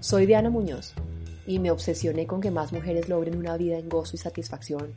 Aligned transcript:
Soy 0.00 0.24
Diana 0.24 0.48
Muñoz 0.48 0.94
y 1.46 1.58
me 1.58 1.70
obsesioné 1.70 2.26
con 2.26 2.40
que 2.40 2.50
más 2.50 2.72
mujeres 2.72 3.10
logren 3.10 3.36
una 3.36 3.58
vida 3.58 3.76
en 3.76 3.90
gozo 3.90 4.16
y 4.16 4.18
satisfacción 4.18 4.94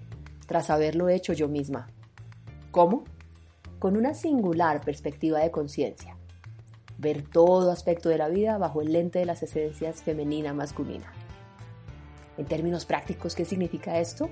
tras 0.48 0.69
haberlo 0.69 1.09
hecho 1.09 1.33
yo 1.33 1.50
misma. 1.50 1.90
¿Cómo? 2.72 3.03
Con 3.79 3.97
una 3.97 4.13
singular 4.13 4.79
perspectiva 4.79 5.39
de 5.39 5.51
conciencia. 5.51 6.16
Ver 6.97 7.21
todo 7.21 7.69
aspecto 7.69 8.07
de 8.07 8.18
la 8.18 8.29
vida 8.29 8.58
bajo 8.58 8.82
el 8.82 8.94
lente 8.94 9.20
de 9.20 9.26
las 9.26 9.44
esencias 9.44 10.02
femenina-masculina. 10.04 11.12
En 12.38 12.46
términos 12.46 12.86
prácticos, 12.86 13.36
¿qué 13.36 13.44
significa 13.44 14.00
esto? 14.00 14.30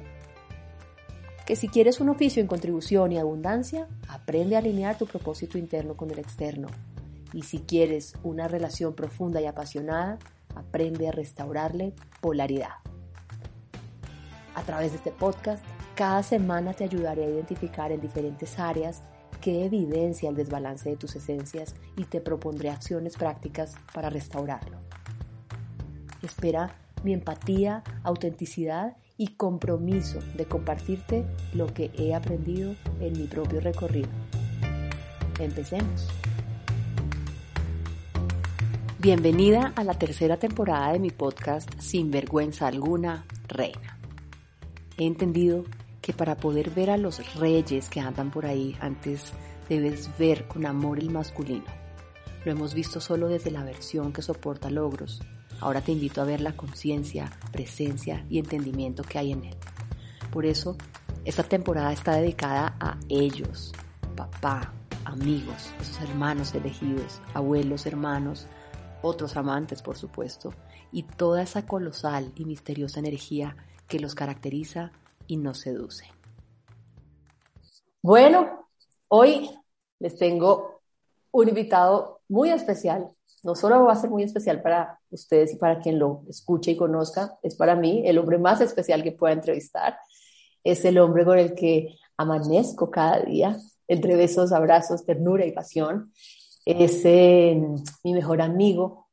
Que 1.45 1.57
si 1.57 1.67
quieres 1.67 1.99
un 1.99 2.07
oficio 2.07 2.41
en 2.41 2.47
contribución 2.47 3.11
y 3.11 3.17
abundancia, 3.17 3.89
aprende 4.07 4.55
a 4.55 4.59
alinear 4.59 4.97
tu 4.97 5.05
propósito 5.05 5.57
interno 5.57 5.97
con 5.97 6.11
el 6.11 6.19
externo. 6.19 6.69
Y 7.33 7.41
si 7.41 7.59
quieres 7.59 8.13
una 8.23 8.47
relación 8.47 8.93
profunda 8.93 9.41
y 9.41 9.47
apasionada, 9.47 10.17
aprende 10.55 11.07
a 11.07 11.11
restaurarle 11.11 11.93
polaridad. 12.19 12.75
A 14.55 14.63
través 14.63 14.91
de 14.91 14.97
este 14.97 15.11
podcast, 15.11 15.63
cada 15.95 16.23
semana 16.23 16.73
te 16.73 16.83
ayudaré 16.83 17.25
a 17.25 17.29
identificar 17.29 17.91
en 17.91 18.01
diferentes 18.01 18.59
áreas 18.59 19.01
qué 19.41 19.65
evidencia 19.65 20.29
el 20.29 20.35
desbalance 20.35 20.89
de 20.89 20.97
tus 20.97 21.15
esencias 21.15 21.75
y 21.97 22.05
te 22.05 22.21
propondré 22.21 22.69
acciones 22.69 23.17
prácticas 23.17 23.75
para 23.93 24.09
restaurarlo. 24.09 24.77
Espera 26.21 26.75
mi 27.03 27.13
empatía, 27.13 27.83
autenticidad 28.03 28.95
y 29.17 29.35
compromiso 29.35 30.19
de 30.35 30.45
compartirte 30.45 31.25
lo 31.53 31.67
que 31.67 31.91
he 31.97 32.13
aprendido 32.13 32.75
en 32.99 33.13
mi 33.13 33.27
propio 33.27 33.59
recorrido. 33.59 34.09
Empecemos. 35.39 36.20
Bienvenida 39.03 39.73
a 39.75 39.83
la 39.83 39.95
tercera 39.95 40.37
temporada 40.37 40.93
de 40.93 40.99
mi 40.99 41.09
podcast 41.09 41.67
Sin 41.79 42.11
vergüenza 42.11 42.67
alguna, 42.67 43.25
Reina. 43.47 43.97
He 44.95 45.07
entendido 45.07 45.63
que 46.03 46.13
para 46.13 46.37
poder 46.37 46.69
ver 46.69 46.91
a 46.91 46.97
los 46.97 47.33
reyes 47.33 47.89
que 47.89 47.99
andan 47.99 48.29
por 48.29 48.45
ahí, 48.45 48.77
antes 48.79 49.33
debes 49.67 50.15
ver 50.19 50.47
con 50.47 50.67
amor 50.67 50.99
el 50.99 51.09
masculino. 51.09 51.65
Lo 52.45 52.51
hemos 52.51 52.75
visto 52.75 53.01
solo 53.01 53.27
desde 53.27 53.49
la 53.49 53.63
versión 53.63 54.13
que 54.13 54.21
soporta 54.21 54.69
logros. 54.69 55.19
Ahora 55.61 55.81
te 55.81 55.93
invito 55.93 56.21
a 56.21 56.25
ver 56.25 56.39
la 56.39 56.55
conciencia, 56.55 57.31
presencia 57.51 58.23
y 58.29 58.37
entendimiento 58.37 59.01
que 59.01 59.17
hay 59.17 59.31
en 59.31 59.45
él. 59.45 59.57
Por 60.31 60.45
eso, 60.45 60.77
esta 61.25 61.41
temporada 61.41 61.91
está 61.91 62.17
dedicada 62.17 62.75
a 62.79 62.99
ellos, 63.09 63.71
papá, 64.15 64.71
amigos, 65.05 65.73
esos 65.81 66.01
hermanos 66.01 66.53
elegidos, 66.53 67.19
abuelos, 67.33 67.87
hermanos, 67.87 68.47
otros 69.01 69.35
amantes, 69.37 69.81
por 69.81 69.97
supuesto, 69.97 70.53
y 70.91 71.03
toda 71.03 71.41
esa 71.41 71.65
colosal 71.65 72.31
y 72.35 72.45
misteriosa 72.45 72.99
energía 72.99 73.55
que 73.87 73.99
los 73.99 74.15
caracteriza 74.15 74.91
y 75.27 75.37
nos 75.37 75.59
seduce. 75.59 76.05
Bueno, 78.01 78.67
hoy 79.07 79.49
les 79.99 80.17
tengo 80.17 80.81
un 81.31 81.49
invitado 81.49 82.21
muy 82.27 82.49
especial. 82.49 83.09
No 83.43 83.55
solo 83.55 83.83
va 83.85 83.93
a 83.93 83.95
ser 83.95 84.09
muy 84.09 84.23
especial 84.23 84.61
para 84.61 84.99
ustedes 85.09 85.53
y 85.53 85.57
para 85.57 85.79
quien 85.79 85.99
lo 85.99 86.23
escuche 86.29 86.71
y 86.71 86.77
conozca, 86.77 87.37
es 87.41 87.55
para 87.55 87.75
mí 87.75 88.03
el 88.05 88.17
hombre 88.17 88.37
más 88.37 88.61
especial 88.61 89.03
que 89.03 89.11
pueda 89.11 89.33
entrevistar. 89.33 89.97
Es 90.63 90.85
el 90.85 90.99
hombre 90.99 91.25
con 91.25 91.39
el 91.39 91.55
que 91.55 91.97
amanezco 92.17 92.91
cada 92.91 93.19
día, 93.21 93.57
entre 93.87 94.15
besos, 94.15 94.51
abrazos, 94.51 95.05
ternura 95.05 95.45
y 95.45 95.51
pasión 95.51 96.11
es 96.65 97.03
mi 98.03 98.13
mejor 98.13 98.41
amigo, 98.41 99.09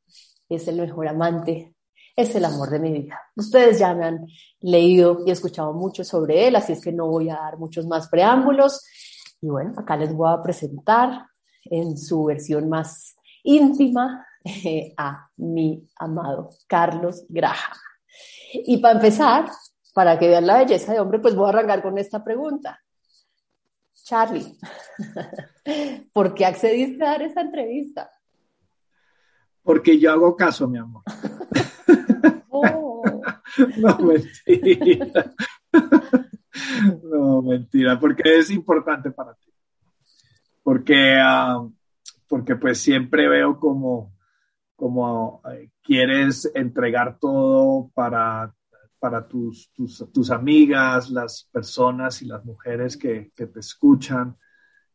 es 0.47 0.67
el 0.67 0.77
mejor 0.77 1.07
amante, 1.07 1.75
es 2.15 2.35
el 2.35 2.45
amor 2.45 2.69
de 2.69 2.79
mi 2.79 2.91
vida. 2.91 3.19
Ustedes 3.35 3.79
ya 3.79 3.93
me 3.93 4.05
han 4.05 4.27
leído 4.59 5.23
y 5.25 5.31
escuchado 5.31 5.73
mucho 5.73 6.03
sobre 6.03 6.47
él, 6.47 6.55
así 6.55 6.73
es 6.73 6.81
que 6.81 6.91
no 6.91 7.07
voy 7.07 7.29
a 7.29 7.35
dar 7.35 7.57
muchos 7.57 7.85
más 7.87 8.09
preámbulos. 8.09 8.83
Y 9.41 9.47
bueno, 9.47 9.73
acá 9.77 9.95
les 9.95 10.13
voy 10.13 10.29
a 10.31 10.41
presentar 10.41 11.25
en 11.65 11.97
su 11.97 12.25
versión 12.25 12.67
más 12.69 13.15
íntima 13.43 14.25
eh, 14.43 14.93
a 14.97 15.29
mi 15.37 15.81
amado 15.97 16.49
Carlos 16.67 17.25
Graham. 17.29 17.77
Y 18.53 18.77
para 18.77 18.95
empezar, 18.95 19.49
para 19.93 20.17
que 20.17 20.27
vean 20.27 20.47
la 20.47 20.57
belleza 20.57 20.93
de 20.93 20.99
hombre, 20.99 21.19
pues 21.19 21.35
voy 21.35 21.45
a 21.45 21.49
arrancar 21.49 21.81
con 21.81 21.97
esta 21.97 22.23
pregunta. 22.23 22.79
Charlie, 24.09 24.57
¿por 26.13 26.33
qué 26.33 26.43
accediste 26.43 27.03
a 27.03 27.11
dar 27.11 27.21
esa 27.21 27.41
entrevista? 27.41 28.09
Porque 29.61 29.99
yo 29.99 30.11
hago 30.11 30.35
caso, 30.35 30.67
mi 30.67 30.79
amor. 30.79 31.03
Oh. 32.51 33.03
no, 33.77 33.97
mentira. 33.99 35.33
no, 37.03 37.41
mentira, 37.43 37.99
porque 37.99 38.39
es 38.39 38.49
importante 38.49 39.11
para 39.11 39.35
ti. 39.35 39.51
Porque, 40.63 41.15
ah, 41.21 41.65
porque 42.27 42.55
pues 42.55 42.79
siempre 42.79 43.29
veo 43.29 43.59
como, 43.59 44.13
como 44.75 45.41
eh, 45.53 45.69
quieres 45.83 46.51
entregar 46.55 47.19
todo 47.19 47.91
para 47.93 48.53
para 48.99 49.27
tus, 49.27 49.71
tus, 49.73 50.31
amigas, 50.31 51.09
las 51.09 51.47
personas 51.51 52.21
y 52.21 52.25
las 52.25 52.43
mujeres 52.45 52.97
que, 52.97 53.31
te 53.35 53.59
escuchan. 53.59 54.37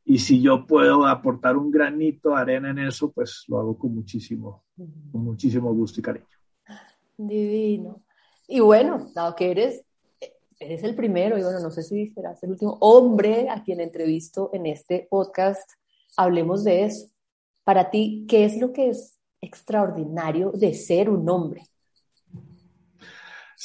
Y 0.04 0.18
si 0.18 0.40
yo 0.40 0.66
puedo 0.66 1.06
aportar 1.06 1.56
un 1.56 1.70
granito 1.70 2.30
de 2.30 2.36
arena 2.36 2.70
en 2.70 2.78
eso, 2.78 3.10
pues 3.10 3.44
lo 3.48 3.58
hago 3.58 3.78
con 3.78 3.94
muchísimo, 3.94 4.64
con 4.76 5.24
muchísimo 5.24 5.72
gusto 5.72 6.00
y 6.00 6.02
cariño. 6.02 6.26
Divino. 7.16 8.02
Y 8.46 8.60
bueno, 8.60 9.10
dado 9.14 9.34
que 9.34 9.50
eres, 9.50 9.84
eres 10.58 10.84
el 10.84 10.94
primero, 10.94 11.38
y 11.38 11.42
bueno, 11.42 11.60
no 11.60 11.70
sé 11.70 11.82
si 11.82 12.10
serás 12.10 12.42
el 12.42 12.50
último 12.50 12.76
hombre 12.80 13.48
a 13.48 13.62
quien 13.62 13.80
entrevisto 13.80 14.50
en 14.52 14.66
este 14.66 15.06
podcast, 15.10 15.70
hablemos 16.16 16.64
de 16.64 16.84
eso. 16.84 17.08
Para 17.64 17.90
ti, 17.90 18.26
¿qué 18.28 18.44
es 18.44 18.58
lo 18.58 18.72
que 18.72 18.90
es 18.90 19.18
extraordinario 19.40 20.50
de 20.52 20.74
ser 20.74 21.08
un 21.08 21.28
hombre? 21.28 21.62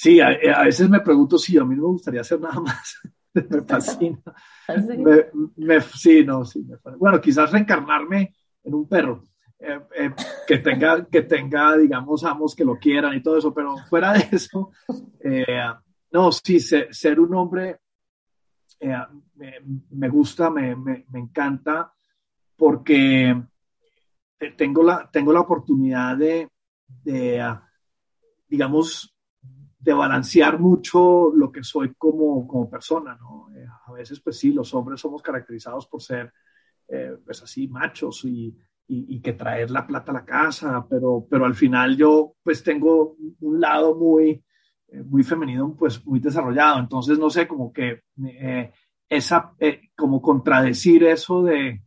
Sí, 0.01 0.21
a, 0.21 0.29
veces 0.63 0.89
me 0.89 1.01
pregunto 1.01 1.37
si 1.37 1.57
a 1.57 1.65
mí 1.65 1.75
no 1.75 1.81
me 1.81 1.87
gustaría 1.89 2.21
hacer 2.21 2.39
nada 2.39 2.61
más. 2.61 3.01
me 3.33 3.61
fascina. 3.63 4.21
¿Ah, 4.65 4.75
sí? 5.93 6.23
no, 6.23 6.45
sí. 6.45 6.65
bueno, 6.97 7.19
quizás 7.19 7.51
reencarnarme 7.51 8.33
en 8.63 8.73
un 8.75 8.87
perro. 8.87 9.25
Eh, 9.59 9.77
eh, 9.97 10.11
que 10.47 10.59
tenga, 10.59 11.05
que 11.05 11.23
tenga, 11.23 11.75
digamos, 11.75 12.23
amos 12.23 12.55
que 12.55 12.63
lo 12.63 12.77
quieran 12.77 13.13
y 13.13 13.21
todo 13.21 13.39
eso, 13.39 13.53
pero 13.53 13.75
fuera 13.89 14.13
de 14.13 14.29
eso, 14.31 14.71
eh, 15.19 15.65
no, 16.13 16.31
sí, 16.31 16.61
ser, 16.61 17.19
un 17.19 17.35
hombre 17.35 17.81
me, 19.89 20.07
gusta, 20.07 20.49
me, 20.49 20.77
me, 20.77 21.03
encanta, 21.13 21.93
porque 22.55 23.35
tengo 24.55 24.81
la, 24.81 25.09
tengo 25.11 25.33
la 25.33 25.41
oportunidad 25.41 26.15
de, 26.15 26.47
de 27.03 27.57
digamos, 28.47 29.13
de 29.79 29.93
balancear 29.93 30.59
mucho 30.59 31.31
lo 31.33 31.51
que 31.51 31.63
soy 31.63 31.93
como, 31.97 32.45
como 32.45 32.69
persona, 32.69 33.15
¿no? 33.15 33.47
Eh, 33.55 33.65
a 33.87 33.91
veces, 33.93 34.19
pues 34.19 34.37
sí, 34.37 34.51
los 34.51 34.73
hombres 34.73 34.99
somos 34.99 35.21
caracterizados 35.21 35.87
por 35.87 36.01
ser, 36.01 36.33
eh, 36.89 37.15
pues 37.23 37.41
así, 37.41 37.67
machos 37.69 38.25
y, 38.25 38.53
y, 38.87 39.21
que 39.21 39.33
traer 39.33 39.71
la 39.71 39.87
plata 39.87 40.11
a 40.11 40.15
la 40.15 40.25
casa, 40.25 40.85
pero, 40.89 41.25
pero 41.29 41.45
al 41.45 41.55
final 41.55 41.95
yo, 41.95 42.35
pues 42.43 42.61
tengo 42.61 43.15
un 43.39 43.61
lado 43.61 43.95
muy, 43.95 44.43
eh, 44.89 45.03
muy 45.03 45.23
femenino, 45.23 45.75
pues 45.77 46.05
muy 46.05 46.19
desarrollado, 46.19 46.79
entonces, 46.79 47.17
no 47.17 47.29
sé, 47.29 47.47
como 47.47 47.71
que 47.71 48.01
esa, 49.07 49.53
como 49.95 50.21
contradecir 50.21 51.03
eso 51.03 51.43
de, 51.43 51.83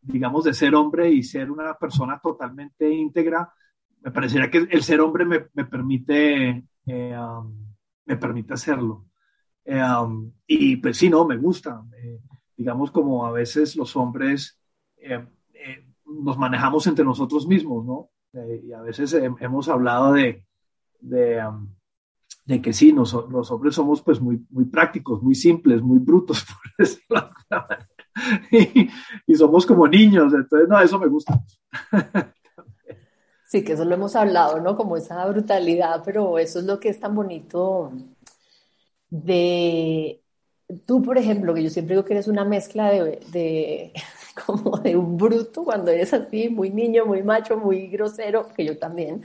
digamos, 0.00 0.44
de 0.44 0.54
ser 0.54 0.74
hombre 0.76 1.10
y 1.10 1.22
ser 1.22 1.50
una 1.50 1.74
persona 1.74 2.20
totalmente 2.22 2.88
íntegra, 2.88 3.52
me 4.00 4.12
parecería 4.12 4.50
que 4.50 4.58
el 4.58 4.82
ser 4.82 5.00
hombre 5.00 5.24
me, 5.24 5.46
me 5.54 5.64
permite 5.64 6.64
eh, 6.86 7.16
um, 7.18 7.74
me 8.04 8.16
permite 8.16 8.54
hacerlo. 8.54 9.06
Eh, 9.64 9.82
um, 9.82 10.32
y 10.46 10.76
pues 10.76 10.96
sí, 10.96 11.08
no, 11.08 11.24
me 11.24 11.36
gusta. 11.36 11.82
Eh, 11.96 12.20
digamos 12.56 12.90
como 12.90 13.26
a 13.26 13.32
veces 13.32 13.76
los 13.76 13.96
hombres 13.96 14.58
nos 16.06 16.38
manejamos 16.38 16.86
entre 16.86 17.04
nosotros 17.04 17.46
mismos, 17.46 17.84
¿no? 17.84 18.10
y 18.62 18.72
a 18.72 18.80
veces 18.80 19.12
hemos 19.12 19.68
hablado 19.68 20.12
de, 20.12 20.44
de, 21.00 21.46
um, 21.46 21.68
de 22.46 22.62
que 22.62 22.72
sí, 22.72 22.92
los 22.92 23.12
hombres 23.14 23.74
somos 23.74 24.00
pues 24.02 24.20
muy, 24.20 24.44
muy 24.50 24.64
prácticos, 24.64 25.22
muy 25.22 25.34
simples, 25.34 25.82
muy 25.82 25.98
brutos, 25.98 26.44
por 26.46 26.72
decirlo 26.78 27.30
y, 28.50 28.88
y 29.26 29.34
somos 29.34 29.66
como 29.66 29.86
niños, 29.88 30.32
entonces 30.32 30.68
no, 30.68 30.80
eso 30.80 30.98
me 30.98 31.08
gusta. 31.08 31.40
Sí, 33.54 33.62
que 33.64 33.74
eso 33.74 33.84
lo 33.84 33.94
hemos 33.94 34.16
hablado, 34.16 34.58
¿no? 34.60 34.76
Como 34.76 34.96
esa 34.96 35.24
brutalidad, 35.26 36.02
pero 36.04 36.38
eso 36.40 36.58
es 36.58 36.64
lo 36.64 36.80
que 36.80 36.88
es 36.88 36.98
tan 36.98 37.14
bonito 37.14 37.92
de 39.10 40.20
tú, 40.86 41.02
por 41.02 41.18
ejemplo, 41.18 41.54
que 41.54 41.62
yo 41.62 41.70
siempre 41.70 41.94
digo 41.94 42.04
que 42.06 42.14
eres 42.14 42.28
una 42.28 42.44
mezcla 42.44 42.90
de, 42.90 43.92
como 44.46 44.78
de 44.78 44.96
un 44.96 45.16
bruto 45.16 45.64
cuando 45.64 45.90
eres 45.90 46.12
así, 46.14 46.48
muy 46.48 46.70
niño, 46.70 47.06
muy 47.06 47.22
macho, 47.22 47.56
muy 47.58 47.88
grosero, 47.88 48.48
que 48.56 48.64
yo 48.64 48.78
también, 48.78 49.22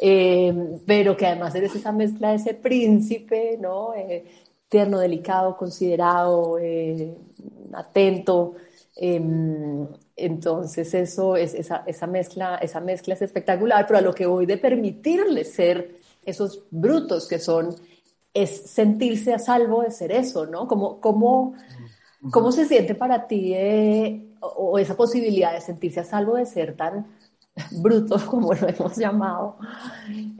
eh, 0.00 0.54
pero 0.86 1.16
que 1.16 1.26
además 1.26 1.54
eres 1.54 1.74
esa 1.74 1.92
mezcla 1.92 2.30
de 2.30 2.36
ese 2.36 2.54
príncipe, 2.54 3.58
¿no? 3.60 3.94
Eh, 3.94 4.24
tierno, 4.68 4.98
delicado, 4.98 5.56
considerado, 5.56 6.58
eh, 6.60 7.14
atento. 7.74 8.54
Entonces 10.18 10.92
eso 10.94 11.36
es 11.36 11.54
esa, 11.54 11.84
esa, 11.86 12.06
mezcla, 12.06 12.56
esa 12.56 12.80
mezcla 12.80 13.14
es 13.14 13.22
espectacular, 13.22 13.86
pero 13.86 13.98
a 13.98 14.02
lo 14.02 14.14
que 14.14 14.26
voy 14.26 14.46
de 14.46 14.58
permitirle 14.58 15.44
ser 15.44 15.96
esos 16.24 16.64
brutos 16.70 17.28
que 17.28 17.38
son, 17.38 17.74
es 18.34 18.50
sentirse 18.70 19.32
a 19.32 19.38
salvo 19.38 19.82
de 19.82 19.90
ser 19.90 20.12
eso, 20.12 20.46
¿no? 20.46 20.66
Como, 20.68 21.00
como 21.00 21.54
¿Cómo 22.30 22.50
se 22.50 22.64
siente 22.64 22.94
para 22.94 23.26
ti 23.28 23.52
eh, 23.54 24.34
o, 24.40 24.78
esa 24.78 24.96
posibilidad 24.96 25.52
de 25.52 25.60
sentirse 25.60 26.00
a 26.00 26.04
salvo 26.04 26.34
de 26.34 26.46
ser 26.46 26.76
tan 26.76 27.06
bruto 27.70 28.18
como 28.26 28.52
lo 28.54 28.68
hemos 28.68 28.96
llamado? 28.96 29.56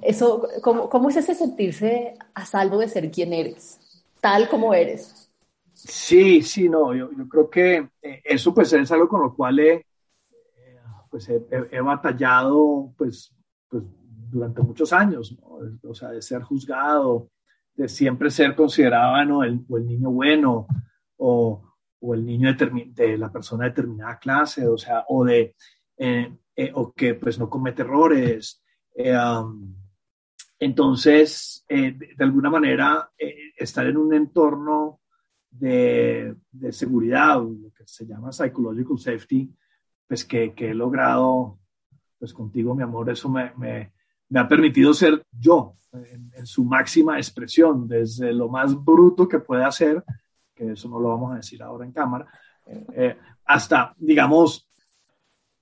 Eso, 0.03 0.49
¿cómo, 0.61 0.89
¿Cómo 0.89 1.09
es 1.09 1.17
ese 1.17 1.35
sentirse 1.35 2.17
a 2.35 2.45
salvo 2.45 2.79
de 2.79 2.89
ser 2.89 3.11
quien 3.11 3.33
eres, 3.33 3.79
tal 4.21 4.49
como 4.49 4.75
eres? 4.75 5.28
Sí, 5.79 6.43
sí, 6.43 6.69
no, 6.69 6.93
yo, 6.93 7.09
creo 7.29 7.49
que 7.49 7.89
eh, 8.03 8.21
eso 8.25 8.53
pues 8.53 8.73
es 8.73 8.91
algo 8.91 9.09
con 9.09 9.23
lo 9.23 9.33
cual 9.33 9.61
he, 9.61 9.87
pues 11.09 11.29
he, 11.29 11.81
batallado 11.81 12.93
pues, 12.99 13.33
pues 13.69 13.85
durante 14.29 14.61
muchos 14.61 14.93
años, 14.93 15.39
¿no? 15.39 15.61
o 15.89 15.95
sea, 15.95 16.11
de 16.11 16.21
ser 16.21 16.43
juzgado, 16.43 17.31
de 17.77 17.89
siempre 17.89 18.29
ser 18.29 18.57
considerado 18.57 19.25
¿no? 19.25 19.45
el, 19.45 19.65
el 19.71 19.87
niño 19.87 20.11
bueno, 20.11 20.67
o, 21.17 21.63
o 22.01 22.15
el 22.15 22.27
niño 22.27 22.53
de 22.55 23.17
la 23.17 23.31
persona 23.31 23.65
de 23.65 23.71
determinada 23.71 24.19
clase, 24.19 24.67
o 24.67 24.77
sea, 24.77 25.05
o 25.07 25.25
de, 25.25 25.55
eh, 25.97 26.37
eh, 26.57 26.73
o 26.75 26.93
que 26.93 27.15
pues 27.15 27.39
no 27.39 27.49
comete 27.49 27.83
errores. 27.83 28.65
Entonces, 30.59 31.65
de, 31.69 32.17
alguna 32.19 32.51
manera, 32.51 33.13
estar 33.57 33.87
en 33.87 33.97
un 33.97 34.13
entorno 34.13 34.99
de, 35.51 36.35
de, 36.53 36.73
seguridad, 36.73 37.41
lo 37.41 37.71
que 37.73 37.87
se 37.87 38.07
llama 38.07 38.33
psychological 38.33 38.99
safety, 38.99 39.51
pues 40.07 40.25
que, 40.25 40.55
que 40.55 40.71
he 40.71 40.75
logrado, 40.75 41.59
pues 42.19 42.33
contigo, 42.33 42.75
mi 42.75 42.83
amor, 42.83 43.11
eso 43.11 43.29
me, 43.29 43.53
me, 43.57 43.93
me 44.29 44.41
ha 44.41 44.49
permitido 44.49 44.95
ser 44.95 45.25
yo 45.33 45.75
en, 45.93 46.31
en, 46.35 46.47
su 46.47 46.65
máxima 46.65 47.17
expresión, 47.17 47.89
desde 47.89 48.33
lo 48.33 48.49
más 48.49 48.75
bruto 48.85 49.27
que 49.27 49.39
puede 49.39 49.65
hacer 49.65 50.05
que 50.59 50.73
eso 50.73 50.89
no 50.89 50.99
lo 50.99 51.09
vamos 51.09 51.33
a 51.33 51.37
decir 51.37 51.63
ahora 51.63 51.87
en 51.87 51.93
cámara, 51.93 52.27
eh, 52.67 53.17
hasta, 53.45 53.95
digamos, 53.97 54.69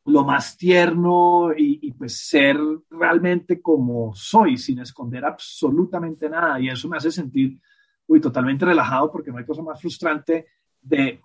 lo 0.06 0.24
más 0.24 0.56
tierno 0.56 1.50
y, 1.56 1.92
pues 1.92 2.16
ser 2.16 2.56
realmente 2.88 3.60
como 3.60 4.14
soy, 4.14 4.56
sin 4.56 4.78
esconder 4.78 5.24
absolutamente 5.24 6.30
nada. 6.30 6.60
Y 6.60 6.68
eso 6.68 6.88
me 6.88 6.96
hace 6.96 7.10
sentir, 7.10 7.60
uy, 8.06 8.20
totalmente 8.20 8.64
relajado 8.64 9.10
porque 9.10 9.30
no 9.30 9.38
hay 9.38 9.44
cosa 9.44 9.62
más 9.62 9.80
frustrante 9.80 10.46
de, 10.80 11.20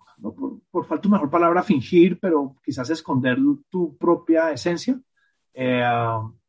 por, 0.71 0.85
falta 0.85 1.07
de 1.07 1.13
mejor 1.13 1.29
palabra, 1.29 1.63
fingir, 1.63 2.19
pero 2.19 2.55
quizás 2.63 2.89
esconder 2.89 3.37
tu 3.69 3.97
propia 3.97 4.51
esencia. 4.51 4.99
Eh, 5.53 5.83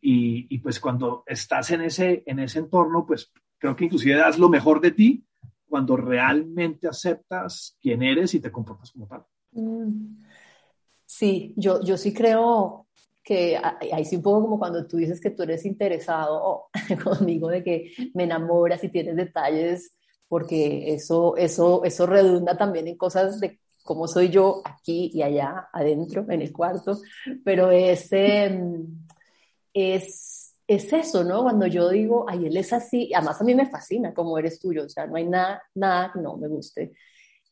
y, 0.00 0.46
y, 0.54 0.58
pues 0.58 0.78
cuando 0.80 1.24
estás 1.26 1.70
en 1.70 1.82
ese, 1.82 2.22
en 2.26 2.38
ese 2.38 2.60
entorno, 2.60 3.04
pues 3.06 3.32
creo 3.58 3.76
que 3.76 3.84
inclusive 3.84 4.16
das 4.16 4.38
lo 4.38 4.48
mejor 4.48 4.80
de 4.80 4.92
ti 4.92 5.24
cuando 5.68 5.96
realmente 5.96 6.86
aceptas 6.86 7.76
quién 7.80 8.02
eres 8.02 8.34
y 8.34 8.40
te 8.40 8.52
comportas 8.52 8.90
como 8.92 9.06
tal. 9.06 9.24
Mm. 9.52 10.08
Sí, 11.06 11.54
yo, 11.56 11.82
yo 11.82 11.96
sí 11.96 12.12
creo 12.12 12.86
que 13.22 13.56
ahí 13.92 14.04
sí 14.04 14.16
un 14.16 14.22
poco 14.22 14.42
como 14.42 14.58
cuando 14.58 14.86
tú 14.86 14.96
dices 14.96 15.20
que 15.20 15.30
tú 15.30 15.44
eres 15.44 15.64
interesado 15.64 16.64
conmigo 17.04 17.48
de 17.48 17.62
que 17.62 17.92
me 18.14 18.24
enamoras 18.24 18.82
y 18.82 18.88
tienes 18.88 19.16
detalles, 19.16 19.96
porque 20.32 20.94
eso, 20.94 21.36
eso, 21.36 21.84
eso 21.84 22.06
redunda 22.06 22.56
también 22.56 22.88
en 22.88 22.96
cosas 22.96 23.38
de 23.38 23.60
cómo 23.84 24.08
soy 24.08 24.30
yo 24.30 24.62
aquí 24.64 25.10
y 25.12 25.20
allá, 25.20 25.68
adentro, 25.70 26.24
en 26.30 26.40
el 26.40 26.54
cuarto, 26.54 26.96
pero 27.44 27.70
ese 27.70 28.50
es 29.74 30.54
es 30.66 30.90
eso, 30.90 31.22
¿no? 31.22 31.42
Cuando 31.42 31.66
yo 31.66 31.90
digo, 31.90 32.24
ay, 32.26 32.46
él 32.46 32.56
es 32.56 32.72
así, 32.72 33.12
además 33.12 33.42
a 33.42 33.44
mí 33.44 33.54
me 33.54 33.68
fascina 33.68 34.14
como 34.14 34.38
eres 34.38 34.58
tuyo, 34.58 34.86
o 34.86 34.88
sea, 34.88 35.06
no 35.06 35.16
hay 35.16 35.26
nada, 35.26 35.62
nada 35.74 36.10
que 36.14 36.20
no 36.20 36.38
me 36.38 36.48
guste. 36.48 36.92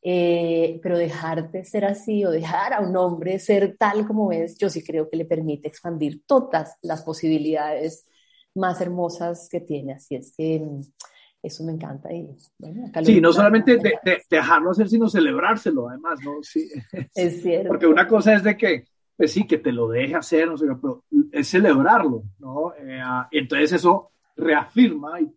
Eh, 0.02 0.80
pero 0.82 0.96
dejarte 0.96 1.62
ser 1.66 1.84
así 1.84 2.24
o 2.24 2.30
dejar 2.30 2.72
a 2.72 2.80
un 2.80 2.96
hombre 2.96 3.38
ser 3.38 3.76
tal 3.76 4.06
como 4.06 4.32
es, 4.32 4.56
yo 4.56 4.70
sí 4.70 4.82
creo 4.82 5.10
que 5.10 5.18
le 5.18 5.26
permite 5.26 5.68
expandir 5.68 6.24
todas 6.24 6.78
las 6.80 7.02
posibilidades 7.02 8.06
más 8.54 8.80
hermosas 8.80 9.50
que 9.50 9.60
tiene. 9.60 9.92
Así 9.92 10.14
es 10.14 10.32
que 10.34 10.60
mm, 10.60 10.80
eso 11.42 11.64
me 11.64 11.72
encanta. 11.72 12.12
Y, 12.12 12.37
sí, 13.04 13.20
no 13.20 13.32
solamente 13.32 13.76
de, 13.76 14.22
dejarlo 14.28 14.70
hacer, 14.70 14.88
sino 14.88 15.08
celebrárselo, 15.08 15.88
además, 15.88 16.20
¿no? 16.25 16.42
Sí, 16.42 16.69
es 17.14 17.42
cierto. 17.42 17.69
Porque 17.69 17.87
una 17.87 18.06
cosa 18.06 18.34
es 18.34 18.44
de 18.44 18.56
que 18.56 18.84
pues 19.20 19.32
sí, 19.32 19.46
que 19.46 19.58
te 19.58 19.70
lo 19.70 19.87
deje 19.87 20.14
hacer, 20.14 20.48
no 20.48 20.56
sé, 20.56 20.64
pero 20.81 21.04
es 21.31 21.46
celebrarlo, 21.46 22.22
¿no? 22.38 22.72
Eh, 22.75 23.02
ah, 23.04 23.28
entonces 23.31 23.72
eso 23.72 24.12
reafirma 24.34 25.20
y, 25.20 25.31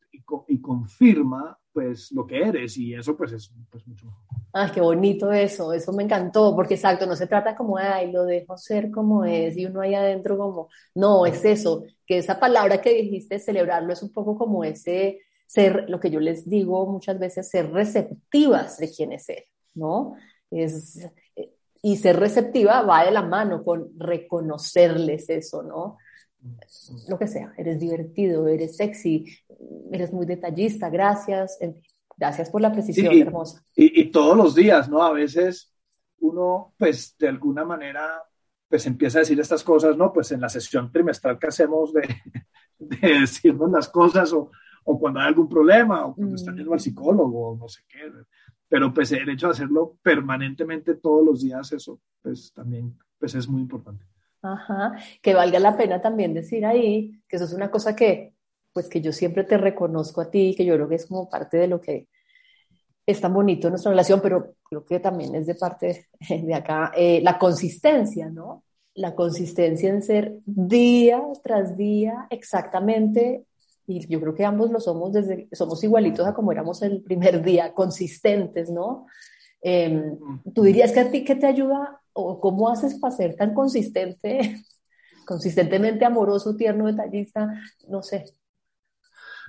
y, 0.48 0.62
confirma, 0.62 1.60
pues, 1.74 2.10
lo 2.14 2.26
que 2.26 2.38
eres 2.42 2.78
y 2.78 2.94
eso, 2.94 3.18
pues, 3.18 3.34
es 3.34 3.52
pues, 3.70 3.86
mucho 3.86 4.06
mejor. 4.06 4.22
Ah, 4.54 4.72
qué 4.74 4.80
bonito 4.80 5.34
eso, 5.34 5.74
eso 5.74 5.92
me 5.92 6.04
encantó, 6.04 6.56
porque 6.56 6.76
exacto, 6.76 7.06
no 7.06 7.18
se 7.18 7.28
trata 7.28 7.58
como, 7.58 7.78
ay, 7.78 8.10
lo 8.10 8.24
dejo 8.24 8.56
ser 8.56 8.90
como 8.90 9.26
es 9.26 9.58
y 9.58 9.66
uno 9.66 9.82
ahí 9.82 9.96
adentro 9.96 10.38
como, 10.38 10.70
no, 10.96 11.26
es 11.26 11.44
eso, 11.44 11.84
que 12.08 12.20
esa 12.20 12.40
palabra 12.40 12.80
que 12.80 12.94
dijiste, 12.94 13.38
celebrarlo, 13.38 13.92
es 13.92 14.02
un 14.02 14.14
poco 14.14 14.38
como 14.38 14.64
ese 14.64 15.20
ser, 15.54 15.86
lo 15.88 16.00
que 16.00 16.10
yo 16.10 16.20
les 16.20 16.50
digo 16.50 16.88
muchas 16.88 17.20
veces, 17.20 17.48
ser 17.48 17.72
receptivas 17.72 18.78
de 18.78 18.92
quién 18.92 19.14
es 19.14 19.30
él, 19.30 19.44
¿no? 19.76 20.16
Es, 20.50 21.08
y 21.82 21.98
ser 21.98 22.20
receptiva 22.20 22.82
va 22.82 23.06
de 23.06 23.12
la 23.12 23.22
mano 23.22 23.64
con 23.64 23.92
reconocerles 24.00 25.30
eso, 25.30 25.62
¿no? 25.62 25.98
Lo 27.08 27.20
que 27.20 27.28
sea, 27.28 27.54
eres 27.56 27.80
divertido, 27.80 28.48
eres 28.48 28.78
sexy, 28.78 29.26
eres 29.92 30.12
muy 30.12 30.26
detallista, 30.26 30.90
gracias, 30.90 31.60
gracias 32.18 32.50
por 32.50 32.62
la 32.62 32.72
precisión, 32.72 33.16
hermosa. 33.16 33.64
Y, 33.76 34.10
todos 34.12 34.36
los 34.36 34.56
días, 34.56 34.90
¿no? 34.90 35.04
A 35.04 35.12
veces 35.12 35.72
uno, 36.20 36.74
pues, 36.78 37.16
de 37.20 37.28
alguna 37.28 37.64
manera, 37.64 38.24
pues 38.68 38.88
empieza 38.88 39.20
a 39.20 39.22
decir 39.22 39.40
estas 39.40 39.64
cosas, 39.64 39.96
¿no? 39.96 40.12
Pues 40.12 40.32
en 40.32 40.42
la 40.42 40.50
sesión 40.50 40.92
trimestral 40.92 41.38
que 41.38 41.48
hacemos 41.48 41.94
de, 41.94 42.02
de 42.80 43.20
decirnos 43.20 43.70
las 43.72 43.88
cosas 43.88 44.34
o, 44.34 44.50
o, 44.84 45.00
cuando 45.00 45.20
hay 45.20 45.28
algún 45.28 45.50
problema 45.50 46.06
o 46.06 46.16
cuando 46.16 46.36
están 46.36 46.56
yendo 46.56 46.72
al 46.72 46.78
mm. 46.78 46.82
psicólogo 46.82 47.50
o 47.52 47.58
no 47.58 47.68
sé 47.68 47.82
qué 47.88 48.00
pero 48.74 48.92
pues 48.92 49.12
el 49.12 49.30
hecho 49.30 49.46
de 49.46 49.52
hacerlo 49.52 49.98
permanentemente 50.02 50.96
todos 50.96 51.24
los 51.24 51.44
días, 51.44 51.72
eso 51.74 52.00
pues 52.24 52.52
también 52.54 52.98
pues 53.20 53.36
es 53.36 53.48
muy 53.48 53.62
importante. 53.62 54.04
Ajá, 54.42 54.94
que 55.22 55.36
valga 55.36 55.60
la 55.60 55.78
pena 55.78 56.02
también 56.02 56.34
decir 56.34 56.66
ahí 56.66 57.22
que 57.30 57.36
eso 57.36 57.46
es 57.46 57.54
una 57.54 57.70
cosa 57.70 57.96
que 57.96 58.34
pues 58.74 58.90
que 58.90 59.00
yo 59.00 59.12
siempre 59.12 59.44
te 59.44 59.60
reconozco 59.60 60.22
a 60.22 60.32
ti, 60.32 60.56
que 60.58 60.66
yo 60.66 60.74
creo 60.74 60.90
que 60.90 60.96
es 60.96 61.06
como 61.06 61.30
parte 61.30 61.58
de 61.58 61.68
lo 61.68 61.80
que 61.80 62.08
es 63.06 63.22
tan 63.22 63.32
bonito 63.32 63.68
en 63.68 63.74
nuestra 63.74 63.92
relación, 63.92 64.20
pero 64.24 64.56
creo 64.64 64.84
que 64.84 65.00
también 65.00 65.36
es 65.36 65.46
de 65.46 65.54
parte 65.54 66.08
de 66.28 66.54
acá, 66.56 66.92
eh, 66.98 67.22
la 67.22 67.38
consistencia, 67.38 68.32
¿no? 68.32 68.64
La 68.96 69.14
consistencia 69.14 69.90
en 69.90 70.02
ser 70.02 70.40
día 70.46 71.22
tras 71.44 71.78
día 71.78 72.26
exactamente 72.32 73.46
y 73.86 74.08
yo 74.08 74.20
creo 74.20 74.34
que 74.34 74.46
ambos 74.46 74.72
lo 74.72 74.80
somos 74.80 75.14
desde, 75.14 75.48
somos 75.52 75.84
igualitos 75.84 76.26
a 76.26 76.34
como 76.34 76.52
éramos 76.52 76.82
el 76.82 77.02
primer 77.02 77.42
día, 77.44 77.74
consistentes, 77.74 78.70
¿no? 78.70 79.08
Em, 79.62 80.18
¿Tú 80.54 80.64
dirías 80.64 80.92
que 80.92 81.00
a 81.00 81.12
ti 81.12 81.24
qué 81.24 81.36
te 81.36 81.48
ayuda 81.48 82.02
o 82.14 82.40
cómo 82.40 82.70
haces 82.70 82.96
para 82.96 83.16
ser 83.16 83.36
tan 83.36 83.54
consistente, 83.54 84.62
consistentemente 85.26 86.06
amoroso, 86.06 86.56
tierno, 86.56 86.88
detallista? 86.88 87.50
No 87.88 88.04
sé. 88.04 88.26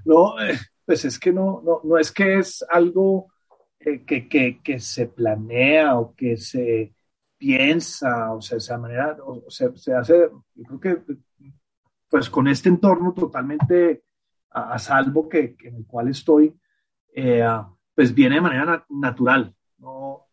No, 0.04 0.40
eh, 0.40 0.58
pues 0.84 1.04
es 1.04 1.18
que 1.18 1.32
no, 1.32 1.62
no, 1.64 1.80
no 1.82 1.98
es 1.98 2.12
que 2.12 2.38
es 2.38 2.64
algo 2.68 3.32
que, 3.78 4.04
que, 4.04 4.60
que, 4.62 4.78
se 4.78 5.06
planea 5.06 5.98
o 5.98 6.14
que 6.14 6.36
se 6.36 6.94
piensa, 7.36 8.32
o 8.32 8.40
sea, 8.40 8.56
de 8.56 8.58
esa 8.58 8.78
manera, 8.78 9.16
o, 9.24 9.50
se, 9.50 9.76
se 9.76 9.94
hace, 9.94 10.30
yo 10.54 10.64
creo 10.64 10.80
que 10.80 11.16
pues 12.08 12.30
con 12.30 12.46
este 12.46 12.68
entorno 12.68 13.12
totalmente 13.12 14.04
a, 14.54 14.78
salvo 14.78 15.28
que, 15.28 15.56
en 15.64 15.76
el 15.76 15.87
cual 15.87 16.08
estoy, 16.08 16.54
eh, 17.12 17.46
pues 17.94 18.14
viene 18.14 18.37
de 18.37 18.40
manera 18.40 18.87
natural, 18.88 19.54
no, 19.78 20.26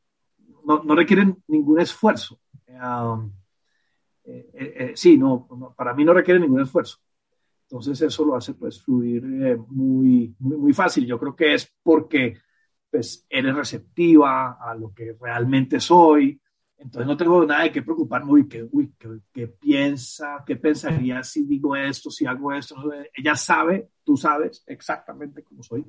no, 0.66 0.84
no, 0.84 0.96
requieren 0.96 1.44
ningún 1.48 1.80
esfuerzo. 1.80 2.40
Eh, 4.24 4.52
eh, 4.54 4.92
sí, 4.96 5.18
no, 5.18 5.48
para 5.76 5.94
mí 5.94 6.06
no 6.06 6.14
requiere 6.14 6.40
ningún 6.40 6.62
esfuerzo. 6.62 7.00
Entonces 7.64 8.02
eso 8.02 8.26
lo 8.26 8.36
hace 8.36 8.54
pues 8.54 8.82
fluir 8.82 9.24
muy, 9.70 10.36
muy, 10.40 10.58
muy 10.58 10.74
fácil. 10.74 11.06
Yo 11.06 11.20
creo 11.20 11.36
que 11.36 11.54
es 11.54 11.74
porque 11.82 12.38
pues 12.90 13.26
eres 13.30 13.56
receptiva 13.56 14.58
a 14.62 14.76
lo 14.76 14.94
que 14.94 15.16
realmente 15.20 15.80
soy, 15.80 16.40
Entonces 16.82 17.06
no 17.06 17.16
tengo 17.16 17.46
nada 17.46 17.64
de 17.64 17.72
qué 17.72 17.84
preocuparme, 17.84 18.32
uy, 18.32 18.48
qué, 18.48 18.68
uy, 18.72 18.92
qué, 19.32 19.48
piensa, 19.48 20.44
qué 20.46 20.56
pensaría 20.56 21.22
si 21.22 21.46
digo 21.46 21.76
esto, 21.76 22.10
si 22.10 22.26
hago 22.26 22.52
esto. 22.52 22.76
Ella 23.14 23.36
sabe, 23.36 23.92
tú 24.04 24.18
sabes 24.18 24.64
exactamente 24.66 25.44
cómo 25.44 25.62
soy. 25.62 25.86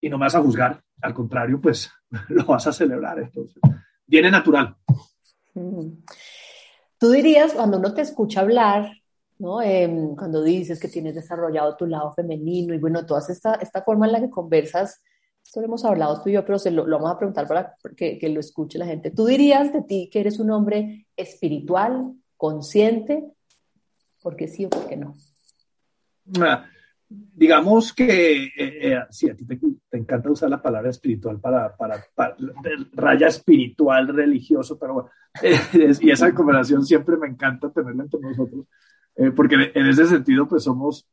Y 0.00 0.08
no 0.08 0.18
me 0.18 0.24
vas 0.24 0.34
a 0.34 0.42
juzgar, 0.42 0.82
al 1.00 1.14
contrario, 1.14 1.60
pues 1.60 1.88
lo 2.30 2.44
vas 2.46 2.66
a 2.66 2.72
celebrar. 2.72 3.20
Entonces, 3.20 3.62
viene 4.04 4.28
natural. 4.28 4.76
Tú 6.98 7.10
dirías, 7.10 7.52
cuando 7.52 7.78
uno 7.78 7.94
te 7.94 8.00
escucha 8.00 8.40
hablar, 8.40 8.90
¿no? 9.38 9.62
Em, 9.62 10.16
cuando 10.16 10.42
dices 10.42 10.80
que 10.80 10.88
tienes 10.88 11.14
desarrollado 11.14 11.76
tu 11.76 11.86
lado 11.86 12.12
femenino 12.12 12.74
y 12.74 12.78
bueno, 12.78 13.06
toda 13.06 13.20
esta, 13.28 13.54
esta 13.54 13.82
forma 13.82 14.06
en 14.06 14.12
la 14.12 14.20
que 14.20 14.30
conversas, 14.30 15.00
esto 15.44 15.60
lo 15.60 15.66
hemos 15.66 15.84
hablado 15.84 16.22
tú 16.22 16.28
y 16.28 16.34
yo, 16.34 16.44
pero 16.44 16.58
se 16.58 16.70
lo, 16.70 16.86
vamos 16.86 17.10
a 17.10 17.18
preguntar 17.18 17.48
para 17.48 17.74
que, 17.96 18.18
que, 18.18 18.28
lo 18.28 18.40
escuche 18.40 18.78
la 18.78 18.86
gente. 18.86 19.10
¿Tú 19.10 19.26
dirías 19.26 19.72
de 19.72 19.82
ti 19.82 20.08
que 20.12 20.20
eres 20.20 20.38
un 20.38 20.50
hombre 20.50 21.06
espiritual, 21.16 22.14
consciente? 22.36 23.24
¿Por 24.22 24.36
qué 24.36 24.48
sí 24.48 24.66
o 24.66 24.70
por 24.70 24.86
qué 24.86 24.96
no? 24.96 25.14
Ah, 26.40 26.64
digamos 27.10 27.92
que, 27.92 28.44
eh, 28.44 28.50
eh, 28.56 28.98
sí, 29.10 29.28
a 29.28 29.34
ti 29.34 29.44
te, 29.44 29.58
encanta 29.92 30.30
usar 30.30 30.48
la 30.48 30.62
palabra 30.62 30.90
espiritual 30.90 31.40
para, 31.40 31.74
para, 31.76 32.04
raya 32.92 33.26
espiritual, 33.26 34.06
religioso, 34.08 34.78
pero 34.78 34.94
bueno, 34.94 35.10
y 36.00 36.10
esa 36.10 36.32
conversación 36.32 36.84
siempre 36.86 37.16
me 37.16 37.26
encanta 37.26 37.70
tenerla 37.70 38.04
entre 38.04 38.20
nosotros, 38.20 38.66
eh, 39.16 39.32
porque 39.32 39.72
en 39.74 39.86
ese 39.86 40.06
sentido, 40.06 40.46
pues 40.46 40.62
somos, 40.62 41.08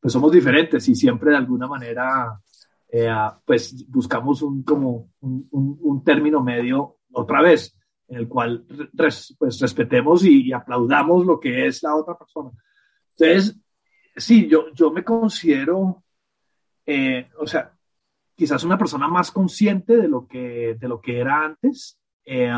pues 0.00 0.12
somos 0.12 0.32
diferentes 0.32 0.88
y 0.88 0.94
siempre 0.94 1.30
de 1.30 1.36
alguna 1.36 1.66
manera 1.66 2.40
eh, 2.90 3.10
pues 3.44 3.86
buscamos 3.88 4.42
un, 4.42 4.62
como 4.62 5.10
un, 5.20 6.02
término 6.04 6.42
medio 6.42 6.98
otra 7.12 7.42
vez, 7.42 7.76
en 8.08 8.16
el 8.18 8.28
cual 8.28 8.64
pues 8.96 9.60
respetemos 9.60 10.24
y, 10.24 10.52
aplaudamos 10.52 11.26
lo 11.26 11.38
que 11.38 11.66
es 11.66 11.82
la 11.82 11.94
otra 11.94 12.16
persona. 12.16 12.50
Entonces, 13.16 13.58
sí, 14.16 14.48
yo, 14.48 14.72
yo 14.72 14.90
me 14.90 15.04
considero, 15.04 16.02
eh, 16.86 17.28
o 17.38 17.46
sea, 17.46 17.72
quizás 18.34 18.64
una 18.64 18.78
persona 18.78 19.06
más 19.08 19.30
consciente 19.32 19.96
de 19.96 20.08
lo 20.08 20.26
que, 20.26 20.76
de 20.78 20.88
lo 20.88 21.00
que 21.00 21.18
era 21.18 21.44
antes. 21.44 21.98
Eh, 22.24 22.50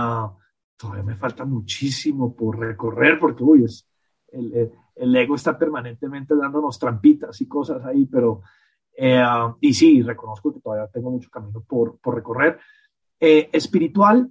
todavía 0.76 1.02
me 1.02 1.16
falta 1.16 1.44
muchísimo 1.44 2.36
por 2.36 2.58
recorrer 2.58 3.18
porque, 3.18 3.42
uy, 3.42 3.64
es, 3.64 3.88
el, 4.28 4.54
el 4.54 4.72
ego 4.96 5.34
está 5.34 5.58
permanentemente 5.58 6.34
dándonos 6.34 6.78
trampitas 6.78 7.40
y 7.40 7.48
cosas 7.48 7.84
ahí, 7.84 8.06
pero 8.06 8.42
eh, 8.96 9.22
y 9.60 9.72
sí, 9.72 10.02
reconozco 10.02 10.52
que 10.52 10.60
todavía 10.60 10.88
tengo 10.88 11.10
mucho 11.10 11.30
camino 11.30 11.64
por, 11.66 11.98
por 11.98 12.14
recorrer. 12.14 12.58
Eh, 13.18 13.48
espiritual, 13.52 14.30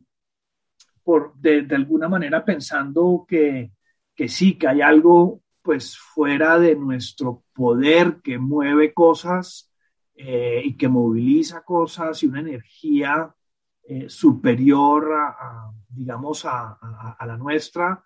por, 1.04 1.34
de, 1.36 1.66
alguna 1.72 2.08
manera 2.08 2.46
pensando 2.46 3.26
que, 3.28 3.72
que 4.16 4.28
sí, 4.28 4.58
que 4.58 4.68
hay 4.68 4.82
algo 4.82 5.42
pues 5.62 5.98
fuera 5.98 6.60
de 6.60 6.76
nuestro 6.76 7.44
poder 7.54 8.22
que 8.22 8.38
mueve 8.38 8.94
cosas 8.94 9.72
eh, 10.16 10.62
y 10.64 10.76
que 10.76 10.88
moviliza 10.88 11.64
cosas 11.64 12.22
y 12.24 12.28
una 12.28 12.42
energía 12.42 13.34
superior 14.08 15.10
digamos, 15.90 16.46
a, 16.46 16.78
la 17.26 17.38
nuestra. 17.38 18.04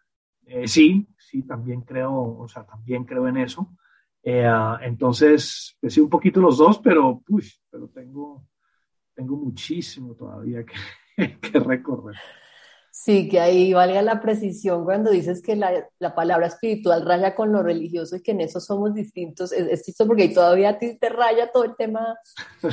Sí, 0.65 1.07
sí, 1.17 1.43
también 1.43 1.81
creo, 1.81 2.13
o 2.13 2.47
sea, 2.47 2.63
también 2.65 3.03
creo 3.05 3.27
en 3.27 3.37
eso. 3.37 3.75
Eh, 4.23 4.49
entonces, 4.81 5.75
pues 5.81 5.93
sí, 5.93 5.99
un 5.99 6.09
poquito 6.09 6.39
los 6.39 6.57
dos, 6.57 6.79
pero, 6.79 7.21
pero 7.69 7.89
tengo, 7.89 8.47
tengo 9.13 9.35
muchísimo 9.35 10.15
todavía 10.15 10.63
que, 10.65 11.39
que, 11.41 11.59
recorrer. 11.59 12.15
Sí, 12.89 13.27
que 13.27 13.39
ahí 13.39 13.73
valga 13.73 14.01
la 14.01 14.21
precisión 14.21 14.85
cuando 14.85 15.11
dices 15.11 15.41
que 15.41 15.55
la, 15.55 15.89
la, 15.99 16.15
palabra 16.15 16.47
espiritual 16.47 17.03
raya 17.05 17.35
con 17.35 17.51
lo 17.51 17.63
religioso 17.63 18.15
y 18.15 18.21
que 18.21 18.31
en 18.31 18.41
eso 18.41 18.59
somos 18.61 18.93
distintos. 18.93 19.51
Es, 19.51 19.87
es 19.87 19.95
porque 20.07 20.23
ahí 20.23 20.33
todavía 20.33 20.69
a 20.69 20.77
ti 20.77 20.97
te 20.97 21.09
raya 21.09 21.51
todo 21.51 21.65
el 21.65 21.75
tema 21.75 22.15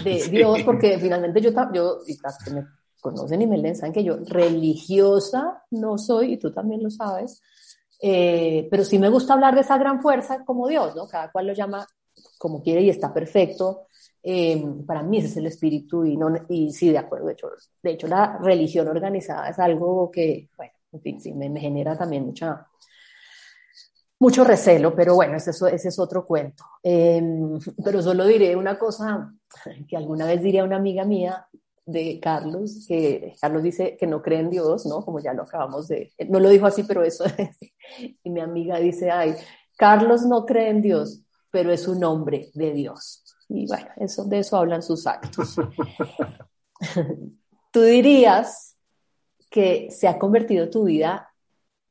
de 0.05 0.23
Dios, 0.31 0.63
porque 0.63 0.99
finalmente 0.99 1.41
yo, 1.41 1.51
yo 1.73 1.99
y 2.07 2.17
las 2.23 2.39
que 2.45 2.51
me 2.51 2.67
conocen 3.01 3.43
y 3.43 3.47
me 3.47 3.57
leen 3.57 3.75
saben 3.75 3.95
que 3.95 4.05
yo 4.05 4.19
religiosa 4.27 5.65
no 5.71 5.99
soy, 5.99 6.35
y 6.35 6.37
tú 6.37 6.53
también 6.53 6.83
lo 6.83 6.91
sabes, 6.91 7.43
eh, 8.03 8.67
pero 8.71 8.85
sí 8.85 8.99
me 8.99 9.09
gusta 9.09 9.35
hablar 9.35 9.55
de 9.55 9.61
esa 9.61 9.77
gran 9.79 10.01
fuerza 10.01 10.45
como 10.45 10.69
Dios, 10.69 10.97
¿no? 10.97 11.07
Cada 11.07 11.31
cual 11.31 11.47
lo 11.49 11.53
llama 11.53 11.87
como 12.39 12.63
quiere 12.63 12.83
y 12.83 12.91
está 12.91 13.13
perfecto. 13.13 13.87
Eh, 14.23 14.63
para 14.87 15.03
mí 15.03 15.19
ese 15.19 15.29
es 15.29 15.37
el 15.37 15.47
espíritu 15.47 16.05
y, 16.05 16.17
no, 16.17 16.31
y 16.49 16.73
sí, 16.73 16.91
de 16.91 16.99
acuerdo. 16.99 17.27
De 17.27 17.33
hecho, 17.33 17.49
de 17.83 17.91
hecho, 17.91 18.09
la 18.09 18.39
religión 18.39 18.89
organizada 18.89 19.49
es 19.49 19.59
algo 19.59 20.11
que, 20.11 20.49
bueno, 20.57 20.73
en 20.93 21.01
fin, 21.01 21.21
sí, 21.21 21.33
me, 21.33 21.61
genera 21.61 21.97
también 21.97 22.25
mucha, 22.25 22.67
mucho 24.19 24.45
recelo, 24.45 24.95
pero 24.95 25.15
bueno, 25.15 25.37
ese, 25.37 25.51
ese 25.51 25.89
es 25.89 25.99
otro 25.99 26.27
cuento. 26.27 26.65
Eh, 26.83 27.23
pero 27.83 28.03
solo 28.03 28.27
diré 28.27 28.57
una 28.57 28.79
cosa 28.79 29.33
que 29.89 29.97
alguna 29.97 30.27
vez 30.27 30.43
diría 30.43 30.65
una 30.65 30.77
amiga 30.77 31.05
mía, 31.05 31.47
de 31.91 32.21
Carlos, 32.21 32.85
que 32.87 33.35
Carlos 33.41 33.63
dice 33.63 33.97
que 33.97 34.07
no 34.07 34.23
cree 34.23 34.41
en 34.41 34.51
Dios, 34.51 34.87
¿no? 34.87 35.05
Como 35.05 35.21
ya 35.21 35.33
lo 35.33 35.43
acabamos 35.43 35.89
de, 35.89 36.13
no 36.29 36.41
lo 36.41 36.49
dijo 36.49 36.67
así, 36.67 36.85
pero 36.85 37.03
eso 37.03 37.25
es. 37.25 37.57
Y 38.23 38.31
mi 38.31 38.41
amiga 38.41 38.79
dice, 38.79 39.11
ay, 39.11 39.35
Carlos 39.77 40.23
no 40.23 40.47
cree 40.47 40.69
en 40.69 40.81
Dios, 40.81 41.23
pero 41.51 41.73
es 41.73 41.89
un 41.89 42.05
hombre 42.05 42.51
de 42.55 42.73
Dios. 42.73 43.25
Y 43.49 43.67
bueno, 43.67 43.89
eso, 43.97 44.25
de 44.25 44.39
eso 44.39 44.57
hablan 44.57 44.83
sus 44.83 45.07
actos. 45.07 45.57
¿Tú 47.73 47.83
dirías 47.83 48.77
que 49.51 49.89
se 49.91 50.07
ha 50.07 50.19
convertido 50.19 50.71
tu 50.71 50.85
vida 50.85 51.35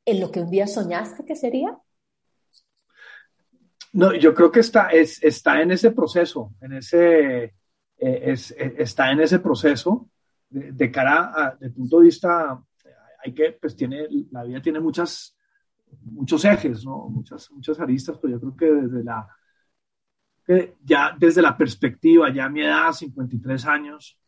en 0.06 0.20
lo 0.20 0.30
que 0.30 0.40
un 0.40 0.50
día 0.50 0.66
soñaste 0.66 1.24
que 1.26 1.36
sería? 1.36 1.78
No, 3.92 4.14
yo 4.14 4.34
creo 4.34 4.50
que 4.50 4.60
está, 4.60 4.88
es, 4.88 5.22
está 5.22 5.60
en 5.60 5.72
ese 5.72 5.90
proceso, 5.90 6.54
en 6.60 6.74
ese, 6.74 7.54
eh, 8.00 8.32
es, 8.32 8.50
eh, 8.52 8.76
está 8.78 9.12
en 9.12 9.20
ese 9.20 9.40
proceso 9.40 10.08
de, 10.48 10.90
cara 10.90 11.32
a, 11.34 11.50
desde 11.52 11.66
el 11.66 11.74
punto 11.74 11.98
de 11.98 12.06
vista, 12.06 12.60
hay 13.22 13.34
que, 13.34 13.52
pues 13.52 13.76
tiene, 13.76 14.08
la 14.30 14.42
vida 14.42 14.62
tiene 14.62 14.80
muchas, 14.80 15.36
muchos 16.02 16.44
ejes, 16.46 16.84
¿no? 16.84 17.08
Muchas, 17.10 17.50
muchas 17.50 17.78
aristas, 17.78 18.18
pero 18.20 18.32
yo 18.32 18.40
creo 18.40 18.56
que 18.56 18.86
desde 18.86 19.04
la, 19.04 19.28
que 20.44 20.76
ya 20.82 21.14
desde 21.16 21.42
la 21.42 21.56
perspectiva, 21.56 22.32
ya 22.32 22.46
a 22.46 22.48
mi 22.48 22.62
edad, 22.62 22.90
53 22.90 23.66
años, 23.66 24.18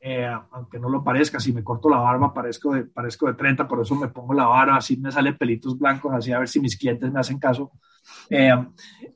eh, 0.00 0.32
aunque 0.52 0.78
no 0.78 0.88
lo 0.88 1.02
parezca, 1.02 1.40
si 1.40 1.52
me 1.52 1.64
corto 1.64 1.90
la 1.90 1.98
barba 1.98 2.32
parezco 2.32 2.72
de, 2.72 2.84
parezco 2.84 3.26
de 3.26 3.34
30, 3.34 3.66
por 3.66 3.80
eso 3.80 3.96
me 3.96 4.08
pongo 4.08 4.32
la 4.32 4.46
barba, 4.46 4.76
así 4.76 4.96
me 4.96 5.10
salen 5.10 5.36
pelitos 5.36 5.76
blancos, 5.76 6.14
así 6.14 6.30
a 6.30 6.38
ver 6.38 6.48
si 6.48 6.60
mis 6.60 6.78
clientes 6.78 7.12
me 7.12 7.18
hacen 7.18 7.40
caso. 7.40 7.72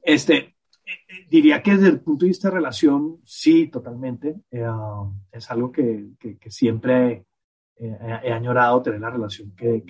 este, 0.03 0.52
diría 1.29 1.63
que 1.63 1.73
desde 1.73 1.89
el 1.89 2.01
punto 2.01 2.25
de 2.25 2.31
vista 2.31 2.49
de 2.49 2.55
relación, 2.55 3.21
sí, 3.25 3.69
totalmente. 3.69 4.37
Eh, 4.51 4.69
um, 4.69 5.21
es 5.31 5.51
algo 5.51 5.71
que, 5.71 6.11
que, 6.19 6.51
siempre 6.51 7.27
he 7.77 8.33
añorado 8.33 8.81
tener 8.81 9.01
la 9.01 9.11
relación 9.11 9.57
que, 9.57 9.83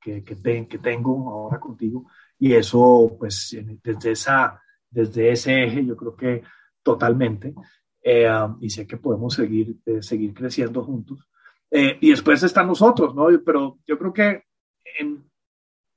que, 0.00 0.22
que, 0.22 0.78
tengo 0.78 1.30
ahora 1.30 1.58
contigo. 1.58 2.06
Y 2.38 2.52
eso, 2.52 3.16
pues, 3.18 3.56
desde, 3.82 4.10
esa, 4.10 4.60
desde 4.90 5.32
ese 5.32 5.64
eje, 5.64 5.84
yo 5.84 5.96
creo 5.96 6.14
que 6.14 6.42
totalmente. 6.82 7.54
Eh, 8.02 8.30
um, 8.30 8.58
y 8.60 8.70
sé 8.70 8.86
que 8.86 8.96
podemos 8.96 9.34
seguir, 9.34 9.76
eh, 9.86 10.02
seguir 10.02 10.34
creciendo 10.34 10.84
juntos. 10.84 11.26
y 11.70 12.10
después 12.10 12.42
están 12.42 12.66
nosotros, 12.66 13.14
¿no? 13.14 13.26
Pero 13.44 13.78
yo 13.86 13.98
creo 13.98 14.12
que, 14.12 14.42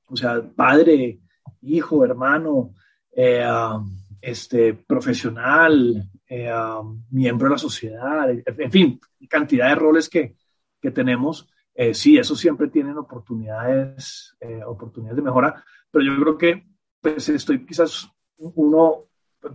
o 0.08 0.16
sea, 0.16 0.42
padre, 0.54 1.22
hijo, 1.62 2.04
hermano, 2.04 2.74
um, 3.16 4.01
este, 4.22 4.74
profesional, 4.76 6.10
eh, 6.28 6.54
um, 6.54 7.04
miembro 7.10 7.48
de 7.48 7.52
la 7.52 7.58
sociedad, 7.58 8.30
en 8.30 8.72
fin, 8.72 9.00
cantidad 9.28 9.70
de 9.70 9.76
roles 9.76 10.08
que, 10.08 10.36
que 10.80 10.92
tenemos. 10.92 11.50
Eh, 11.74 11.94
sí, 11.94 12.18
eso 12.18 12.36
siempre 12.36 12.68
tienen 12.68 12.98
oportunidades, 12.98 14.36
eh, 14.40 14.62
oportunidades 14.64 15.18
de 15.18 15.24
mejora, 15.24 15.64
pero 15.90 16.06
yo 16.06 16.22
creo 16.22 16.38
que 16.38 16.68
pues 17.02 17.28
estoy 17.30 17.66
quizás 17.66 18.08
uno 18.38 19.06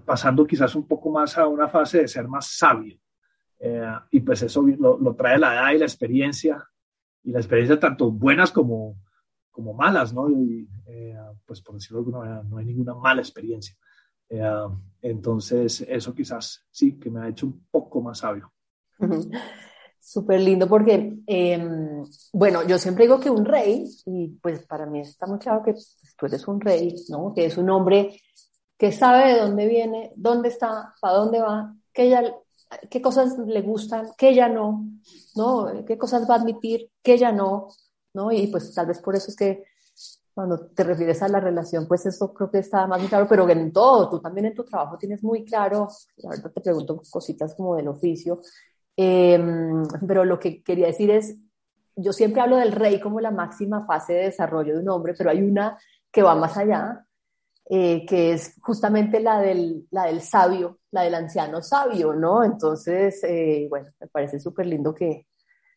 pasando 0.04 0.44
quizás 0.44 0.75
un 0.75 0.88
poco 0.88 1.11
más 1.11 1.38
a 1.38 1.46
una 1.46 1.68
fase 1.68 2.00
de 2.00 2.08
ser 2.08 2.26
más 2.26 2.49
sabio. 2.49 2.99
y 4.11 4.20
pues 4.20 4.42
eso 4.42 4.62
lo, 4.62 4.99
lo, 4.99 5.14
trae 5.14 5.38
la 5.38 5.54
edad 5.54 5.73
y 5.73 5.78
la 5.78 5.85
experiencia, 5.85 6.62
y 7.23 7.30
la 7.30 7.38
experiencia 7.38 7.78
tanto 7.78 8.11
buenas 8.11 8.50
como, 8.50 8.96
como 9.50 9.73
malas, 9.75 10.12
¿no? 10.12 10.28
Y 10.28 10.68
pues 11.46 11.62
por 11.62 11.76
decirlo 11.76 11.99
de 11.99 12.06
alguna 12.06 12.18
manera, 12.18 12.42
no 12.42 12.58
hay 12.58 12.66
ninguna 12.66 12.94
mala 12.94 13.20
experiencia. 13.20 13.76
Eh, 14.28 14.68
entonces, 15.02 15.85
eso 15.88 16.14
quizás 16.14 16.64
sí 16.71 16.99
que 16.99 17.11
me 17.11 17.21
ha 17.21 17.28
hecho 17.28 17.47
un 17.47 17.66
poco 17.71 18.00
más 18.00 18.18
sabio. 18.18 18.52
Súper 20.00 20.40
lindo 20.40 20.68
porque, 20.68 21.18
em, 21.26 22.04
bueno, 22.33 22.66
yo 22.66 22.78
siempre 22.78 23.04
digo 23.04 23.18
que 23.18 23.30
un 23.30 23.45
rey, 23.45 23.85
y 24.06 24.28
pues 24.40 24.64
para 24.64 24.87
mí 24.87 25.00
está 25.00 25.26
muy 25.26 25.38
claro 25.38 25.62
que 25.64 25.75
tú 26.16 26.26
eres 26.26 26.47
un 26.47 26.61
rey, 26.61 26.95
¿no? 27.09 27.33
Que 27.35 27.47
es 27.47 27.56
un 27.59 27.71
hombre 27.71 28.21
que 28.78 28.92
sabe 28.92 29.35
de 29.35 29.40
dónde 29.40 29.66
viene, 29.66 30.12
dónde 30.16 30.49
está, 30.49 30.95
para 31.00 31.14
dónde 31.14 31.40
va, 31.40 31.75
que 31.92 32.09
ya 32.09 32.23
qué 32.90 33.00
cosas 33.00 33.38
le 33.38 33.62
gustan, 33.62 34.11
qué 34.18 34.35
ya 34.35 34.49
no, 34.49 34.85
¿no? 35.35 35.85
¿Qué 35.87 35.97
cosas 35.99 36.28
va 36.28 36.35
a 36.35 36.38
admitir, 36.38 36.90
qué 37.02 37.18
ya 37.18 37.33
no, 37.33 37.68
¿no? 38.14 38.33
Y 38.33 38.47
pues 38.49 38.73
tal 38.75 38.87
vez 38.87 39.00
por 39.00 39.14
eso 39.14 39.30
es 39.30 39.37
que 39.37 39.64
cuando 40.37 40.66
te 40.66 40.85
refieres 40.85 41.23
a 41.23 41.28
la 41.28 41.40
relación, 41.40 41.88
pues 41.88 42.05
eso 42.05 42.35
creo 42.35 42.50
que 42.50 42.59
está 42.59 42.87
más 42.87 43.02
claro, 43.09 43.26
pero 43.26 43.49
en 43.49 43.73
todo, 43.73 44.11
tú 44.11 44.21
también 44.21 44.45
en 44.45 44.55
tu 44.55 44.64
trabajo 44.64 44.99
tienes 44.99 45.23
muy 45.23 45.47
claro, 45.47 45.88
ahorita 46.23 46.50
te 46.50 46.61
pregunto 46.61 47.00
cositas 47.11 47.55
como 47.55 47.75
del 47.75 47.88
oficio, 47.88 48.43
em, 48.95 49.83
pero 50.07 50.26
lo 50.26 50.38
que 50.38 50.62
quería 50.62 50.88
decir 50.88 51.11
es, 51.11 51.38
yo 51.97 52.12
siempre 52.12 52.43
hablo 52.43 52.59
del 52.59 52.73
rey 52.73 53.00
como 53.00 53.19
la 53.19 53.31
máxima 53.31 53.87
fase 53.87 54.12
de 54.12 54.25
desarrollo 54.25 54.75
de 54.75 54.83
un 54.83 54.90
hombre, 54.90 55.14
pero 55.16 55.31
hay 55.31 55.40
una 55.40 55.78
que 56.12 56.23
va 56.23 56.35
más 56.35 56.55
allá, 56.59 57.07
eh, 57.71 58.05
que 58.05 58.35
es 58.35 58.57
justamente 58.61 59.21
la 59.21 59.40
del, 59.40 59.87
la 59.90 60.05
del 60.05 60.21
sabio, 60.21 60.81
la 60.90 61.00
del 61.00 61.14
anciano 61.14 61.62
sabio, 61.62 62.12
¿no? 62.12 62.45
Entonces, 62.45 63.25
eh, 63.25 63.69
bueno, 63.71 63.88
me 63.99 64.07
parece 64.09 64.38
súper 64.38 64.66
lindo 64.66 64.95
que, 64.95 65.28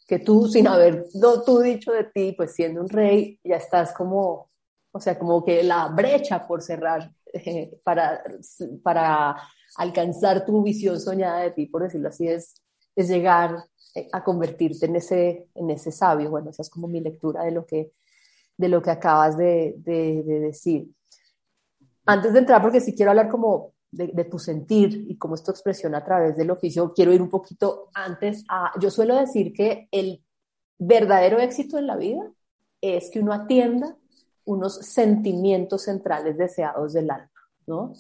que 0.10 0.18
tú, 0.18 0.48
sin 0.48 0.68
haber 0.68 1.06
tú 1.46 1.60
dicho 1.60 1.92
de 1.92 2.06
ti, 2.06 2.34
pues 2.36 2.56
siendo 2.56 2.82
un 2.82 2.90
rey, 2.90 3.40
ya 3.44 3.58
estás 3.58 3.94
como, 3.94 4.50
o 4.92 5.00
sea, 5.00 5.20
como 5.20 5.46
que 5.46 5.62
la 5.62 5.88
brecha 5.90 6.48
por 6.48 6.64
cerrar 6.64 7.12
eh, 7.32 7.80
para, 7.84 8.24
para 8.82 9.36
alcanzar 9.78 10.48
tu 10.48 10.64
visión 10.64 11.00
soñada 11.00 11.42
de 11.42 11.52
ti, 11.52 11.68
por 11.68 11.84
decirlo 11.84 12.10
así, 12.10 12.28
es, 12.28 12.56
es 12.96 13.08
llegar 13.08 13.64
a 14.12 14.24
convertirte 14.24 14.88
en 14.88 14.96
ese, 14.96 15.48
en 15.54 15.70
ese 15.70 15.92
sabio. 15.92 16.32
Bueno, 16.32 16.50
esa 16.50 16.64
es 16.64 16.72
como 16.72 16.88
mi 16.88 17.02
lectura 17.02 17.44
de 17.44 17.52
lo 17.52 17.68
que, 17.68 17.92
de 18.58 18.68
lo 18.68 18.82
que 18.82 18.90
acabas 18.90 19.38
de, 19.38 19.76
de, 19.78 20.24
de 20.24 20.40
decir. 20.40 20.90
Antes 22.08 22.34
de 22.34 22.40
entrar, 22.40 22.64
porque 22.64 22.82
sí 22.82 22.96
quiero 22.96 23.12
hablar 23.12 23.30
como 23.30 23.74
de, 23.92 24.24
tu 24.26 24.38
sentir 24.38 25.06
y 25.10 25.18
cómo 25.18 25.36
es 25.36 25.44
tu 25.44 25.52
expresión 25.52 25.96
a 25.96 26.04
través 26.04 26.38
del 26.38 26.52
oficio, 26.52 26.94
quiero 26.94 27.14
ir 27.14 27.22
un 27.22 27.30
poquito 27.30 27.90
antes 27.94 28.46
a, 28.48 28.72
yo 28.80 28.92
suelo 28.92 29.16
decir 29.16 29.52
que 29.54 29.88
el 29.92 30.24
verdadero 30.78 31.40
éxito 31.40 31.78
en 31.78 31.88
la 31.88 31.96
vida 31.96 32.32
es 32.82 33.10
que 33.10 33.20
uno 33.20 33.34
atienda 33.34 33.98
unos 34.46 34.76
sentimientos 34.76 35.84
centrales 35.84 36.38
deseados 36.38 36.94
del 36.94 37.12
alma, 37.12 37.32
¿no? 37.68 37.94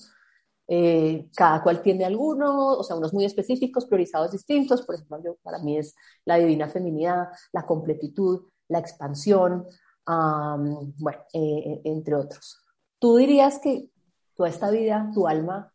Eh, 0.71 1.27
cada 1.35 1.63
cual 1.63 1.81
tiene 1.81 2.05
algunos, 2.05 2.77
o 2.77 2.83
sea, 2.83 2.95
unos 2.95 3.11
muy 3.11 3.25
específicos, 3.25 3.87
priorizados 3.87 4.31
distintos, 4.31 4.83
por 4.83 4.95
ejemplo, 4.95 5.37
para 5.41 5.57
mí 5.59 5.77
es 5.79 5.95
la 6.25 6.35
divina 6.35 6.67
feminidad, 6.69 7.29
la 7.51 7.65
completitud, 7.65 8.43
la 8.67 8.77
expansión, 8.77 9.65
bueno, 10.05 11.19
eh, 11.33 11.81
entre 11.83 12.15
otros. 12.15 12.63
¿Tú 12.99 13.17
dirías 13.17 13.59
que 13.59 13.89
toda 14.35 14.49
esta 14.49 14.69
vida, 14.69 15.09
tu 15.13 15.27
alma, 15.27 15.73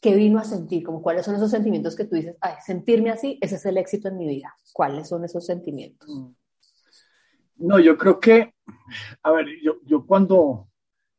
¿qué 0.00 0.14
vino 0.14 0.38
a 0.38 0.44
sentir? 0.44 0.84
Como 0.84 1.02
cuáles 1.02 1.24
son 1.24 1.34
esos 1.34 1.50
sentimientos 1.50 1.96
que 1.96 2.04
tú 2.04 2.16
dices, 2.16 2.36
ay, 2.40 2.54
sentirme 2.64 3.10
así, 3.10 3.38
ese 3.40 3.56
es 3.56 3.66
el 3.66 3.78
éxito 3.78 4.08
en 4.08 4.18
mi 4.18 4.26
vida. 4.26 4.54
¿Cuáles 4.72 5.08
son 5.08 5.24
esos 5.24 5.44
sentimientos? 5.44 6.08
Mm. 6.08 6.34
No, 7.66 7.80
yo 7.80 7.98
creo 7.98 8.20
que, 8.20 8.54
a 9.22 9.32
ver, 9.32 9.46
yo, 9.62 9.80
yo 9.84 10.06
cuando, 10.06 10.68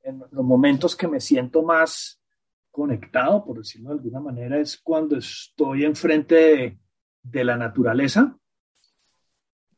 en 0.04 0.20
los 0.32 0.46
momentos 0.46 0.96
que 0.96 1.08
me 1.08 1.20
siento 1.20 1.64
más 1.64 2.22
conectado, 2.72 3.44
por 3.44 3.58
decirlo 3.58 3.90
de 3.90 3.96
alguna 3.96 4.22
manera, 4.22 4.58
es 4.58 4.78
cuando 4.78 5.18
estoy 5.18 5.84
enfrente 5.84 6.36
de, 6.36 6.80
de 7.22 7.44
la 7.44 7.58
naturaleza. 7.58 8.38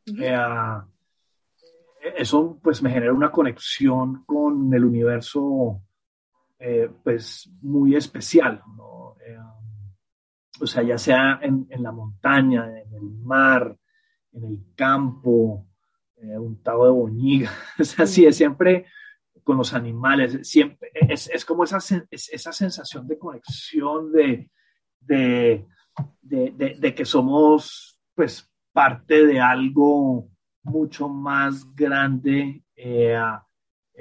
Eh, 0.05 0.37
eso 2.15 2.59
pues 2.61 2.81
me 2.81 2.91
genera 2.91 3.13
una 3.13 3.31
conexión 3.31 4.23
con 4.25 4.73
el 4.73 4.85
universo 4.85 5.81
eh, 6.63 6.91
pues 7.03 7.49
muy 7.63 7.95
especial, 7.95 8.61
¿no? 8.77 9.15
Eh, 9.25 9.35
o 10.59 10.67
sea, 10.67 10.83
ya 10.83 10.95
sea 10.99 11.39
en, 11.41 11.67
la 11.81 11.91
montaña, 11.91 12.67
en 12.79 12.93
el 12.93 13.09
mar, 13.23 13.75
en 14.31 14.43
el 14.43 14.59
campo, 14.75 15.65
eh, 16.17 16.37
un 16.37 16.61
tabo 16.61 16.85
de 16.85 16.91
boñiga, 16.91 17.51
o 17.79 17.83
sea, 17.83 18.05
sí, 18.05 18.27
es 18.27 18.35
siempre 18.37 18.85
con 19.43 19.57
los 19.57 19.73
animales, 19.73 20.47
siempre, 20.47 20.91
es, 20.93 21.31
es 21.33 21.45
como 21.45 21.63
esa, 21.63 21.79
esa 22.11 22.51
sensación 22.53 23.07
de 23.07 23.17
conexión, 23.17 24.11
de, 24.11 24.51
de, 24.99 25.65
de, 26.21 26.93
que 26.93 27.05
somos 27.05 27.99
pues 28.13 28.47
parte 28.71 29.25
de 29.25 29.39
algo 29.39 30.29
mucho 30.61 31.09
más 31.09 31.65
grande 31.73 32.63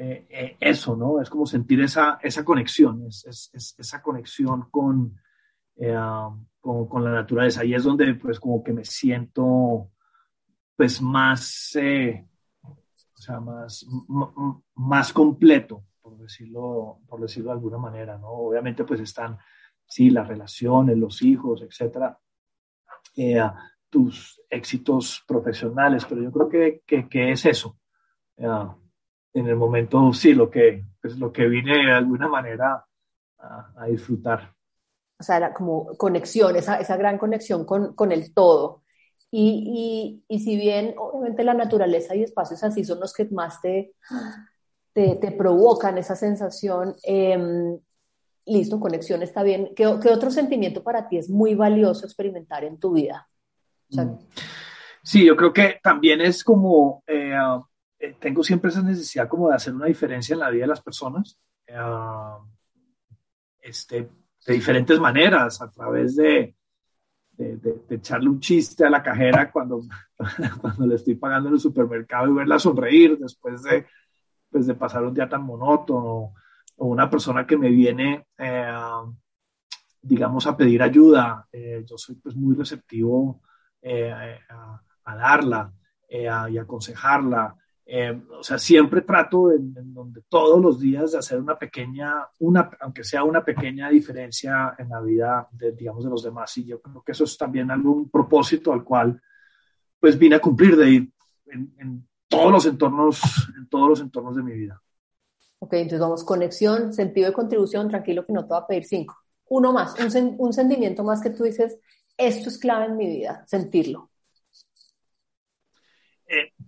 eh, 0.02 0.26
eh, 0.30 0.56
eso, 0.58 0.96
¿no? 0.96 1.20
Es 1.20 1.28
como 1.28 1.44
sentir 1.44 1.82
esa, 1.82 2.18
esa 2.22 2.42
conexión, 2.42 3.04
es, 3.06 3.50
es, 3.52 3.74
esa 3.76 4.00
conexión 4.00 4.62
eh, 5.76 5.94
con, 6.58 6.86
con, 6.86 7.04
la 7.04 7.10
naturaleza. 7.10 7.66
Y 7.66 7.74
es 7.74 7.84
donde, 7.84 8.14
pues, 8.14 8.40
como 8.40 8.64
que 8.64 8.72
me 8.72 8.82
siento, 8.82 9.90
pues, 10.74 11.02
más, 11.02 11.76
o 11.76 13.20
sea, 13.20 13.40
más, 13.40 13.86
más 14.76 15.12
completo, 15.12 15.84
por 16.00 16.16
decirlo, 16.16 17.00
por 17.06 17.20
decirlo 17.20 17.50
de 17.50 17.56
alguna 17.56 17.76
manera, 17.76 18.16
¿no? 18.16 18.30
Obviamente, 18.30 18.84
pues, 18.84 19.00
están, 19.00 19.36
sí, 19.84 20.08
las 20.08 20.26
relaciones, 20.26 20.96
los 20.96 21.20
hijos, 21.20 21.60
etcétera, 21.60 22.18
tus 23.90 24.40
éxitos 24.48 25.22
profesionales, 25.28 26.06
pero 26.08 26.22
yo 26.22 26.32
creo 26.32 26.48
que, 26.48 26.82
que, 26.86 27.06
que 27.06 27.32
es 27.32 27.44
eso 27.44 27.76
en 29.34 29.48
el 29.48 29.56
momento 29.56 30.12
sí 30.12 30.34
lo 30.34 30.50
que, 30.50 30.84
pues, 31.00 31.18
lo 31.18 31.32
que 31.32 31.46
vine 31.46 31.86
de 31.86 31.92
alguna 31.92 32.28
manera 32.28 32.84
a, 33.38 33.86
disfrutar. 33.86 34.54
O 35.18 35.22
sea, 35.22 35.36
era 35.36 35.54
como 35.54 35.96
conexión, 35.96 36.56
esa, 36.56 36.76
esa 36.76 36.96
gran 36.96 37.18
conexión 37.18 37.64
con, 37.64 37.94
con 37.94 38.12
el 38.12 38.32
todo. 38.34 38.82
Y, 39.30 40.24
y, 40.28 40.34
y, 40.34 40.40
si 40.40 40.56
bien 40.56 40.94
obviamente 40.98 41.44
la 41.44 41.54
naturaleza 41.54 42.16
y 42.16 42.24
espacios 42.24 42.64
así 42.64 42.84
son 42.84 42.98
los 42.98 43.12
que 43.12 43.26
más 43.26 43.60
te, 43.60 43.94
te, 44.92 45.16
te 45.16 45.30
provocan 45.30 45.98
esa 45.98 46.16
sensación, 46.16 46.96
eh, 47.04 47.38
listo, 48.46 48.80
conexión 48.80 49.22
está 49.22 49.42
bien. 49.42 49.70
¿Qué, 49.76 49.84
¿Qué, 50.02 50.08
otro 50.08 50.30
sentimiento 50.30 50.82
para 50.82 51.08
ti 51.08 51.16
es 51.16 51.30
muy 51.30 51.54
valioso 51.54 52.04
experimentar 52.04 52.64
en 52.64 52.78
tu 52.78 52.92
vida? 52.92 53.28
Mm. 53.90 54.14
sí, 55.02 55.24
yo 55.24 55.36
creo 55.36 55.52
que 55.52 55.80
también 55.82 56.20
es 56.20 56.44
como 56.44 57.02
eh, 57.06 57.34
eh, 58.02 58.16
tengo 58.18 58.42
siempre 58.42 58.70
esa 58.70 58.82
necesidad 58.82 59.28
como 59.28 59.50
de 59.50 59.56
hacer 59.56 59.74
una 59.74 59.84
diferencia 59.84 60.32
en 60.32 60.40
la 60.40 60.48
vida 60.48 60.62
de 60.62 60.68
las 60.68 60.80
personas, 60.80 61.38
eh, 61.66 61.76
este, 63.60 64.08
de 64.46 64.54
diferentes 64.54 64.98
maneras, 64.98 65.60
a 65.60 65.70
través 65.70 66.16
de, 66.16 66.54
de, 67.30 67.76
echarle 67.90 68.30
un 68.30 68.40
chiste 68.40 68.86
a 68.86 68.90
la 68.90 69.02
cajera 69.02 69.52
cuando, 69.52 69.82
cuando 70.62 70.86
le 70.86 70.94
estoy 70.94 71.16
pagando 71.16 71.50
en 71.50 71.56
el 71.56 71.60
supermercado 71.60 72.30
y 72.30 72.32
verla 72.32 72.58
sonreír 72.58 73.18
después 73.18 73.62
de, 73.64 73.84
pues, 74.48 74.66
de 74.66 74.74
pasar 74.74 75.04
un 75.04 75.12
día 75.12 75.28
tan 75.28 75.42
monótono, 75.42 76.32
o 76.82 76.86
una 76.86 77.10
persona 77.10 77.46
que 77.46 77.58
me 77.58 77.68
viene, 77.68 78.28
eh, 78.38 78.72
digamos, 80.00 80.46
a 80.46 80.56
pedir 80.56 80.82
ayuda. 80.82 81.46
yo 81.84 81.98
soy 81.98 82.14
pues 82.14 82.34
muy 82.34 82.56
receptivo 82.56 83.42
a, 83.84 84.80
a, 85.04 85.16
darla 85.16 85.70
y 86.08 86.56
aconsejarla. 86.56 87.59
Eh, 87.92 88.22
o 88.38 88.42
sea, 88.44 88.56
siempre 88.56 89.00
trato 89.00 89.50
en, 89.50 89.74
donde 89.92 90.22
todos 90.28 90.62
los 90.62 90.78
días 90.78 91.10
de 91.10 91.18
hacer 91.18 91.40
una 91.40 91.58
pequeña, 91.58 92.24
una, 92.38 92.70
aunque 92.78 93.02
sea 93.02 93.24
una 93.24 93.44
pequeña 93.44 93.90
diferencia 93.90 94.76
en 94.78 94.90
la 94.90 95.00
vida 95.00 95.48
de, 95.50 95.72
digamos, 95.72 96.04
de 96.04 96.10
los 96.10 96.22
demás. 96.22 96.56
Y 96.58 96.66
yo 96.66 96.80
creo 96.80 97.02
que 97.02 97.10
eso 97.10 97.24
es 97.24 97.36
también 97.36 97.68
algún 97.68 98.08
propósito 98.08 98.72
al 98.72 98.84
cual, 98.84 99.20
pues, 99.98 100.16
vine 100.16 100.36
a 100.36 100.40
cumplir 100.40 100.76
de 100.76 100.88
ir 100.88 101.12
en, 101.46 102.06
todos 102.28 102.52
los 102.52 102.66
entornos, 102.66 103.20
en 103.58 103.68
todos 103.68 103.88
los 103.88 104.00
entornos 104.00 104.36
de 104.36 104.44
mi 104.44 104.52
vida. 104.52 104.80
Ok, 105.58 105.72
entonces 105.72 105.98
vamos, 105.98 106.22
conexión, 106.22 106.92
sentido 106.92 107.26
de 107.26 107.32
contribución, 107.32 107.88
tranquilo 107.88 108.24
que 108.24 108.32
no 108.32 108.44
te 108.44 108.50
va 108.50 108.58
a 108.58 108.66
pedir 108.68 108.84
cinco. 108.84 109.16
Uno 109.48 109.72
más, 109.72 109.96
un, 109.98 110.36
un 110.38 110.52
sentimiento 110.52 111.02
más 111.02 111.20
que 111.20 111.30
tú 111.30 111.42
dices, 111.42 111.76
esto 112.16 112.50
es 112.50 112.56
clave 112.56 112.84
en 112.84 112.96
mi 112.96 113.06
vida, 113.08 113.42
sentirlo. 113.48 114.09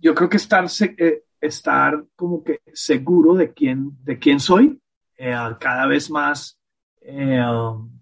Eh, 0.03 0.07
yo 0.07 0.13
creo 0.13 0.29
que 0.29 0.37
estar, 0.37 0.65
eh, 0.97 1.23
estar 1.39 2.05
como 2.15 2.43
que 2.43 2.61
seguro 2.73 3.33
de 3.35 3.53
quién, 3.53 3.91
de 4.03 4.19
quién 4.19 4.39
soy, 4.39 4.79
eh, 5.17 5.35
cada 5.59 5.87
vez 5.87 6.09
más, 6.09 6.59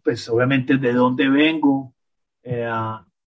pues 0.04 0.30
obviamente 0.30 0.78
de 0.78 0.94
dónde 0.94 1.28
vengo, 1.28 1.96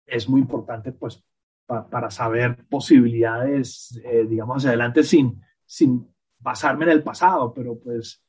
es 0.06 0.30
muy 0.30 0.42
importante 0.42 0.92
pues 0.92 1.24
para 1.66 2.12
saber 2.12 2.64
posibilidades, 2.70 4.00
digamos, 4.30 4.58
hacia 4.58 4.70
adelante 4.70 5.04
sin, 5.04 5.42
sin 5.66 6.08
basarme 6.38 6.86
en 6.86 6.92
el 6.92 7.02
pasado, 7.04 7.52
pero 7.56 7.80
pues 7.80 8.22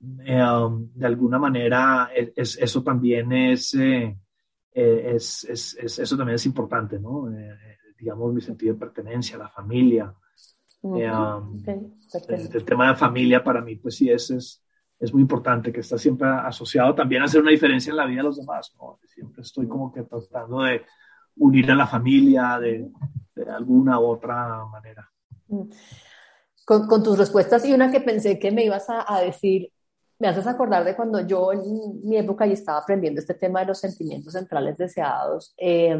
de 0.00 1.06
alguna 1.06 1.38
manera 1.38 2.10
es, 2.12 2.58
eso 2.58 2.82
también 2.82 3.30
es, 3.32 3.72
eso 4.74 6.16
también 6.16 6.34
es 6.34 6.46
importante, 6.46 6.98
¿no? 6.98 7.28
Digamos, 7.98 8.32
mi 8.32 8.40
sentido 8.40 8.74
de 8.74 8.80
pertenencia, 8.80 9.36
la 9.36 9.48
familia. 9.48 10.14
Um, 10.80 11.62
el, 11.66 12.64
tema 12.64 12.88
de 12.88 12.94
familia 12.94 13.42
para 13.42 13.60
mí, 13.60 13.76
pues 13.76 13.96
sí, 13.96 14.08
ese 14.10 14.36
es, 14.36 14.62
es 15.00 15.12
muy 15.12 15.22
importante, 15.22 15.72
que 15.72 15.80
está 15.80 15.98
siempre 15.98 16.28
asociado 16.28 16.94
también 16.94 17.22
a 17.22 17.24
hacer 17.24 17.40
una 17.40 17.50
diferencia 17.50 17.90
en 17.90 17.96
la 17.96 18.06
vida 18.06 18.18
de 18.18 18.28
los 18.28 18.38
demás. 18.38 18.72
Siempre 19.06 19.42
estoy 19.42 19.66
como 19.66 19.92
que 19.92 20.04
tratando 20.04 20.62
de 20.62 20.82
unir 21.36 21.70
a 21.70 21.74
la 21.74 21.86
familia 21.86 22.58
de, 22.60 22.88
de 23.34 23.50
alguna 23.50 23.98
u 23.98 24.06
otra 24.06 24.64
manera. 24.66 25.10
Con, 26.64 26.86
con, 26.86 27.02
tus 27.02 27.18
respuestas 27.18 27.64
y 27.64 27.72
una 27.72 27.90
que 27.90 28.00
pensé 28.00 28.38
que 28.38 28.52
me 28.52 28.64
ibas 28.64 28.88
a, 28.90 29.12
a, 29.12 29.20
decir, 29.20 29.72
me 30.18 30.28
haces 30.28 30.46
acordar 30.46 30.84
de 30.84 30.94
cuando 30.94 31.26
yo 31.26 31.52
en 31.52 31.60
mi 32.02 32.18
época 32.18 32.46
ya 32.46 32.52
estaba 32.52 32.78
aprendiendo 32.78 33.20
este 33.20 33.34
tema 33.34 33.60
de 33.60 33.66
los 33.66 33.78
sentimientos 33.78 34.34
centrales 34.34 34.76
deseados. 34.76 35.54
Eh, 35.56 35.96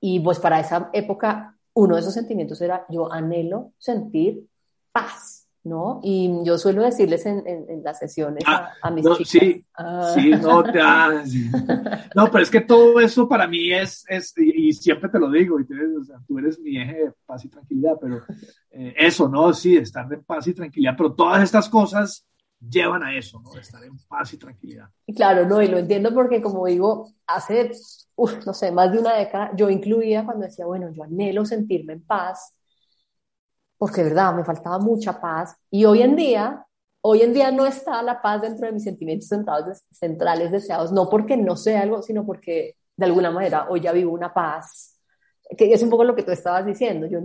y 0.00 0.20
pues 0.20 0.38
para 0.38 0.60
esa 0.60 0.90
época, 0.92 1.56
uno 1.74 1.94
de 1.94 2.00
esos 2.00 2.14
sentimientos 2.14 2.60
era 2.60 2.86
yo 2.88 3.12
anhelo 3.12 3.72
sentir 3.78 4.46
paz 4.92 5.38
¿no? 5.64 6.00
Y 6.02 6.30
yo 6.44 6.58
suelo 6.58 6.82
decirles 6.82 7.26
en, 7.26 7.44
en, 7.46 7.82
las 7.82 7.98
sesiones 7.98 8.42
a, 8.46 8.72
ah, 8.82 8.90
mis 8.90 9.04
no, 9.04 9.16
chicas. 9.16 9.30
Sí, 9.30 9.64
ah. 9.74 10.12
sí, 10.14 10.30
no, 10.30 10.62
te, 10.62 10.80
sí. 11.26 11.50
no, 12.14 12.30
pero 12.30 12.42
es 12.42 12.50
que 12.50 12.62
todo 12.62 12.98
eso 13.00 13.28
para 13.28 13.46
mí 13.46 13.72
es, 13.72 14.04
es 14.08 14.32
y, 14.36 14.72
siempre 14.72 15.08
te 15.08 15.18
lo 15.18 15.30
digo, 15.30 15.60
y 15.60 15.62
o 15.62 16.04
sea, 16.04 16.16
tú 16.26 16.38
eres 16.38 16.58
mi 16.58 16.80
eje 16.80 17.04
de 17.04 17.12
paz 17.26 17.44
y 17.44 17.48
tranquilidad, 17.48 17.96
pero 18.00 18.22
eh, 18.70 18.94
eso, 18.96 19.28
¿no? 19.28 19.52
Sí, 19.52 19.76
estar 19.76 20.10
en 20.12 20.24
paz 20.24 20.46
y 20.46 20.54
tranquilidad, 20.54 20.94
pero 20.96 21.12
todas 21.12 21.42
estas 21.42 21.68
cosas 21.68 22.26
llevan 22.60 23.02
a 23.02 23.16
eso, 23.16 23.40
¿no? 23.40 23.58
Estar 23.58 23.82
en 23.84 23.96
paz 24.08 24.32
y 24.34 24.38
tranquilidad. 24.38 24.88
Claro, 25.14 25.46
no, 25.46 25.62
y 25.62 25.68
lo 25.68 25.78
entiendo 25.78 26.12
porque 26.12 26.42
como 26.42 26.66
digo, 26.66 27.12
hace, 27.26 27.70
uf, 28.16 28.44
no 28.46 28.52
sé, 28.52 28.72
más 28.72 28.92
de 28.92 28.98
una 28.98 29.14
década, 29.14 29.52
yo 29.56 29.70
incluía 29.70 30.24
cuando 30.24 30.46
decía, 30.46 30.66
bueno, 30.66 30.90
yo 30.92 31.04
anhelo 31.04 31.44
sentirme 31.44 31.94
en 31.94 32.04
paz, 32.04 32.54
porque 33.76 34.02
verdad 34.02 34.34
me 34.34 34.44
faltaba 34.44 34.78
mucha 34.78 35.20
paz. 35.20 35.56
Y 35.70 35.84
hoy 35.84 36.02
en 36.02 36.16
día, 36.16 36.66
hoy 37.00 37.22
en 37.22 37.32
día 37.32 37.50
no 37.52 37.64
está 37.64 38.02
la 38.02 38.20
paz 38.20 38.42
dentro 38.42 38.66
de 38.66 38.72
mis 38.72 38.82
sentimientos 38.82 39.28
centrales, 39.28 39.86
centrales 39.92 40.50
deseados, 40.50 40.92
no 40.92 41.08
porque 41.08 41.36
no 41.36 41.56
sea 41.56 41.82
algo, 41.82 42.02
sino 42.02 42.26
porque 42.26 42.76
de 42.96 43.06
alguna 43.06 43.30
manera 43.30 43.68
hoy 43.70 43.80
ya 43.80 43.92
vivo 43.92 44.12
una 44.12 44.34
paz, 44.34 44.98
que 45.56 45.72
es 45.72 45.82
un 45.82 45.90
poco 45.90 46.04
lo 46.04 46.14
que 46.14 46.24
tú 46.24 46.32
estabas 46.32 46.66
diciendo. 46.66 47.06
Yo 47.06 47.20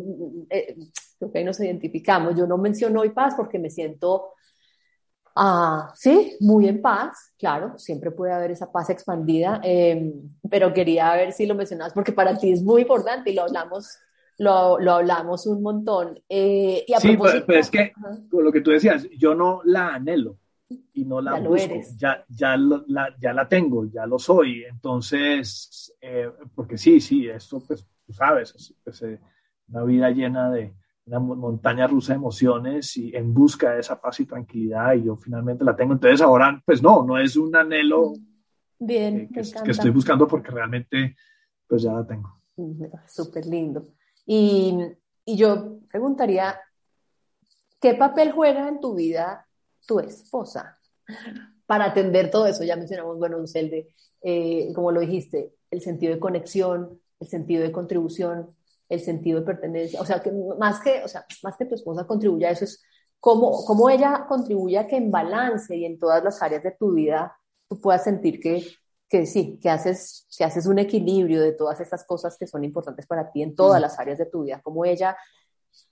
eh, 0.49 0.77
creo 1.17 1.31
que 1.31 1.39
ahí 1.39 1.43
nos 1.43 1.59
identificamos. 1.59 2.35
Yo 2.35 2.45
no 2.47 2.57
menciono 2.57 3.01
hoy 3.01 3.09
paz 3.09 3.33
porque 3.35 3.59
me 3.59 3.69
siento, 3.69 4.33
ah, 5.35 5.91
sí, 5.95 6.37
muy 6.39 6.67
en 6.67 6.81
paz, 6.81 7.33
claro, 7.37 7.77
siempre 7.77 8.11
puede 8.11 8.33
haber 8.33 8.51
esa 8.51 8.71
paz 8.71 8.89
expandida, 8.89 9.61
eh, 9.63 10.13
pero 10.49 10.73
quería 10.73 11.13
ver 11.15 11.31
si 11.33 11.45
lo 11.45 11.55
mencionabas 11.55 11.93
porque 11.93 12.11
para 12.11 12.37
ti 12.37 12.51
es 12.51 12.63
muy 12.63 12.81
importante 12.81 13.31
y 13.31 13.35
lo 13.35 13.43
hablamos 13.43 13.97
lo, 14.37 14.79
lo 14.79 14.93
hablamos 14.93 15.45
un 15.47 15.61
montón. 15.61 16.19
Eh, 16.27 16.83
y 16.87 16.93
a 16.93 16.99
sí, 16.99 17.17
pero, 17.17 17.59
es 17.59 17.69
que 17.69 17.93
lo 18.31 18.51
que 18.51 18.61
tú 18.61 18.71
decías, 18.71 19.07
yo 19.17 19.35
no 19.35 19.61
la 19.63 19.95
anhelo 19.95 20.37
y 20.93 21.05
no 21.05 21.21
la 21.21 21.39
ya 21.39 21.47
busco, 21.47 21.75
ya, 21.97 22.25
ya, 22.27 22.57
la, 22.57 23.15
ya 23.19 23.33
la 23.33 23.47
tengo, 23.47 23.85
ya 23.85 24.05
lo 24.05 24.17
soy. 24.17 24.63
Entonces, 24.63 25.93
eh, 26.01 26.29
porque 26.55 26.77
sí, 26.77 26.99
sí, 26.99 27.27
esto 27.29 27.61
pues 27.65 27.85
tú 28.05 28.13
sabes, 28.13 28.53
es 28.55 28.73
pues, 28.83 29.01
eh, 29.03 29.19
una 29.69 29.83
vida 29.83 30.09
llena 30.09 30.49
de 30.49 30.73
una 31.05 31.19
montaña 31.19 31.87
rusa 31.87 32.13
de 32.13 32.17
emociones 32.17 32.95
y 32.97 33.15
en 33.15 33.33
busca 33.33 33.71
de 33.71 33.81
esa 33.81 33.99
paz 33.99 34.19
y 34.21 34.25
tranquilidad 34.25 34.93
y 34.93 35.03
yo 35.03 35.17
finalmente 35.17 35.65
la 35.65 35.75
tengo. 35.75 35.93
Entonces 35.93 36.21
ahora, 36.21 36.61
pues 36.65 36.81
no, 36.81 37.03
no 37.03 37.17
es 37.17 37.35
un 37.35 37.55
anhelo 37.55 38.13
Bien, 38.79 39.27
que, 39.29 39.41
que 39.41 39.71
estoy 39.71 39.91
buscando 39.91 40.27
porque 40.27 40.51
realmente 40.51 41.15
pues 41.67 41.81
ya 41.81 41.93
la 41.93 42.05
tengo. 42.05 42.39
Súper 43.07 43.45
lindo. 43.45 43.87
Y, 44.25 44.77
y 45.25 45.35
yo 45.35 45.79
preguntaría, 45.89 46.59
¿qué 47.79 47.95
papel 47.95 48.31
juega 48.31 48.67
en 48.69 48.79
tu 48.79 48.95
vida 48.95 49.47
tu 49.85 49.99
esposa 49.99 50.77
para 51.65 51.85
atender 51.85 52.31
todo 52.31 52.45
eso? 52.45 52.63
Ya 52.63 52.75
mencionamos, 52.75 53.17
bueno, 53.17 53.37
un 53.37 53.45
de, 53.45 53.89
eh, 54.21 54.71
como 54.73 54.91
lo 54.91 55.01
dijiste, 55.01 55.53
el 55.69 55.81
sentido 55.81 56.13
de 56.13 56.19
conexión, 56.19 56.99
el 57.19 57.27
sentido 57.27 57.63
de 57.63 57.71
contribución, 57.71 58.55
el 58.93 59.01
sentido 59.01 59.39
de 59.39 59.45
pertenencia. 59.45 60.01
O 60.01 60.05
sea, 60.05 60.21
que 60.21 60.31
más 60.31 60.79
que, 60.79 61.03
o 61.03 61.07
sea, 61.07 61.25
más 61.43 61.57
que 61.57 61.65
tu 61.65 61.75
esposa 61.75 62.05
contribuya 62.05 62.49
a 62.49 62.51
eso 62.51 62.65
es 62.65 62.83
cómo, 63.19 63.63
cómo 63.65 63.89
ella 63.89 64.25
contribuye 64.27 64.77
a 64.77 64.87
que 64.87 64.97
en 64.97 65.11
balance 65.11 65.75
y 65.75 65.85
en 65.85 65.99
todas 65.99 66.23
las 66.23 66.41
áreas 66.41 66.63
de 66.63 66.71
tu 66.71 66.93
vida 66.93 67.37
tú 67.67 67.79
puedas 67.79 68.03
sentir 68.03 68.39
que 68.39 68.63
que 69.13 69.27
sí, 69.27 69.59
que 69.61 69.69
haces, 69.69 70.25
que 70.35 70.43
haces 70.43 70.65
un 70.65 70.79
equilibrio 70.79 71.39
de 71.39 71.51
todas 71.51 71.79
estas 71.79 72.03
cosas 72.03 72.35
que 72.35 72.47
son 72.47 72.63
importantes 72.63 73.05
para 73.05 73.31
ti 73.31 73.43
en 73.43 73.53
todas 73.53 73.79
las 73.79 73.99
áreas 73.99 74.17
de 74.17 74.25
tu 74.25 74.41
vida, 74.41 74.59
como 74.63 74.85
ella, 74.85 75.15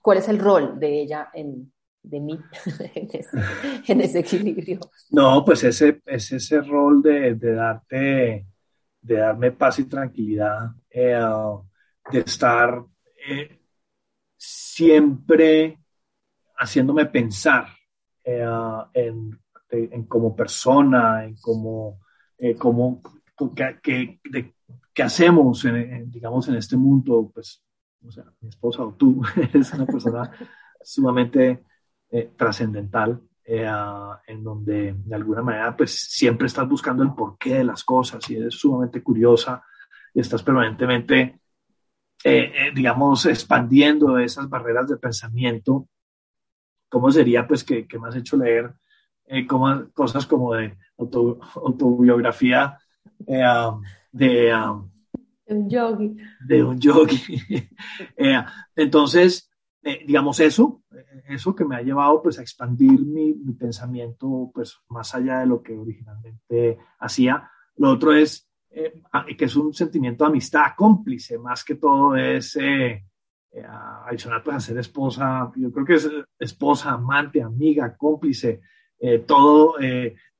cuál 0.00 0.18
es 0.18 0.28
el 0.28 0.40
rol 0.40 0.80
de 0.80 1.02
ella 1.02 1.28
en, 1.32 1.72
de 2.02 2.18
mí 2.18 2.36
en, 3.86 4.00
ese, 4.00 4.18
equilibrio. 4.18 4.80
No, 5.10 5.44
pues 5.44 5.62
ese, 5.62 6.02
es 6.04 6.32
ese 6.32 6.62
rol 6.62 7.00
de, 7.00 7.36
de 7.36 7.54
darte, 7.54 8.46
de 9.00 9.14
darme 9.14 9.52
paz 9.52 9.78
y 9.78 9.84
tranquilidad, 9.84 10.70
eh, 10.90 11.24
de 12.10 12.18
estar 12.18 12.84
eh, 13.26 13.60
siempre 14.36 15.78
haciéndome 16.56 17.06
pensar 17.06 17.66
eh, 18.24 18.46
en, 18.94 19.38
en, 19.70 20.04
como 20.04 20.36
persona, 20.36 21.24
en 21.24 21.36
como 21.36 22.00
eh, 22.44 22.56
cómo, 22.56 23.00
qué, 23.82 24.18
hacemos, 25.00 25.64
en, 25.64 26.10
digamos, 26.10 26.48
en 26.48 26.56
este 26.56 26.76
mundo, 26.76 27.30
pues, 27.32 27.62
o 28.04 28.10
sea, 28.10 28.24
mi 28.40 28.48
esposa 28.48 28.82
o 28.82 28.94
tú 28.94 29.22
eres 29.36 29.72
una 29.74 29.86
persona 29.86 30.28
sumamente 30.82 31.62
eh, 32.10 32.32
trascendental, 32.36 33.20
eh, 33.44 33.70
en 34.26 34.42
donde 34.42 34.94
de 35.04 35.14
alguna 35.14 35.42
manera, 35.42 35.76
pues, 35.76 35.92
siempre 35.94 36.48
estás 36.48 36.68
buscando 36.68 37.04
el 37.04 37.14
porqué 37.14 37.58
de 37.58 37.64
las 37.64 37.84
cosas 37.84 38.28
y 38.28 38.34
eres 38.34 38.54
sumamente 38.54 39.04
curiosa 39.04 39.62
y 40.12 40.18
estás 40.18 40.42
permanentemente, 40.42 41.41
digamos, 42.74 43.26
expandiendo 43.26 44.18
esas 44.18 44.48
barreras 44.48 44.88
de 44.88 44.96
pensamiento. 44.96 45.88
¿Cómo 46.88 47.10
sería, 47.10 47.46
pues, 47.46 47.64
que, 47.64 47.86
que 47.86 47.98
me 47.98 48.08
has 48.08 48.16
hecho 48.16 48.36
leer 48.36 48.74
como, 49.48 49.90
cosas 49.92 50.26
como 50.26 50.54
de 50.54 50.76
autobiografía 50.96 52.78
eh, 53.26 53.42
um, 53.44 53.82
de, 54.10 54.54
um, 54.54 54.90
un 55.46 55.68
yogi. 55.68 56.16
De 56.46 56.62
un 56.62 56.78
yogi. 56.78 57.22
Eh, 58.16 58.42
entonces, 58.76 59.50
eh, 59.82 60.04
digamos 60.06 60.40
eso, 60.40 60.82
eso 61.28 61.54
que 61.54 61.64
me 61.64 61.76
ha 61.76 61.82
llevado 61.82 62.22
pues 62.22 62.38
a 62.38 62.42
expandir 62.42 63.00
mi, 63.00 63.34
pensamiento 63.58 64.50
pues 64.54 64.78
más 64.88 65.14
allá 65.14 65.40
de 65.40 65.46
lo 65.46 65.62
que 65.62 65.76
originalmente 65.76 66.78
hacía. 66.98 67.50
Lo 67.76 67.90
otro 67.90 68.12
es 68.12 68.48
que 69.36 69.44
es 69.44 69.56
un 69.56 69.74
sentimiento 69.74 70.24
de 70.24 70.30
amistad 70.30 70.72
cómplice, 70.76 71.38
más 71.38 71.64
que 71.64 71.74
todo 71.74 72.16
es 72.16 72.58
adicional 73.68 74.42
pues 74.42 74.56
a 74.56 74.60
ser 74.60 74.78
esposa, 74.78 75.52
yo 75.56 75.70
creo 75.70 75.84
que 75.84 75.94
es 75.94 76.08
esposa, 76.38 76.92
amante, 76.92 77.42
amiga, 77.42 77.96
cómplice, 77.96 78.60
todo 79.26 79.76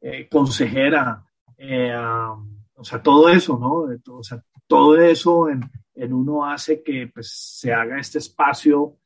eh, 0.04 0.28
consejera, 0.28 1.24
eh, 1.56 1.94
o 1.94 2.82
sea, 2.82 3.00
todo 3.00 3.28
eso, 3.28 3.56
¿no? 3.56 3.86
O 4.16 4.22
sea, 4.24 4.42
todo 4.66 4.96
eso 4.96 5.48
en, 5.48 5.60
en 5.94 6.12
uno 6.12 6.44
hace 6.44 6.82
que 6.82 7.06
pues, 7.06 7.30
se 7.30 7.72
haga 7.72 8.00
este 8.00 8.18
espacio 8.18 8.96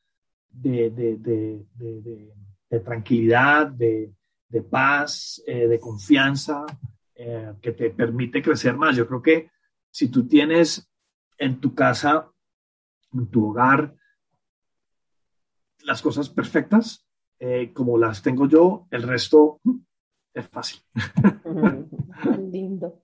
de, 0.49 0.89
de, 0.89 1.17
de, 1.19 1.67
de 2.71 2.81
tranquilidad, 2.81 3.67
de, 3.67 4.13
paz, 4.71 5.43
eh, 5.47 5.69
de 5.69 5.79
confianza, 5.79 6.65
que 7.17 7.73
te 7.73 7.91
permite 7.91 8.43
crecer 8.43 8.77
más. 8.77 8.95
Yo 8.97 9.07
creo 9.07 9.23
que 9.23 9.51
si 9.91 10.09
tú 10.09 10.29
tienes 10.29 10.91
en 11.39 11.61
tu 11.61 11.75
casa, 11.75 12.31
en 13.13 13.27
tu 13.31 13.49
hogar, 13.51 13.95
las 15.85 16.03
cosas 16.03 16.29
perfectas, 16.29 17.07
como 17.73 17.97
las 17.97 18.23
tengo 18.23 18.47
yo, 18.47 18.87
el 18.91 19.03
resto 19.03 19.61
es 20.35 20.49
fácil. 20.49 20.83
lindo. 22.51 23.03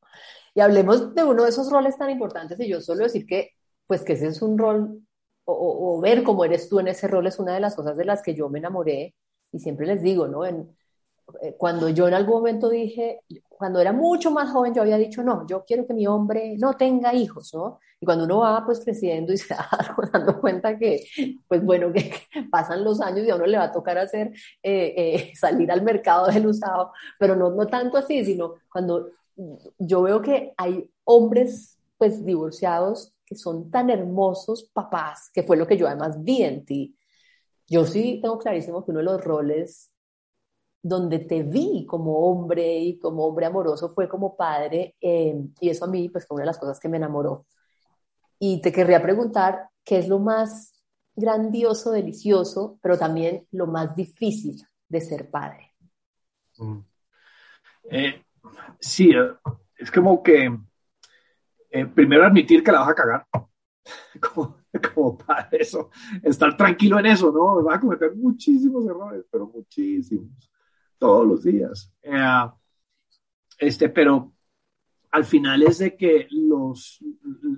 Y 0.54 0.60
hablemos 0.60 1.14
de 1.14 1.24
uno 1.24 1.44
de 1.44 1.48
esos 1.48 1.70
roles 1.70 1.96
tan 1.96 2.10
importantes 2.10 2.60
y 2.60 2.68
yo 2.68 2.80
suelo 2.80 3.04
decir 3.04 3.26
que, 3.26 3.52
pues 3.86 4.02
que 4.02 4.14
ese 4.14 4.28
es 4.28 4.42
un 4.42 4.58
rol, 4.58 5.02
o, 5.44 6.00
ver 6.00 6.22
cómo 6.22 6.44
eres 6.44 6.68
tú 6.68 6.78
en 6.78 6.88
ese 6.88 7.08
rol 7.08 7.26
es 7.26 7.38
una 7.38 7.54
de 7.54 7.60
las 7.60 7.74
cosas 7.74 7.96
de 7.96 8.04
las 8.04 8.22
que 8.22 8.34
yo 8.34 8.48
me 8.48 8.58
enamoré 8.58 9.14
y 9.50 9.58
siempre 9.58 9.86
les 9.86 10.02
digo, 10.02 10.28
¿no? 10.28 10.44
Eh, 10.44 10.66
cuando 11.58 11.88
yo 11.88 12.08
en 12.08 12.14
algún 12.14 12.36
momento 12.36 12.68
dije, 12.68 13.20
cuando 13.48 13.80
era 13.80 13.92
mucho 13.92 14.30
más 14.32 14.50
joven, 14.50 14.74
yo 14.74 14.82
había 14.82 14.98
dicho, 14.98 15.22
no, 15.22 15.46
yo 15.46 15.64
quiero 15.64 15.86
que 15.86 15.94
mi 15.94 16.06
hombre 16.06 16.56
no 16.58 16.74
tenga 16.74 17.14
hijos, 17.14 17.54
¿no? 17.54 17.78
Y 18.00 18.04
cuando 18.04 18.24
uno 18.24 18.38
va 18.38 18.66
pues 18.66 18.80
creciendo 18.80 19.32
y 19.32 19.36
se 19.38 19.54
va 19.54 19.68
dando 20.12 20.40
cuenta 20.40 20.76
que, 20.76 21.04
pues 21.46 21.64
bueno, 21.64 21.92
que, 21.92 22.12
pasan 22.50 22.82
los 22.82 23.00
años 23.00 23.24
y 23.24 23.30
a 23.30 23.36
uno 23.36 23.46
le 23.46 23.58
va 23.58 23.64
a 23.64 23.72
tocar 23.72 23.98
hacer, 23.98 24.32
eh, 24.62 24.94
eh, 24.96 25.32
salir 25.36 25.70
al 25.70 25.82
mercado 25.82 26.26
del 26.26 26.48
usado, 26.48 26.90
pero 27.20 27.36
no, 27.36 27.50
no 27.50 27.68
tanto 27.68 27.98
así, 27.98 28.24
sino 28.24 28.54
cuando 28.72 29.10
yo 29.78 30.02
veo 30.02 30.20
que 30.20 30.52
hay 30.56 30.90
hombres 31.04 31.78
pues 31.98 32.24
divorciados 32.24 33.14
que 33.24 33.36
son 33.36 33.70
tan 33.70 33.90
hermosos 33.90 34.68
papás, 34.72 35.30
que 35.32 35.44
fue 35.44 35.56
lo 35.56 35.68
que 35.68 35.76
yo 35.76 35.86
además 35.86 36.20
vi 36.24 36.42
en 36.42 36.64
ti. 36.64 36.96
Yo 37.68 37.86
sí 37.86 38.18
tengo 38.20 38.38
clarísimo 38.38 38.84
que 38.84 38.90
uno 38.90 38.98
de 38.98 39.04
los 39.04 39.22
roles 39.22 39.91
donde 40.82 41.20
te 41.20 41.44
vi 41.44 41.86
como 41.86 42.18
hombre 42.28 42.78
y 42.78 42.98
como 42.98 43.24
hombre 43.24 43.46
amoroso 43.46 43.88
fue 43.88 44.08
como 44.08 44.36
padre, 44.36 44.96
eh, 45.00 45.40
y 45.60 45.68
eso 45.68 45.84
a 45.84 45.88
mí 45.88 46.08
pues 46.08 46.26
fue 46.26 46.34
una 46.34 46.42
de 46.42 46.46
las 46.46 46.58
cosas 46.58 46.80
que 46.80 46.88
me 46.88 46.96
enamoró. 46.96 47.46
Y 48.40 48.60
te 48.60 48.72
querría 48.72 49.00
preguntar, 49.00 49.68
¿qué 49.84 49.98
es 49.98 50.08
lo 50.08 50.18
más 50.18 50.74
grandioso, 51.14 51.92
delicioso, 51.92 52.78
pero 52.82 52.98
también 52.98 53.46
lo 53.52 53.68
más 53.68 53.94
difícil 53.94 54.60
de 54.88 55.00
ser 55.00 55.30
padre? 55.30 55.72
Mm. 56.58 56.78
Eh, 57.84 58.24
sí, 58.80 59.10
eh, 59.10 59.34
es 59.76 59.90
como 59.90 60.20
que 60.20 60.50
primero 61.94 62.26
admitir 62.26 62.64
que 62.64 62.72
la 62.72 62.80
vas 62.80 62.88
a 62.88 62.94
cagar. 62.94 63.26
como, 64.20 64.56
como 64.92 65.16
padre, 65.18 65.58
eso, 65.60 65.90
estar 66.24 66.56
tranquilo 66.56 66.98
en 66.98 67.06
eso, 67.06 67.30
¿no? 67.30 67.62
Va 67.62 67.76
a 67.76 67.80
cometer 67.80 68.16
muchísimos 68.16 68.84
errores, 68.84 69.24
pero 69.30 69.46
muchísimos 69.46 70.51
todos 71.02 71.26
los 71.26 71.42
días. 71.42 71.92
Eh, 72.00 72.48
este, 73.58 73.88
pero 73.88 74.34
al 75.10 75.24
final 75.24 75.64
es 75.64 75.78
de 75.78 75.96
que 75.96 76.28
los, 76.30 77.04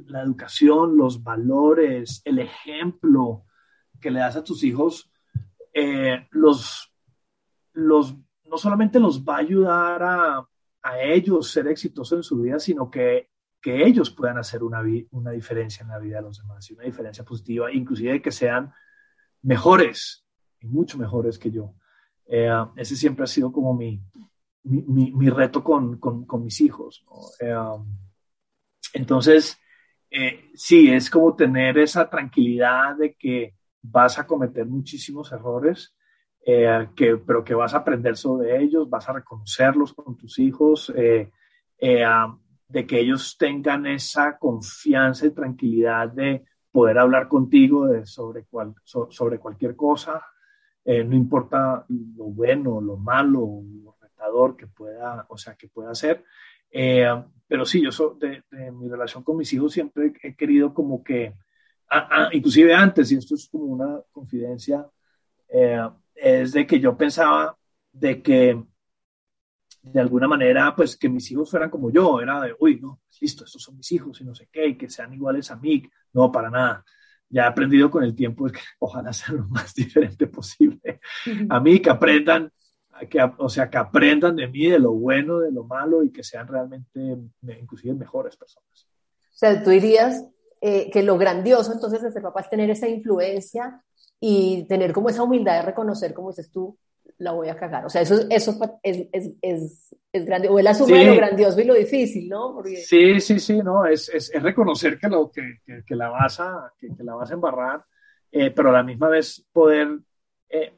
la 0.07 0.23
educación, 0.23 0.97
los 0.97 1.23
valores, 1.23 2.23
el 2.25 2.39
ejemplo 2.39 3.45
que 4.01 4.11
le 4.11 4.21
das 4.21 4.37
a 4.37 4.45
tus 4.45 4.65
hijos, 4.65 5.13
eh, 5.75 6.27
los, 6.31 6.91
los, 7.75 8.17
no 8.47 8.57
solamente 8.57 8.99
los 8.99 9.23
va 9.23 9.37
a 9.37 9.41
ayudar 9.41 10.03
a, 10.03 10.49
a 10.83 11.01
ellos 11.03 11.51
ser 11.51 11.69
exitosos 11.69 12.17
en 12.17 12.23
su 12.23 12.39
vida, 12.39 12.59
sino 12.59 12.91
que, 12.91 13.29
que 13.61 13.85
ellos 13.87 14.09
puedan 14.09 14.39
hacer 14.39 14.63
una, 14.63 14.83
una 15.11 15.33
diferencia 15.33 15.83
en 15.83 15.91
la 15.91 15.99
vida 15.99 16.17
de 16.17 16.23
los 16.23 16.39
demás 16.39 16.71
y 16.71 16.73
una 16.73 16.85
diferencia 16.85 17.25
positiva, 17.25 17.71
inclusive 17.71 18.23
que 18.23 18.33
sean 18.33 18.73
mejores 19.43 20.25
y 20.61 20.67
mucho 20.67 20.97
mejores 20.97 21.39
que 21.39 21.51
yo. 21.51 21.75
Eh, 22.27 22.51
ese 22.77 22.97
siempre 22.97 23.25
ha 23.25 23.27
sido 23.27 23.53
como 23.53 23.75
mi, 23.75 24.01
mi, 24.65 25.13
mi, 25.13 25.29
reto 25.29 25.63
con, 25.63 25.99
con, 25.99 26.25
con, 26.25 26.43
mis 26.45 26.61
hijos. 26.61 27.05
Eh, 27.41 27.55
entonces, 28.95 29.59
eh, 30.11 30.51
sí, 30.55 30.91
es 30.91 31.11
como 31.11 31.35
tener 31.37 31.79
esa 31.79 32.09
tranquilidad 32.09 32.97
de 32.97 33.15
que 33.15 33.55
vas 33.83 34.19
a 34.19 34.27
cometer 34.27 34.67
muchísimos 34.67 35.33
errores, 35.33 35.95
que, 36.45 37.17
pero 37.27 37.43
que 37.43 37.55
vas 37.55 37.73
a 37.73 37.79
aprender 37.79 38.19
sobre 38.19 38.63
ellos, 38.63 38.89
vas 38.91 39.09
a 39.09 39.15
reconocerlos 39.15 39.95
con 39.95 40.17
tus 40.17 40.39
hijos, 40.39 40.93
de 40.93 42.87
que 42.87 43.01
ellos 43.01 43.37
tengan 43.39 43.87
esa 43.87 44.37
confianza 44.39 45.27
y 45.27 45.31
tranquilidad 45.31 46.11
de 46.11 46.45
poder 46.71 46.99
hablar 46.99 47.29
contigo 47.29 47.87
de, 47.87 48.05
sobre, 48.05 48.45
cual, 48.45 48.75
sobre 48.85 49.39
cualquier 49.39 49.75
cosa, 49.77 50.23
eh, 50.85 51.03
no 51.03 51.17
importa 51.17 51.87
lo 51.89 52.25
bueno, 52.25 52.81
lo 52.81 52.97
malo, 52.97 53.63
lo 53.83 53.97
retador 54.01 54.57
que 54.57 54.67
pueda, 54.67 55.25
o 55.29 55.39
sea, 55.39 55.55
que 55.55 55.69
pueda 55.69 55.95
ser. 55.95 56.25
Eh, 56.71 57.07
pero 57.47 57.65
sí, 57.65 57.83
yo 57.83 57.91
soy 57.91 58.19
de, 58.19 58.71
mi 58.73 58.89
relación 58.89 59.23
con 59.23 59.37
mis 59.37 59.53
hijos 59.53 59.73
siempre 59.73 60.13
he 60.23 60.35
querido 60.35 60.75
como 60.75 61.03
que, 61.03 61.35
inclusive 62.33 62.75
antes, 62.75 63.13
y 63.13 63.17
esto 63.17 63.35
es 63.35 63.49
como 63.49 63.65
una 63.65 64.01
confidencia, 64.13 64.87
eh, 65.49 65.89
es 66.15 66.53
de 66.53 66.67
que 66.67 66.81
yo 66.81 66.97
pensaba 66.97 67.57
de 67.93 68.23
que 68.23 68.63
de 69.83 70.01
alguna 70.01 70.27
manera, 70.27 70.75
pues 70.75 70.97
que 70.97 71.09
mis 71.09 71.31
hijos 71.31 71.51
fueran 71.51 71.71
como 71.71 71.91
yo, 71.91 72.21
era 72.21 72.41
de, 72.41 72.57
uy, 72.59 72.81
no, 72.81 73.01
listo, 73.21 73.45
estos 73.45 73.63
son 73.63 73.77
mis 73.77 73.93
hijos 73.93 74.21
y 74.21 74.25
no 74.25 74.35
sé 74.35 74.49
qué, 74.51 74.67
y 74.67 74.77
que 74.77 74.89
sean 74.89 75.13
iguales 75.13 75.51
a 75.51 75.57
mí, 75.57 75.83
no, 76.13 76.33
para 76.33 76.51
nada 76.51 76.85
ya 77.29 77.43
he 77.43 77.47
aprendido 77.47 77.91
con 77.91 78.05
el 78.05 78.15
tiempo 78.15 78.47
que 78.47 78.61
ojalá 78.79 79.13
sea 79.13 79.35
lo 79.35 79.47
más 79.49 79.75
diferente 79.75 80.27
posible. 80.27 81.01
A 81.49 81.61
mí 81.61 81.81
que 81.81 81.91
aprendan, 81.91 82.51
que, 83.09 83.19
o 83.39 83.49
sea, 83.49 83.69
que 83.69 83.79
aprendan 83.79 84.37
de 84.37 84.49
mí, 84.49 84.67
de 84.67 84.79
lo 84.79 84.93
bueno, 84.93 85.41
de 85.41 85.53
lo 85.53 85.65
malo 85.65 86.03
y 86.03 86.11
que 86.11 86.23
sean 86.23 86.47
realmente, 86.47 87.17
inclusive, 87.61 87.95
mejores 87.95 88.37
personas. 88.37 88.89
O 89.35 89.37
sea, 89.37 89.63
tú 89.63 89.71
dirías 89.71 90.25
eh, 90.61 90.91
que 90.91 91.03
lo 91.03 91.19
grandioso 91.19 91.73
entonces 91.73 92.03
de 92.03 92.13
ser 92.13 92.23
papá 92.23 92.41
es 92.41 92.49
tener 92.49 92.71
esa 92.71 92.89
influencia 92.89 93.83
y 94.21 94.65
tener 94.69 94.93
como 94.93 95.09
esa 95.09 95.23
humildad 95.23 95.57
de 95.57 95.63
reconocer, 95.63 96.15
como 96.15 96.31
dices 96.31 96.51
tú, 96.51 96.79
la 97.19 97.33
voy 97.33 97.49
a 97.49 97.57
cagar. 97.57 97.85
O 97.85 97.89
sea, 97.89 98.03
eso, 98.03 98.17
eso 98.31 98.59
es, 98.83 99.09
es, 99.13 99.31
es, 99.41 99.97
es 100.13 100.25
grande. 100.25 100.49
O 100.49 100.59
él 100.59 100.67
asume 100.67 101.05
lo 101.05 101.17
grandioso 101.17 101.61
y 101.61 101.65
lo 101.65 101.75
difícil, 101.75 102.29
¿no? 102.29 102.63
Sí, 102.65 103.21
sí, 103.21 103.39
sí, 103.39 103.59
no, 103.59 103.85
es, 103.85 104.09
es, 104.09 104.33
reconocer 104.43 104.99
que, 104.99 105.09
lo, 105.09 105.31
que, 105.31 105.61
que, 105.85 105.97
la 105.97 106.09
vas 106.09 106.41
a, 106.41 106.73
que, 106.79 106.89
la 107.03 107.15
vas 107.15 107.31
a 107.31 107.35
embarrar, 107.35 107.85
eh, 108.31 108.51
pero 108.51 108.71
a 108.71 108.73
la 108.73 108.83
misma 108.83 109.09
vez 109.09 109.45
poder 109.53 109.99
eh, 110.49 110.73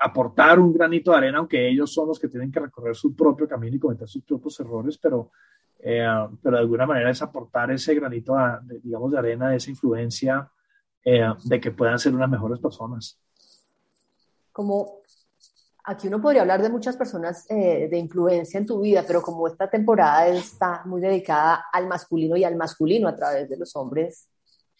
aportar 0.00 0.58
un 0.58 0.72
granito 0.72 1.10
de 1.10 1.16
arena, 1.16 1.38
aunque 1.38 1.68
ellos 1.68 1.92
son 1.92 2.08
los 2.08 2.18
que 2.18 2.28
tienen 2.28 2.50
que 2.50 2.60
recorrer 2.60 2.94
su 2.94 3.14
propio 3.14 3.48
camino 3.48 3.76
y 3.76 3.80
cometer 3.80 4.08
sus 4.08 4.22
propios 4.22 4.58
errores, 4.60 4.98
pero, 4.98 5.30
eh, 5.80 6.06
pero 6.42 6.56
de 6.56 6.62
alguna 6.62 6.86
manera 6.86 7.10
es 7.10 7.22
aportar 7.22 7.70
ese 7.70 7.94
granito, 7.94 8.36
de, 8.62 8.80
digamos, 8.80 9.12
de 9.12 9.18
arena, 9.18 9.50
de 9.50 9.56
esa 9.56 9.70
influencia 9.70 10.50
de 11.44 11.60
que 11.60 11.70
puedan 11.70 12.00
ser 12.00 12.12
unas 12.16 12.28
mejores 12.28 12.58
personas. 12.58 13.20
Como 14.50 15.02
aquí 15.86 16.08
uno 16.08 16.20
podría 16.20 16.42
hablar 16.42 16.60
de 16.60 16.68
muchas 16.68 16.96
personas 16.96 17.48
eh, 17.48 17.88
de 17.88 17.96
influencia 17.96 18.58
en 18.58 18.66
tu 18.66 18.80
vida, 18.80 19.04
pero 19.06 19.22
como 19.22 19.46
esta 19.46 19.70
temporada 19.70 20.26
está 20.26 20.82
muy 20.84 21.00
dedicada 21.00 21.66
al 21.72 21.86
masculino 21.86 22.36
y 22.36 22.42
al 22.42 22.56
masculino 22.56 23.06
a 23.08 23.14
través 23.14 23.48
de 23.48 23.56
los 23.56 23.74
hombres, 23.76 24.28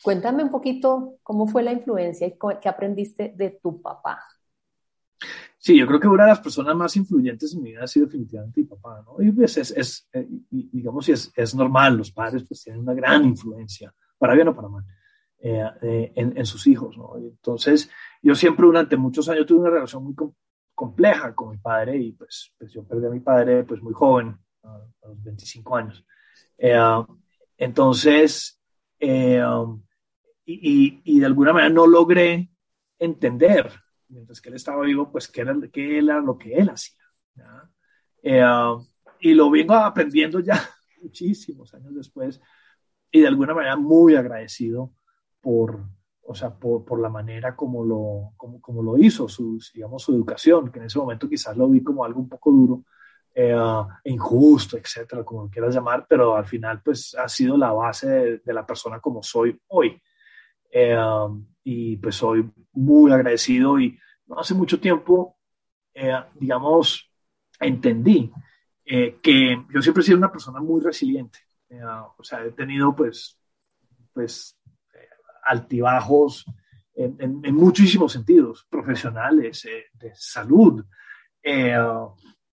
cuéntame 0.02 0.42
un 0.42 0.50
poquito 0.50 1.18
cómo 1.22 1.46
fue 1.46 1.62
la 1.62 1.72
influencia 1.72 2.26
y 2.26 2.36
qué 2.60 2.68
aprendiste 2.68 3.32
de 3.36 3.58
tu 3.62 3.80
papá. 3.80 4.20
Sí, 5.58 5.78
yo 5.78 5.86
creo 5.86 6.00
que 6.00 6.08
una 6.08 6.24
de 6.24 6.30
las 6.30 6.40
personas 6.40 6.74
más 6.76 6.96
influyentes 6.96 7.54
en 7.54 7.62
mi 7.62 7.70
vida 7.70 7.84
ha 7.84 7.86
sido 7.86 8.06
definitivamente 8.06 8.60
mi 8.60 8.66
papá, 8.66 9.02
¿no? 9.06 9.22
Y 9.22 9.30
pues 9.30 9.56
es, 9.56 9.70
es 9.70 10.08
eh, 10.12 10.26
digamos, 10.50 11.08
es, 11.08 11.32
es 11.34 11.54
normal, 11.54 11.96
los 11.96 12.10
padres 12.10 12.44
pues 12.46 12.62
tienen 12.64 12.82
una 12.82 12.94
gran 12.94 13.24
influencia, 13.24 13.94
para 14.18 14.34
bien 14.34 14.48
o 14.48 14.56
para 14.56 14.68
mal, 14.68 14.84
eh, 15.38 16.12
en, 16.16 16.36
en, 16.36 16.46
sus 16.46 16.66
hijos, 16.66 16.96
¿no? 16.96 17.16
entonces, 17.16 17.90
yo 18.22 18.34
siempre 18.34 18.66
durante 18.66 18.96
muchos 18.96 19.28
años 19.28 19.46
tuve 19.46 19.60
una 19.60 19.70
relación 19.70 20.02
muy, 20.02 20.14
compleja 20.76 21.34
con 21.34 21.50
mi 21.50 21.56
padre 21.56 21.96
y 21.96 22.12
pues, 22.12 22.52
pues, 22.58 22.70
yo 22.72 22.84
perdí 22.84 23.06
a 23.06 23.10
mi 23.10 23.20
padre 23.20 23.64
pues 23.64 23.82
muy 23.82 23.94
joven, 23.94 24.38
a, 24.62 24.78
los 25.08 25.24
25 25.24 25.76
años. 25.76 26.06
Eh, 26.58 26.78
entonces, 27.56 28.60
eh, 29.00 29.42
y, 30.44 31.18
de 31.18 31.26
alguna 31.26 31.54
manera 31.54 31.72
no 31.72 31.86
logré 31.86 32.50
entender, 32.98 33.72
mientras 34.08 34.40
que 34.40 34.50
él 34.50 34.56
estaba 34.56 34.84
vivo, 34.84 35.10
pues 35.10 35.28
qué 35.28 35.40
era, 35.40 35.54
lo 36.20 36.38
que 36.38 36.54
él 36.54 36.68
hacía. 36.68 37.02
Eh, 38.22 38.44
y 39.20 39.34
lo 39.34 39.50
vengo 39.50 39.74
aprendiendo 39.74 40.40
ya 40.40 40.60
muchísimos 41.02 41.72
años 41.72 41.94
después 41.94 42.40
y 43.10 43.20
de 43.22 43.28
alguna 43.28 43.54
manera 43.54 43.76
muy 43.76 44.14
agradecido 44.14 44.92
por, 45.40 45.88
o 46.28 46.34
sea, 46.34 46.50
por, 46.50 46.84
por, 46.84 47.00
la 47.00 47.08
manera 47.08 47.54
como 47.54 47.84
lo, 47.84 48.32
como, 48.36 48.60
como, 48.60 48.82
lo 48.82 48.98
hizo, 48.98 49.28
su, 49.28 49.58
digamos, 49.72 50.02
su 50.02 50.12
educación, 50.12 50.70
que 50.70 50.78
en 50.80 50.86
ese 50.86 50.98
momento 50.98 51.28
quizás 51.28 51.56
lo 51.56 51.68
vi 51.68 51.82
como 51.82 52.04
algo 52.04 52.20
un 52.20 52.28
poco 52.28 52.50
duro, 52.50 52.84
eh, 53.34 53.54
e 54.04 54.10
injusto, 54.10 54.78
etcétera, 54.78 55.22
como 55.22 55.42
lo 55.42 55.50
quieras 55.50 55.74
llamar, 55.74 56.06
pero 56.08 56.36
al 56.36 56.46
final, 56.46 56.80
pues, 56.82 57.14
ha 57.14 57.28
sido 57.28 57.56
la 57.56 57.70
base 57.72 58.40
de, 58.42 58.54
la 58.54 58.66
persona 58.66 58.98
como 58.98 59.22
soy 59.22 59.60
hoy. 59.68 60.00
Eh, 60.70 60.96
y 61.64 61.96
pues 61.96 62.16
soy 62.16 62.50
muy 62.72 63.12
agradecido 63.12 63.78
y 63.78 63.98
no 64.26 64.38
hace 64.38 64.54
mucho 64.54 64.80
tiempo, 64.80 65.36
eh, 65.94 66.14
digamos, 66.34 67.10
entendí 67.60 68.32
que 68.84 69.64
yo 69.74 69.82
siempre 69.82 70.02
he 70.02 70.06
sido 70.06 70.18
una 70.18 70.30
persona 70.32 70.60
muy 70.60 70.80
resiliente. 70.80 71.40
o 72.18 72.24
sea, 72.24 72.44
he 72.44 72.52
tenido, 72.52 72.94
pues, 72.94 73.38
pues 74.12 74.56
altibajos 75.46 76.44
en, 76.96 77.54
muchísimos 77.54 78.12
sentidos, 78.12 78.66
profesionales, 78.70 79.64
eh, 79.66 79.86
de 79.92 80.12
salud, 80.14 80.84
eh, 81.42 81.76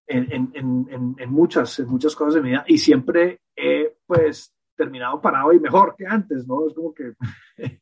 en, 0.06 1.30
muchas, 1.30 1.80
en 1.80 1.88
muchas 1.88 2.16
cosas 2.16 2.36
de 2.36 2.42
mi 2.42 2.50
vida 2.50 2.66
y 2.68 2.78
siempre 2.78 3.42
he 3.56 3.98
pues 4.06 4.54
terminado 4.76 5.22
parado 5.22 5.54
y 5.54 5.60
mejor 5.60 5.96
que 5.98 6.06
antes, 6.06 6.46
¿no? 6.48 6.68
Es 6.68 6.74
como 6.74 6.94
que... 6.94 7.14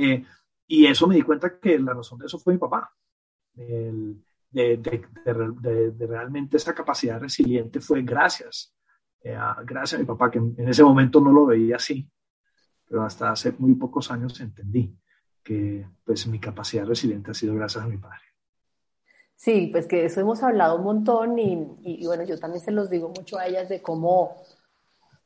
Eh, 0.00 0.22
y 0.68 0.86
eso 0.86 1.08
me 1.08 1.16
di 1.16 1.22
cuenta 1.22 1.58
que 1.58 1.76
la 1.76 1.92
razón 1.92 2.20
de 2.20 2.26
eso 2.26 2.38
fue 2.38 2.52
mi 2.52 2.60
papá. 2.60 2.94
de, 3.56 4.76
de, 4.76 6.06
realmente 6.06 6.56
esa 6.56 6.72
capacidad 6.72 7.18
resiliente 7.18 7.80
fue 7.80 8.02
gracias, 8.02 8.76
gracias 9.64 9.94
a 9.94 9.98
mi 9.98 10.04
papá, 10.04 10.30
que 10.30 10.38
en 10.38 10.68
ese 10.68 10.84
momento 10.84 11.20
no 11.20 11.32
lo 11.32 11.46
veía 11.46 11.76
así 11.76 12.08
pero 12.88 13.02
hasta 13.02 13.30
hace 13.30 13.52
muy 13.58 13.74
pocos 13.74 14.10
años 14.10 14.40
entendí 14.40 14.96
que 15.42 15.86
pues 16.04 16.26
mi 16.26 16.38
capacidad 16.38 16.84
resiliente 16.84 17.30
ha 17.30 17.34
sido 17.34 17.54
gracias 17.54 17.84
a 17.84 17.88
mi 17.88 17.96
padre. 17.96 18.20
Sí, 19.34 19.68
pues 19.70 19.86
que 19.86 20.04
eso 20.04 20.20
hemos 20.20 20.42
hablado 20.42 20.76
un 20.76 20.84
montón 20.84 21.38
y, 21.38 21.76
y, 21.82 22.04
bueno, 22.06 22.24
yo 22.24 22.38
también 22.38 22.62
se 22.62 22.72
los 22.72 22.90
digo 22.90 23.08
mucho 23.08 23.38
a 23.38 23.46
ellas 23.46 23.68
de 23.68 23.80
cómo, 23.80 24.36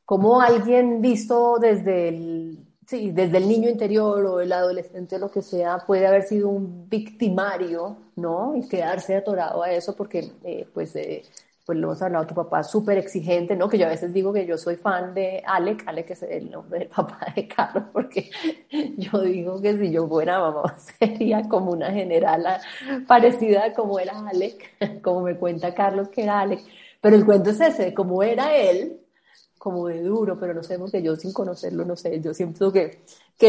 cómo 0.05 0.43
alguien 0.43 1.01
visto 1.01 1.57
desde 1.59 2.09
el, 2.09 2.59
sí, 2.87 3.11
desde 3.11 3.39
el 3.39 3.49
niño 3.49 3.71
interior 3.71 4.25
o 4.27 4.41
el 4.41 4.53
adolescente 4.53 5.19
lo 5.19 5.31
que 5.31 5.41
sea, 5.41 5.79
puede 5.87 6.07
haber 6.07 6.25
sido 6.25 6.51
un 6.51 6.89
victimario, 6.91 7.97
¿no? 8.17 8.55
Y 8.55 8.69
quedarse 8.69 9.17
atorado 9.17 9.63
a 9.63 9.73
eso 9.73 9.97
porque, 9.97 10.31
eh, 10.45 10.69
pues, 10.75 10.95
eh, 10.97 11.23
pues 11.65 11.79
lo 11.79 11.89
hemos 11.89 12.03
hablado, 12.03 12.27
tu 12.27 12.35
papá 12.35 12.63
súper 12.65 12.99
exigente, 12.99 13.55
¿no? 13.55 13.69
Que 13.69 13.79
yo 13.79 13.87
a 13.87 13.91
veces 13.91 14.13
digo 14.13 14.33
que 14.33 14.47
yo 14.47 14.59
soy 14.59 14.77
fan 14.77 15.15
de 15.15 15.43
Alec, 15.47 15.85
Alec 15.87 16.11
es 16.11 16.23
el 16.25 16.51
nombre 16.51 16.81
del 16.81 16.89
papá 16.97 17.33
de 17.35 17.47
Carlos, 17.47 17.85
porque 17.93 18.31
yo 18.97 19.21
digo 19.21 19.61
que 19.61 19.77
si 19.79 19.93
yo 19.93 20.09
fuera 20.09 20.41
mamá 20.41 20.77
sería 20.99 21.43
como 21.49 21.73
una 21.73 21.93
generala 21.93 22.61
parecida 23.07 23.67
a 23.67 23.73
como 23.75 23.99
era 24.01 24.19
Alec, 24.29 25.01
como 25.03 25.23
me 25.23 25.37
cuenta 25.37 25.75
Carlos 25.75 26.09
que 26.09 26.25
era 26.25 26.41
Alec. 26.41 26.61
Pero 27.01 27.17
el 27.17 27.25
cuento 27.25 27.51
es 27.51 27.61
ese, 27.61 27.95
como 27.95 28.23
era 28.23 28.57
él, 28.57 29.01
como 29.59 29.89
de 29.89 30.03
duro, 30.03 30.39
pero 30.39 30.55
no 30.55 30.63
sé, 30.63 30.79
porque 30.79 31.03
yo 31.03 31.17
sin 31.17 31.33
conocerlo, 31.33 31.85
no 31.85 31.97
sé, 31.97 32.21
yo 32.21 32.35
siento 32.35 32.73
que, 32.73 33.03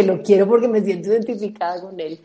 lo 0.06 0.22
quiero 0.24 0.48
porque 0.48 0.68
me 0.68 0.82
siento 0.82 1.10
identificada 1.12 1.82
con 1.82 2.00
él. 2.00 2.20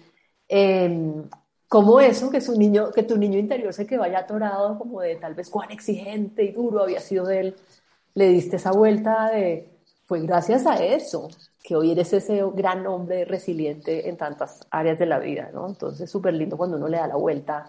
Eh, 0.48 1.22
como 1.68 2.00
eso, 2.00 2.30
que, 2.30 2.40
su 2.40 2.58
niño, 2.58 2.90
que 2.92 3.02
tu 3.02 3.16
niño 3.18 3.38
interior 3.38 3.72
se 3.72 3.86
que 3.86 3.98
vaya 3.98 4.20
atorado, 4.20 4.78
como 4.78 5.00
de 5.00 5.16
tal 5.16 5.34
vez 5.34 5.50
cuán 5.50 5.70
exigente 5.70 6.42
y 6.44 6.52
duro 6.52 6.82
había 6.82 7.00
sido 7.00 7.28
él, 7.30 7.56
le 8.14 8.28
diste 8.28 8.56
esa 8.56 8.72
vuelta 8.72 9.30
de, 9.30 9.68
fue 10.06 10.20
gracias 10.20 10.66
a 10.66 10.76
eso 10.76 11.28
que 11.62 11.76
hoy 11.76 11.92
eres 11.92 12.12
ese 12.14 12.42
gran 12.54 12.86
hombre 12.86 13.26
resiliente 13.26 14.08
en 14.08 14.16
tantas 14.16 14.60
áreas 14.70 14.98
de 14.98 15.04
la 15.04 15.18
vida, 15.18 15.50
¿no? 15.52 15.68
Entonces, 15.68 16.10
súper 16.10 16.32
lindo 16.32 16.56
cuando 16.56 16.78
uno 16.78 16.88
le 16.88 16.96
da 16.96 17.06
la 17.06 17.16
vuelta 17.16 17.68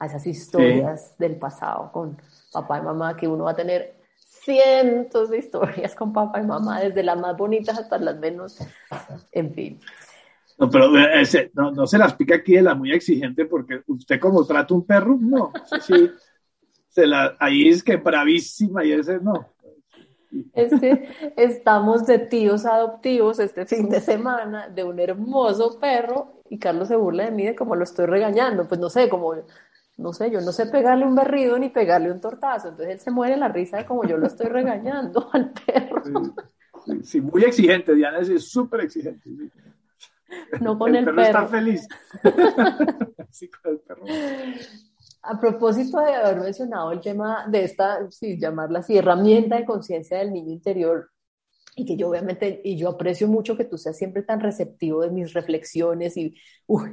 a 0.00 0.06
esas 0.06 0.26
historias 0.26 1.16
del 1.16 1.36
pasado 1.36 1.92
con 1.92 2.20
papá 2.52 2.78
y 2.78 2.82
mamá 2.82 3.16
que 3.16 3.28
uno 3.28 3.44
va 3.44 3.52
a 3.52 3.56
tener 3.56 3.94
cientos 4.18 5.30
de 5.30 5.38
historias 5.38 5.94
con 5.94 6.12
papá 6.12 6.40
y 6.40 6.44
mamá, 6.44 6.80
desde 6.80 7.04
las 7.04 7.18
más 7.18 7.36
bonitas 7.36 7.78
hasta 7.78 7.98
las 7.98 8.16
menos, 8.16 8.58
en 9.32 9.54
fin. 9.54 9.80
No, 10.58 10.70
pero 10.70 10.96
eh, 10.96 11.20
ese, 11.20 11.50
no, 11.54 11.70
no, 11.70 11.86
se 11.86 11.98
las 11.98 12.14
pica 12.14 12.36
aquí 12.36 12.54
de 12.54 12.62
la 12.62 12.74
muy 12.74 12.92
exigente, 12.92 13.44
porque 13.44 13.82
usted 13.86 14.18
como 14.18 14.44
trata 14.46 14.74
un 14.74 14.86
perro, 14.86 15.18
no, 15.20 15.52
sí, 15.80 16.10
se 16.88 17.06
la, 17.06 17.36
ahí 17.38 17.68
es 17.68 17.82
que 17.82 17.96
bravísima 17.96 18.84
y 18.84 18.92
ese 18.92 19.20
no. 19.20 19.52
Es 20.52 20.78
que 20.80 21.08
estamos 21.36 22.06
de 22.06 22.18
tíos 22.18 22.66
adoptivos 22.66 23.38
este 23.38 23.66
fin 23.66 23.88
de 23.88 24.00
semana 24.00 24.68
de 24.68 24.82
un 24.82 24.98
hermoso 24.98 25.78
perro 25.78 26.42
y 26.48 26.58
Carlos 26.58 26.88
se 26.88 26.96
burla 26.96 27.24
de 27.26 27.30
mí 27.30 27.44
de 27.44 27.54
cómo 27.54 27.74
lo 27.76 27.84
estoy 27.84 28.06
regañando, 28.06 28.66
pues 28.66 28.80
no 28.80 28.90
sé, 28.90 29.08
como 29.08 29.34
no 29.98 30.12
sé, 30.12 30.30
yo 30.30 30.40
no 30.40 30.52
sé 30.52 30.66
pegarle 30.66 31.06
un 31.06 31.14
berrido 31.14 31.58
ni 31.58 31.70
pegarle 31.70 32.10
un 32.10 32.20
tortazo, 32.20 32.68
entonces 32.68 32.94
él 32.94 33.00
se 33.00 33.10
muere 33.10 33.36
la 33.36 33.48
risa 33.48 33.78
de 33.78 33.86
como 33.86 34.04
yo 34.04 34.16
lo 34.18 34.26
estoy 34.26 34.48
regañando 34.48 35.28
al 35.32 35.52
perro. 35.66 36.02
Sí, 37.02 37.20
muy 37.20 37.42
exigente, 37.44 37.94
Diana 37.94 38.18
es 38.18 38.44
súper 38.44 38.82
exigente. 38.82 39.28
No 40.60 40.78
con 40.78 40.94
el, 40.94 41.04
perro. 41.04 41.22
está 41.22 41.48
feliz. 41.48 41.86
sí, 43.30 43.50
con 43.50 43.72
el 43.72 43.80
perro. 43.80 44.04
A 45.22 45.40
propósito 45.40 46.00
de 46.00 46.14
haber 46.14 46.40
mencionado 46.40 46.92
el 46.92 47.00
tema 47.00 47.46
de 47.48 47.64
esta, 47.64 48.10
sí, 48.10 48.38
llamarla 48.38 48.80
así, 48.80 48.96
herramienta 48.96 49.56
de 49.56 49.64
conciencia 49.64 50.18
del 50.18 50.32
niño 50.32 50.52
interior, 50.52 51.10
y 51.74 51.84
que 51.84 51.96
yo 51.96 52.08
obviamente, 52.08 52.60
y 52.64 52.76
yo 52.76 52.90
aprecio 52.90 53.28
mucho 53.28 53.56
que 53.56 53.64
tú 53.64 53.76
seas 53.76 53.98
siempre 53.98 54.22
tan 54.22 54.40
receptivo 54.40 55.02
de 55.02 55.10
mis 55.10 55.32
reflexiones 55.34 56.16
y 56.16 56.34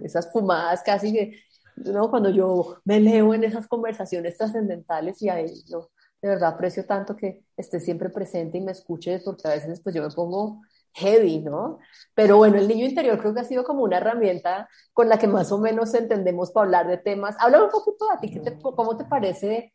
esas 0.04 0.32
fumadas 0.32 0.84
casi 0.84 1.14
que 1.14 1.40
¿no? 1.76 2.10
Cuando 2.10 2.30
yo 2.30 2.78
me 2.86 3.00
leo 3.00 3.34
en 3.34 3.44
esas 3.44 3.68
conversaciones 3.68 4.38
trascendentales 4.38 5.22
y 5.22 5.30
ahí 5.30 5.48
yo 5.68 5.92
de 6.22 6.30
verdad 6.30 6.54
aprecio 6.54 6.86
tanto 6.86 7.16
que 7.16 7.44
estés 7.58 7.84
siempre 7.84 8.10
presente 8.10 8.58
y 8.58 8.62
me 8.62 8.72
escuches 8.72 9.24
porque 9.24 9.48
a 9.48 9.52
veces 9.52 9.82
pues 9.82 9.96
yo 9.96 10.04
me 10.04 10.14
pongo 10.14 10.62
heavy, 10.94 11.42
¿no? 11.42 11.80
Pero 12.14 12.38
bueno, 12.38 12.58
el 12.58 12.68
niño 12.68 12.86
interior 12.86 13.20
creo 13.20 13.34
que 13.34 13.42
ha 13.42 13.46
sido 13.46 13.64
como 13.64 13.84
una 13.84 13.98
herramienta 13.98 14.70
con 14.94 15.10
la 15.10 15.18
que 15.18 15.28
más 15.28 15.52
o 15.52 15.58
menos 15.58 15.94
entendemos 15.94 16.52
para 16.52 16.66
hablar 16.66 16.88
de 16.88 16.98
temas. 16.98 17.36
Habla 17.40 17.64
un 17.64 17.70
poquito 17.70 18.12
a 18.12 18.20
ti, 18.20 18.32
¿qué 18.32 18.42
¿cómo 18.62 18.98
te 18.98 19.06
parece 19.06 19.74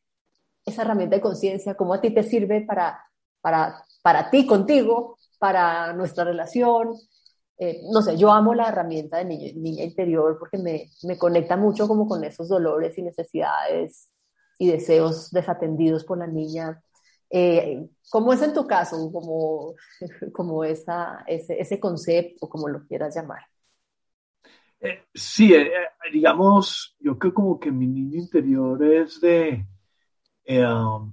esa 0.64 0.82
herramienta 0.82 1.16
de 1.16 1.22
conciencia? 1.22 1.74
¿Cómo 1.74 1.94
a 1.94 2.00
ti 2.00 2.10
te 2.10 2.22
sirve 2.22 2.62
para, 2.62 3.04
para, 3.40 3.84
para 4.02 4.30
ti, 4.30 4.46
contigo, 4.46 5.18
para 5.38 5.92
nuestra 5.92 6.24
relación? 6.24 6.94
Eh, 7.58 7.82
no 7.90 8.02
sé, 8.02 8.16
yo 8.16 8.30
amo 8.30 8.54
la 8.54 8.68
herramienta 8.68 9.18
de 9.18 9.24
niño, 9.24 9.52
niña 9.56 9.84
interior 9.84 10.38
porque 10.38 10.58
me, 10.58 10.90
me, 11.02 11.18
conecta 11.18 11.56
mucho 11.56 11.88
como 11.88 12.06
con 12.06 12.22
esos 12.22 12.48
dolores 12.48 12.96
y 12.98 13.02
necesidades 13.02 14.10
y 14.58 14.70
deseos 14.70 15.30
desatendidos 15.32 16.04
por 16.04 16.18
la 16.18 16.28
niña. 16.28 16.80
Eh, 17.30 17.86
¿Cómo 18.10 18.32
es 18.32 18.42
en 18.42 18.54
tu 18.54 18.66
caso? 18.66 19.10
Como, 19.12 19.74
como 20.32 20.64
esa, 20.64 21.24
ese, 21.26 21.60
ese 21.60 21.78
concepto, 21.78 22.48
como 22.48 22.68
lo 22.68 22.86
quieras 22.86 23.14
llamar. 23.14 23.42
Eh, 24.80 25.04
sí, 25.12 25.52
digamos, 26.12 26.96
yo 27.00 27.18
creo 27.18 27.34
como 27.34 27.58
que 27.58 27.70
mi 27.70 27.86
niño 27.86 28.18
interior 28.18 28.82
es 28.84 29.20
de 29.20 29.66
um, 30.48 31.12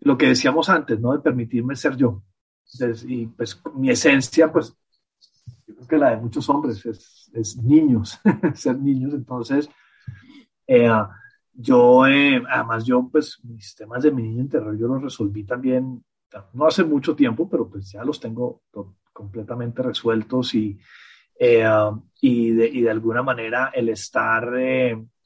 lo 0.00 0.18
que 0.18 0.26
decíamos 0.26 0.68
antes, 0.68 1.00
¿no? 1.00 1.12
De 1.12 1.20
permitirme 1.20 1.76
ser 1.76 1.96
yo. 1.96 2.22
y 3.06 3.26
pues 3.26 3.60
mi 3.74 3.90
esencia, 3.90 4.52
pues 4.52 4.76
yo 5.66 5.74
creo 5.76 5.88
que 5.88 5.98
la 5.98 6.10
de 6.10 6.16
muchos 6.16 6.48
hombres 6.48 6.84
es, 6.84 7.30
es 7.32 7.56
niños, 7.56 8.18
ser 8.54 8.78
niños. 8.78 9.14
Entonces, 9.14 9.68
eh, 10.66 10.90
yo, 11.54 12.06
eh, 12.06 12.42
además 12.48 12.84
yo, 12.84 13.08
pues 13.10 13.38
mis 13.44 13.74
temas 13.74 14.02
de 14.02 14.10
mi 14.10 14.22
niño 14.22 14.42
interior, 14.42 14.76
yo 14.76 14.88
los 14.88 15.02
resolví 15.02 15.44
también, 15.44 16.04
no 16.52 16.66
hace 16.66 16.84
mucho 16.84 17.14
tiempo, 17.14 17.48
pero 17.48 17.68
pues 17.68 17.92
ya 17.92 18.04
los 18.04 18.18
tengo 18.18 18.62
completamente 19.12 19.82
resueltos 19.82 20.54
y, 20.54 20.78
eh, 21.38 21.64
y, 22.20 22.50
de, 22.50 22.66
y, 22.66 22.80
de, 22.82 22.90
alguna 22.90 23.22
manera 23.22 23.70
el 23.72 23.88
estar 23.88 24.52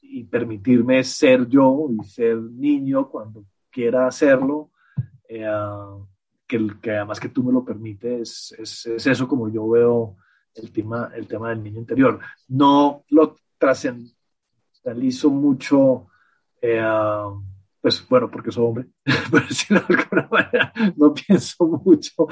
y 0.01 0.23
permitirme 0.25 1.03
ser 1.03 1.47
yo 1.47 1.87
y 1.89 2.03
ser 2.05 2.37
niño 2.37 3.09
cuando 3.09 3.45
quiera 3.71 4.07
hacerlo, 4.07 4.71
que, 5.27 6.67
que, 6.81 6.91
además 6.91 7.19
que 7.19 7.29
tú 7.29 7.43
me 7.43 7.53
lo 7.53 7.63
permites, 7.63 8.55
es, 8.57 8.85
es, 8.85 9.07
eso 9.07 9.27
como 9.27 9.49
yo 9.49 9.69
veo 9.69 10.15
el 10.55 10.71
tema, 10.71 11.11
el 11.15 11.27
tema 11.27 11.49
del 11.49 11.63
niño 11.63 11.79
interior. 11.79 12.19
No 12.47 13.03
lo 13.09 13.35
trascendalizo 13.57 15.29
mucho, 15.29 16.07
eh, 16.61 16.81
pues 17.81 18.07
bueno, 18.07 18.29
porque 18.29 18.51
soy 18.51 18.65
hombre, 18.65 18.87
pero 19.31 19.47
si 19.49 19.73
de 19.73 19.79
alguna 19.79 20.27
manera 20.29 20.73
no 20.95 21.13
pienso 21.13 21.65
mucho, 21.65 22.27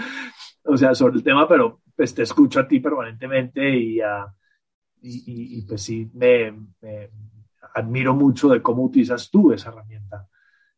o 0.64 0.78
sea, 0.78 0.94
sobre 0.94 1.16
el 1.16 1.24
tema, 1.24 1.48
pero 1.48 1.82
pues 1.96 2.14
te 2.14 2.24
escucho 2.24 2.60
a 2.60 2.68
ti 2.68 2.80
permanentemente 2.80 3.70
y, 3.70 4.02
uh, 4.02 4.28
y, 5.02 5.58
y, 5.60 5.62
pues 5.64 5.82
sí, 5.82 6.10
me, 6.14 6.52
me, 6.82 7.10
admiro 7.74 8.14
mucho 8.14 8.50
de 8.50 8.62
cómo 8.62 8.84
utilizas 8.84 9.30
tú 9.30 9.52
esa 9.52 9.70
herramienta 9.70 10.28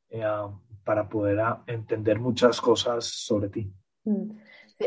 eh, 0.09 0.23
para 0.83 1.07
poder 1.07 1.39
uh, 1.39 1.63
entender 1.67 2.19
muchas 2.19 2.62
cosas 2.62 3.05
sobre 3.05 3.49
ti. 3.49 3.73
Mm. 4.05 4.31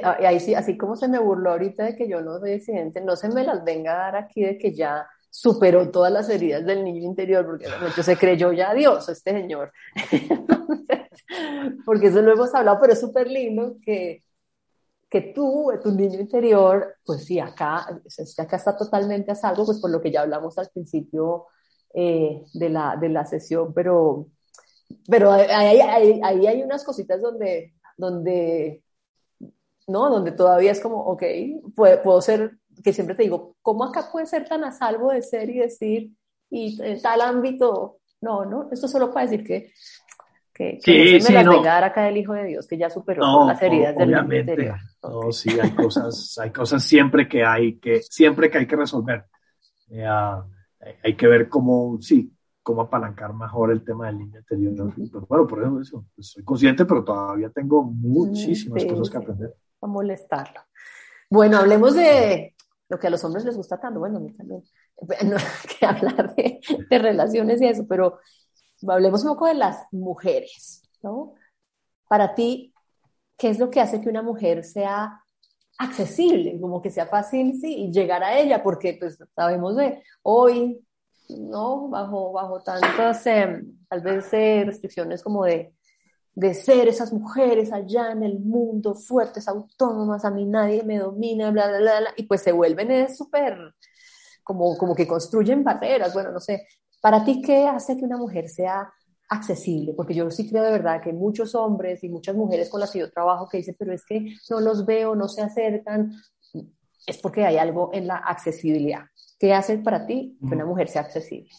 Ah, 0.02 0.16
ahí 0.20 0.40
sí, 0.40 0.54
así 0.54 0.78
como 0.78 0.96
se 0.96 1.06
me 1.06 1.18
burló 1.18 1.50
ahorita 1.50 1.84
de 1.84 1.96
que 1.96 2.08
yo 2.08 2.22
no 2.22 2.38
soy 2.38 2.52
accidente, 2.52 3.02
no 3.02 3.14
se 3.14 3.28
me 3.28 3.44
las 3.44 3.62
venga 3.62 3.92
a 3.92 3.96
dar 3.96 4.16
aquí 4.16 4.42
de 4.42 4.56
que 4.56 4.74
ya 4.74 5.06
superó 5.34 5.90
todas 5.90 6.12
las 6.12 6.28
heridas 6.28 6.64
del 6.66 6.84
niño 6.84 7.00
interior, 7.00 7.46
porque 7.46 7.66
de 7.96 8.02
se 8.02 8.16
creyó 8.18 8.52
ya 8.52 8.74
Dios, 8.74 9.08
este 9.08 9.32
señor. 9.32 9.72
porque 11.86 12.08
eso 12.08 12.20
lo 12.20 12.32
hemos 12.32 12.54
hablado, 12.54 12.78
pero 12.80 12.92
es 12.92 13.00
súper 13.00 13.28
lindo 13.28 13.76
que, 13.82 14.22
que 15.08 15.32
tú, 15.34 15.72
tu 15.82 15.90
niño 15.90 16.20
interior, 16.20 16.96
pues 17.04 17.24
sí, 17.24 17.40
acá, 17.40 17.86
acá 18.38 18.56
está 18.56 18.76
totalmente 18.76 19.32
a 19.32 19.34
salvo, 19.34 19.64
pues 19.64 19.80
por 19.80 19.90
lo 19.90 20.02
que 20.02 20.10
ya 20.10 20.20
hablamos 20.20 20.58
al 20.58 20.68
principio 20.68 21.46
eh, 21.94 22.42
de, 22.52 22.68
la, 22.68 22.96
de 23.00 23.08
la 23.08 23.24
sesión, 23.24 23.72
pero, 23.72 24.26
pero 25.08 25.32
ahí, 25.32 25.80
ahí, 25.80 26.20
ahí 26.22 26.46
hay 26.46 26.62
unas 26.62 26.84
cositas 26.84 27.22
donde, 27.22 27.72
donde 27.96 28.82
¿no? 29.86 30.10
Donde 30.10 30.32
todavía 30.32 30.72
es 30.72 30.80
como, 30.80 30.98
ok, 31.04 31.22
puedo, 31.74 32.02
puedo 32.02 32.20
ser, 32.20 32.58
que 32.82 32.92
siempre 32.92 33.14
te 33.14 33.24
digo, 33.24 33.56
¿cómo 33.62 33.84
acá 33.84 34.08
puede 34.10 34.26
ser 34.26 34.48
tan 34.48 34.64
a 34.64 34.72
salvo 34.72 35.10
de 35.12 35.22
ser 35.22 35.50
y 35.50 35.58
decir, 35.58 36.10
y 36.50 36.80
en 36.82 37.00
tal 37.00 37.20
ámbito, 37.20 37.98
no, 38.20 38.44
no, 38.44 38.68
esto 38.70 38.88
solo 38.88 39.12
para 39.12 39.26
decir 39.26 39.44
que, 39.44 39.72
que, 40.52 40.78
que 40.82 41.20
sí, 41.20 41.32
me 41.32 41.44
la 41.44 41.86
acá 41.86 42.04
del 42.04 42.18
Hijo 42.18 42.34
de 42.34 42.44
Dios, 42.44 42.66
que 42.66 42.78
ya 42.78 42.90
superó 42.90 43.46
las 43.46 43.60
heridas 43.62 43.96
del 43.96 44.10
interior. 44.10 44.76
No, 45.02 45.32
sí, 45.32 45.50
hay 45.58 45.70
cosas, 45.70 46.38
hay 46.38 46.50
cosas 46.50 46.82
siempre 46.82 47.28
que 47.28 47.44
hay 47.44 47.78
que, 47.78 48.02
siempre 48.02 48.50
que 48.50 48.58
hay 48.58 48.66
que 48.66 48.76
resolver. 48.76 49.24
hay 51.02 51.16
que 51.16 51.26
ver 51.26 51.48
cómo, 51.48 51.98
sí, 52.00 52.32
cómo 52.62 52.82
apalancar 52.82 53.34
mejor 53.34 53.72
el 53.72 53.82
tema 53.82 54.06
del 54.06 54.18
niño 54.18 54.38
interior. 54.38 54.92
Pero 54.94 55.26
bueno, 55.26 55.46
por 55.46 55.80
eso, 55.80 56.04
pues, 56.14 56.28
soy 56.28 56.44
consciente, 56.44 56.84
pero 56.84 57.02
todavía 57.02 57.50
tengo 57.50 57.82
muchísimas 57.82 58.84
cosas 58.84 59.10
que 59.10 59.16
aprender 59.16 59.56
a 59.82 59.86
molestarlo. 59.86 60.60
Bueno, 61.28 61.58
hablemos 61.58 61.94
de 61.94 62.54
lo 62.92 62.98
que 62.98 63.06
a 63.06 63.10
los 63.10 63.24
hombres 63.24 63.46
les 63.46 63.56
gusta 63.56 63.80
tanto, 63.80 64.00
bueno, 64.00 64.18
a 64.18 64.20
mí 64.20 64.34
también, 64.34 64.62
no 65.24 65.36
que 65.80 65.86
hablar 65.86 66.34
de, 66.36 66.60
de, 66.90 66.98
relaciones 66.98 67.62
y 67.62 67.66
eso, 67.66 67.86
pero 67.88 68.18
hablemos 68.86 69.24
un 69.24 69.30
poco 69.30 69.46
de 69.46 69.54
las 69.54 69.86
mujeres, 69.92 70.82
¿no? 71.02 71.32
Para 72.06 72.34
ti, 72.34 72.74
¿qué 73.38 73.48
es 73.48 73.58
lo 73.58 73.70
que 73.70 73.80
hace 73.80 74.02
que 74.02 74.10
una 74.10 74.20
mujer 74.20 74.62
sea 74.62 75.22
accesible, 75.78 76.60
como 76.60 76.82
que 76.82 76.90
sea 76.90 77.06
fácil, 77.06 77.58
sí, 77.58 77.90
llegar 77.90 78.22
a 78.22 78.38
ella, 78.38 78.62
porque 78.62 78.98
pues 79.00 79.18
sabemos 79.34 79.74
de 79.76 80.02
hoy, 80.20 80.84
¿no? 81.30 81.88
Bajo, 81.88 82.32
bajo 82.32 82.62
tantas, 82.62 83.26
em, 83.26 83.78
tal 83.88 84.02
vez, 84.02 84.30
eh, 84.34 84.64
restricciones 84.66 85.22
como 85.22 85.46
de, 85.46 85.74
de 86.34 86.54
ser 86.54 86.88
esas 86.88 87.12
mujeres 87.12 87.72
allá 87.72 88.10
en 88.10 88.22
el 88.22 88.40
mundo, 88.40 88.94
fuertes, 88.94 89.48
autónomas, 89.48 90.24
a 90.24 90.30
mí 90.30 90.46
nadie 90.46 90.82
me 90.82 90.98
domina, 90.98 91.50
bla, 91.50 91.68
bla, 91.68 91.78
bla, 91.78 92.00
bla 92.00 92.10
y 92.16 92.24
pues 92.24 92.42
se 92.42 92.52
vuelven 92.52 93.14
súper, 93.14 93.74
como, 94.42 94.76
como 94.78 94.94
que 94.94 95.06
construyen 95.06 95.62
barreras, 95.62 96.14
bueno, 96.14 96.32
no 96.32 96.40
sé. 96.40 96.66
Para 97.00 97.24
ti, 97.24 97.42
¿qué 97.42 97.66
hace 97.66 97.96
que 97.96 98.04
una 98.04 98.16
mujer 98.16 98.48
sea 98.48 98.92
accesible, 99.32 99.94
porque 99.94 100.14
yo 100.14 100.30
sí 100.30 100.48
creo 100.48 100.62
de 100.62 100.72
verdad 100.72 101.00
que 101.00 101.12
muchos 101.12 101.54
hombres 101.54 102.04
y 102.04 102.08
muchas 102.10 102.36
mujeres 102.36 102.68
con 102.68 102.80
las 102.80 102.90
que 102.90 102.98
yo 102.98 103.10
trabajo 103.10 103.48
que 103.48 103.56
dicen, 103.56 103.74
pero 103.78 103.92
es 103.92 104.04
que 104.04 104.34
no 104.50 104.60
los 104.60 104.84
veo, 104.84 105.16
no 105.16 105.26
se 105.26 105.40
acercan, 105.40 106.12
es 107.06 107.18
porque 107.18 107.46
hay 107.46 107.56
algo 107.56 107.90
en 107.94 108.06
la 108.06 108.16
accesibilidad. 108.16 109.06
¿Qué 109.38 109.54
hace 109.54 109.78
para 109.78 110.06
ti 110.06 110.36
que 110.38 110.54
una 110.54 110.66
mujer 110.66 110.88
sea 110.88 111.02
accesible? 111.02 111.50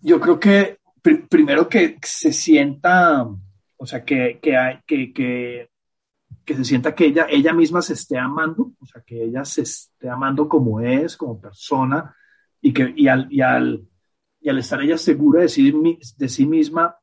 Yo 0.00 0.20
creo 0.20 0.40
que 0.40 0.78
primero 1.28 1.68
que 1.68 1.98
se 2.02 2.32
sienta, 2.32 3.26
o 3.76 3.86
sea, 3.86 4.04
que, 4.04 4.38
que, 4.40 4.80
que, 4.86 5.68
que, 6.44 6.54
se 6.56 6.64
sienta 6.64 6.94
que 6.94 7.06
ella, 7.06 7.26
ella 7.28 7.52
misma 7.52 7.82
se 7.82 7.92
esté 7.92 8.18
amando, 8.18 8.72
o 8.80 8.86
sea, 8.86 9.02
que 9.02 9.24
ella 9.24 9.44
se 9.44 9.62
esté 9.62 10.08
amando 10.08 10.48
como 10.48 10.80
es, 10.80 11.16
como 11.16 11.40
persona, 11.40 12.16
y 12.60 12.72
que 12.72 12.92
y 12.96 13.08
al, 13.08 13.26
y 13.30 13.42
al 13.42 13.86
y 14.44 14.50
al 14.50 14.58
estar 14.58 14.80
ella 14.82 14.98
segura 14.98 15.40
de 15.40 15.48
sí, 15.48 15.72
de 16.18 16.28
sí 16.28 16.44
misma, 16.44 16.94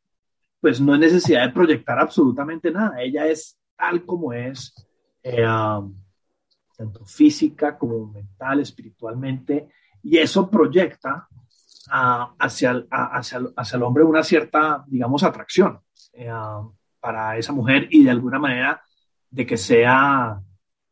pues 0.60 0.80
no 0.80 0.94
hay 0.94 1.00
necesidad 1.00 1.44
de 1.44 1.52
proyectar 1.52 2.00
absolutamente 2.00 2.70
nada. 2.70 3.02
Ella 3.02 3.26
es 3.26 3.58
tal 3.76 4.06
como 4.06 4.32
es, 4.32 4.76
eh, 5.24 5.44
tanto 6.78 7.04
física 7.04 7.80
como 7.80 8.12
mental, 8.12 8.60
espiritualmente, 8.60 9.70
y 10.04 10.18
eso 10.20 10.52
proyecta 10.52 11.28
uh, 11.92 12.36
hacia, 12.40 12.72
el, 12.72 12.88
hacia, 12.90 13.42
hacia, 13.56 13.78
el 13.78 13.84
hombre 13.84 14.04
una 14.04 14.24
cierta, 14.24 14.84
digamos, 14.88 15.24
atracción 15.24 15.82
eh, 16.14 16.32
para 17.00 17.38
esa 17.38 17.54
mujer 17.54 17.88
y 17.92 18.04
de 18.04 18.12
alguna 18.12 18.40
manera 18.40 18.82
de 19.30 19.46
que 19.46 19.58
sea 19.58 20.42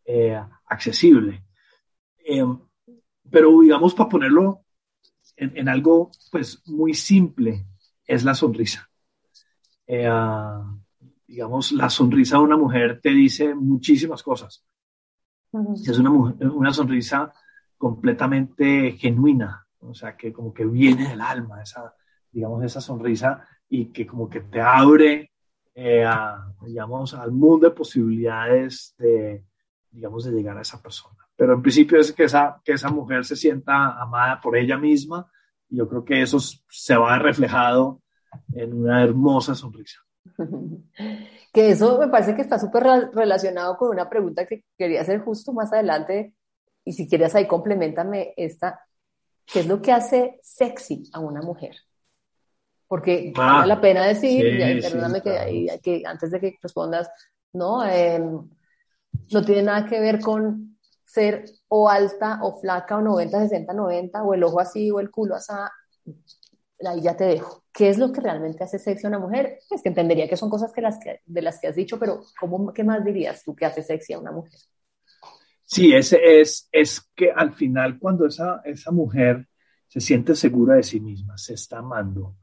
eh, 0.05 0.41
accesible. 0.65 1.43
pero 3.29 3.61
digamos, 3.61 3.93
para 3.93 4.09
ponerlo 4.09 4.61
en, 5.35 5.69
algo 5.69 6.11
pues 6.31 6.61
muy 6.65 6.93
simple, 6.93 7.65
es 8.05 8.23
la 8.23 8.33
sonrisa. 8.33 8.89
Eh, 9.87 10.09
digamos, 11.27 11.71
la 11.71 11.89
sonrisa 11.89 12.37
de 12.37 12.43
una 12.43 12.57
mujer 12.57 12.99
te 13.01 13.09
dice 13.09 13.53
muchísimas 13.55 14.23
cosas. 14.23 14.65
Es 15.85 15.97
una, 15.97 16.11
una 16.11 16.73
sonrisa 16.73 17.33
completamente 17.77 18.91
genuina, 18.93 19.65
o 19.81 19.93
sea, 19.93 20.15
que 20.15 20.31
como 20.33 20.53
que 20.53 20.65
viene 20.65 21.09
del 21.09 21.21
alma, 21.21 21.61
esa, 21.61 21.93
digamos, 22.31 22.63
esa 22.63 22.81
sonrisa 22.81 23.47
y 23.69 23.85
que 23.87 24.05
como 24.05 24.29
que 24.29 24.41
te 24.41 24.61
abre, 24.61 25.31
eh, 25.75 26.05
digamos, 26.65 27.13
al 27.13 27.31
mundo 27.31 27.69
de 27.69 27.75
posibilidades 27.75 28.95
de, 28.97 29.43
digamos, 29.91 30.25
de 30.25 30.31
llegar 30.31 30.57
a 30.57 30.61
esa 30.61 30.81
persona 30.81 31.19
pero 31.39 31.53
en 31.53 31.61
principio 31.61 31.97
es 31.97 32.11
que 32.11 32.25
esa, 32.25 32.61
que 32.65 32.73
esa 32.73 32.89
mujer 32.89 33.23
se 33.23 33.37
sienta 33.37 33.97
amada 33.97 34.41
por 34.41 34.57
ella 34.57 34.77
misma 34.77 35.31
y 35.69 35.77
yo 35.77 35.87
creo 35.87 36.03
que 36.03 36.21
eso 36.21 36.37
se 36.37 36.97
va 36.97 37.17
reflejado 37.17 38.01
en 38.53 38.73
una 38.73 39.01
hermosa 39.01 39.55
sonrisa. 39.55 39.99
Que 41.51 41.71
eso 41.71 41.97
me 41.97 42.09
parece 42.09 42.35
que 42.35 42.43
está 42.43 42.59
súper 42.59 42.83
relacionado 43.11 43.75
con 43.75 43.89
una 43.89 44.07
pregunta 44.07 44.45
que 44.45 44.65
quería 44.77 45.01
hacer 45.01 45.21
justo 45.21 45.51
más 45.51 45.73
adelante 45.73 46.35
y 46.85 46.93
si 46.93 47.09
quieres 47.09 47.33
ahí 47.33 47.47
complementame 47.47 48.35
esta, 48.37 48.81
¿qué 49.51 49.61
es 49.61 49.67
lo 49.67 49.81
que 49.81 49.91
hace 49.91 50.39
sexy 50.43 51.09
a 51.13 51.19
una 51.19 51.41
mujer? 51.41 51.75
Porque 52.87 53.33
ah, 53.35 53.57
vale 53.57 53.67
la 53.67 53.81
pena 53.81 54.05
decir, 54.05 54.43
perdóname 54.81 55.21
que, 55.21 55.79
que, 55.81 56.03
antes 56.05 56.31
de 56.31 56.39
que 56.39 56.57
respondas, 56.61 57.09
no, 57.53 57.85
em, 57.85 58.49
no 59.31 59.45
tiene 59.45 59.63
nada 59.63 59.85
que 59.85 59.99
ver 59.99 60.19
con 60.19 60.77
ser 61.05 61.45
o 61.67 61.89
alta 61.89 62.39
o 62.43 62.59
flaca 62.59 62.97
o 62.97 63.01
90, 63.01 63.41
60, 63.41 63.73
90 63.73 64.23
o 64.23 64.33
el 64.33 64.43
ojo 64.43 64.59
así 64.59 64.91
o 64.91 64.99
el 64.99 65.11
culo 65.11 65.35
así, 65.35 65.53
ahí 66.85 67.01
ya 67.01 67.15
te 67.15 67.25
dejo. 67.25 67.63
¿Qué 67.71 67.89
es 67.89 67.97
lo 67.97 68.11
que 68.11 68.21
realmente 68.21 68.63
hace 68.63 68.79
sexy 68.79 69.05
a 69.05 69.09
una 69.09 69.19
mujer? 69.19 69.59
Es 69.69 69.81
que 69.81 69.89
entendería 69.89 70.27
que 70.27 70.37
son 70.37 70.49
cosas 70.49 70.71
que 70.71 70.81
las 70.81 70.99
de 71.25 71.41
las 71.41 71.59
que 71.59 71.67
has 71.67 71.75
dicho, 71.75 71.99
pero 71.99 72.21
¿cómo, 72.39 72.73
¿qué 72.73 72.83
más 72.83 73.03
dirías 73.03 73.43
tú 73.43 73.55
que 73.55 73.65
hace 73.65 73.83
sexy 73.83 74.13
a 74.13 74.19
una 74.19 74.31
mujer? 74.31 74.59
Sí, 75.71 75.93
ese 75.93 76.41
es, 76.41 76.67
es 76.71 77.11
que 77.15 77.31
al 77.31 77.53
final 77.53 77.99
cuando 77.99 78.25
esa, 78.25 78.59
esa 78.65 78.89
mujer 78.89 79.47
se 79.87 79.99
siente 79.99 80.35
segura 80.35 80.73
de 80.73 80.81
sí 80.81 80.99
misma, 80.99 81.37
se 81.37 81.53
está 81.53 81.77
amando, 81.77 82.37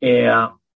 eh, 0.00 0.30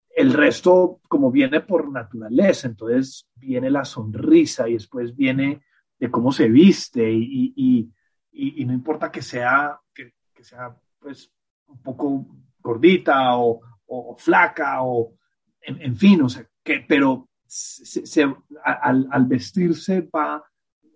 el 0.09 0.33
resto 0.33 0.99
como 1.07 1.29
viene 1.29 1.61
por 1.61 1.91
naturaleza, 1.91 2.67
entonces 2.67 3.29
viene 3.35 3.69
la 3.69 3.85
sonrisa 3.85 4.67
y 4.67 4.73
después 4.73 5.15
viene 5.15 5.61
de 5.99 6.09
cómo 6.09 6.31
se 6.31 6.49
viste 6.49 7.07
y, 7.07 7.53
y, 7.55 7.91
y, 8.31 8.65
no 8.65 8.73
importa 8.73 9.11
que 9.11 9.21
sea, 9.21 9.79
que, 9.93 10.15
que, 10.33 10.43
sea 10.43 10.75
pues 10.97 11.31
un 11.67 11.83
poco 11.83 12.25
gordita 12.59 13.37
o, 13.37 13.61
o, 13.85 14.17
flaca 14.17 14.81
o 14.81 15.13
en, 15.61 15.95
fin, 15.95 16.23
o 16.23 16.29
sea, 16.29 16.47
que, 16.63 16.83
pero 16.87 17.29
se, 17.45 18.23
al, 18.63 19.07
al, 19.11 19.25
vestirse 19.27 20.01
va, 20.01 20.43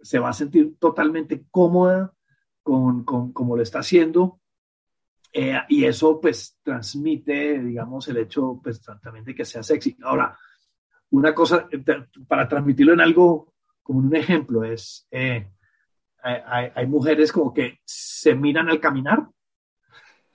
se 0.05 0.19
va 0.19 0.29
a 0.29 0.33
sentir 0.33 0.77
totalmente 0.77 1.45
cómoda 1.49 2.13
con, 2.61 3.03
con 3.03 3.33
como 3.33 3.55
lo 3.55 3.63
está 3.63 3.79
haciendo 3.79 4.39
eh, 5.37 5.59
y 5.67 5.83
eso 5.83 6.21
pues 6.21 6.57
transmite, 6.63 7.59
digamos, 7.59 8.07
el 8.07 8.17
hecho 8.17 8.61
pues 8.63 8.81
también 9.01 9.25
de 9.25 9.35
que 9.35 9.43
sea 9.43 9.63
sexy. 9.63 9.97
Ahora, 10.01 10.37
una 11.09 11.35
cosa, 11.35 11.67
para 12.25 12.47
transmitirlo 12.47 12.93
en 12.93 13.01
algo 13.01 13.53
como 13.83 13.99
un 13.99 14.15
ejemplo, 14.15 14.63
es, 14.63 15.05
eh, 15.11 15.51
hay, 16.23 16.87
mujeres 16.87 17.33
como 17.33 17.53
que 17.53 17.81
se 17.83 18.33
miran 18.33 18.69
al 18.69 18.79
caminar. 18.79 19.27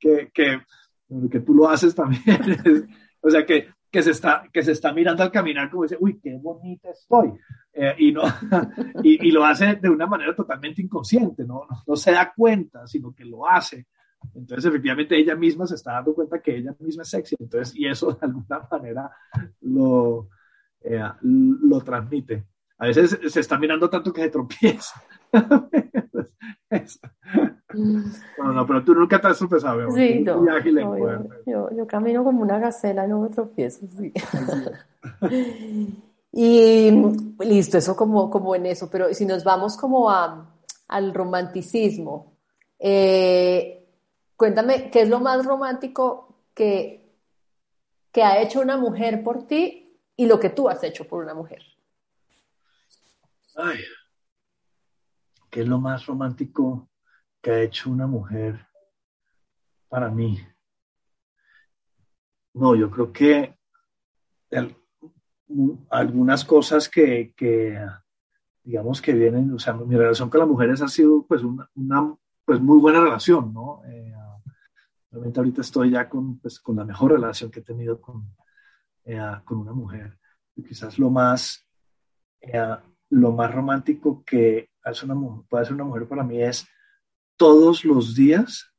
que, 0.00 0.30
que, 0.32 1.40
tú 1.40 1.54
lo 1.54 1.68
haces 1.68 1.94
también. 1.94 2.88
o 3.20 3.28
sea, 3.28 3.44
que, 3.44 3.68
que, 3.94 4.02
se 4.02 4.10
está, 4.10 4.50
que 4.52 4.60
se 4.60 4.72
está 4.72 4.92
mirando 4.92 5.22
al 5.22 5.30
caminar 5.30 5.70
como 5.70 5.84
dice, 5.84 5.96
uy, 6.00 6.18
qué 6.18 6.36
bonita 6.36 6.90
estoy. 6.90 7.32
Eh, 7.72 7.94
y, 7.98 8.10
no, 8.10 8.22
y, 9.04 9.28
y, 9.28 9.30
lo 9.30 9.44
hace 9.44 9.76
de 9.76 9.88
una 9.88 10.08
manera 10.08 10.34
totalmente 10.34 10.82
inconsciente, 10.82 11.44
¿no? 11.44 11.64
¿no? 11.70 11.84
No 11.86 11.94
se 11.94 12.10
da 12.10 12.32
cuenta, 12.34 12.88
sino 12.88 13.14
que 13.14 13.24
lo 13.24 13.48
hace. 13.48 13.86
Entonces, 14.34 14.64
efectivamente, 14.64 15.16
ella 15.16 15.36
misma 15.36 15.68
se 15.68 15.76
está 15.76 15.92
dando 15.92 16.12
cuenta 16.12 16.42
que 16.42 16.56
ella 16.56 16.74
misma 16.80 17.04
es 17.04 17.10
sexy. 17.10 17.36
Entonces, 17.38 17.76
y 17.76 17.86
eso 17.86 18.14
de 18.14 18.26
alguna 18.26 18.66
manera 18.68 19.12
lo, 19.60 20.28
eh, 20.80 21.00
lo 21.22 21.80
transmite. 21.82 22.46
A 22.78 22.86
veces 22.86 23.16
se 23.32 23.40
está 23.40 23.58
mirando 23.58 23.88
tanto 23.88 24.12
que 24.12 24.22
se 24.22 24.30
tropieza. 24.30 25.00
no, 27.74 28.52
no, 28.52 28.66
pero 28.66 28.84
tú 28.84 28.94
nunca 28.94 29.20
te 29.20 29.28
has 29.28 29.38
tropezado. 29.38 29.90
Sí, 29.92 30.20
no, 30.20 30.44
yo, 31.46 31.70
yo, 31.70 31.86
camino 31.86 32.24
como 32.24 32.42
una 32.42 32.58
gacela, 32.58 33.06
no 33.06 33.20
me 33.20 33.28
tropiezo. 33.28 33.86
Sí. 33.98 34.12
y 36.32 36.90
listo, 37.40 37.78
eso 37.78 37.96
como, 37.96 38.30
como 38.30 38.54
en 38.54 38.66
eso. 38.66 38.88
Pero 38.90 39.12
si 39.12 39.26
nos 39.26 39.44
vamos 39.44 39.76
como 39.76 40.10
a, 40.10 40.50
al 40.88 41.14
romanticismo, 41.14 42.36
eh, 42.78 43.86
cuéntame, 44.36 44.90
¿qué 44.90 45.02
es 45.02 45.08
lo 45.08 45.20
más 45.20 45.44
romántico 45.44 46.36
que, 46.54 47.04
que 48.12 48.22
ha 48.22 48.40
hecho 48.40 48.60
una 48.60 48.76
mujer 48.76 49.22
por 49.24 49.46
ti 49.46 49.84
y 50.16 50.26
lo 50.26 50.38
que 50.38 50.50
tú 50.50 50.68
has 50.68 50.82
hecho 50.84 51.06
por 51.06 51.24
una 51.24 51.34
mujer. 51.34 51.62
Ay, 53.56 53.80
¿qué 55.50 55.60
es 55.62 55.68
lo 55.68 55.78
más 55.78 56.06
romántico 56.06 56.88
que 57.44 57.50
ha 57.50 57.60
hecho 57.60 57.90
una 57.90 58.06
mujer 58.06 58.66
para 59.88 60.08
mí? 60.08 60.40
No, 62.54 62.74
yo 62.74 62.90
creo 62.90 63.12
que 63.12 63.54
algunas 65.90 66.44
cosas 66.44 66.88
que, 66.88 67.34
digamos 68.62 69.02
que 69.02 69.12
vienen, 69.12 69.52
o 69.52 69.58
sea, 69.58 69.74
mi 69.74 69.94
relación 69.94 70.30
con 70.30 70.40
las 70.40 70.48
mujeres 70.48 70.80
ha 70.80 70.88
sido 70.88 71.26
pues 71.26 71.42
una, 71.74 72.16
pues 72.46 72.60
muy 72.60 72.78
buena 72.78 73.02
relación, 73.02 73.52
¿no? 73.52 73.82
Eh, 73.84 74.14
realmente 75.10 75.38
ahorita 75.38 75.60
estoy 75.60 75.90
ya 75.90 76.08
con, 76.08 76.38
pues, 76.38 76.58
con 76.60 76.76
la 76.76 76.84
mejor 76.86 77.12
relación 77.12 77.50
que 77.50 77.60
he 77.60 77.64
tenido 77.64 78.00
con, 78.00 78.34
eh, 79.04 79.20
con 79.44 79.58
una 79.58 79.72
mujer. 79.72 80.18
Y 80.56 80.62
quizás 80.62 80.98
lo 80.98 81.10
más, 81.10 81.68
eh, 82.40 82.76
lo 83.10 83.32
más 83.32 83.54
romántico 83.54 84.24
que 84.24 84.70
hace 84.82 85.04
una 85.04 85.44
puede 85.46 85.62
hacer 85.62 85.74
una 85.74 85.84
mujer 85.84 86.08
para 86.08 86.22
mí 86.22 86.42
es 86.42 86.66
todos 87.36 87.84
los 87.84 88.14
días 88.14 88.72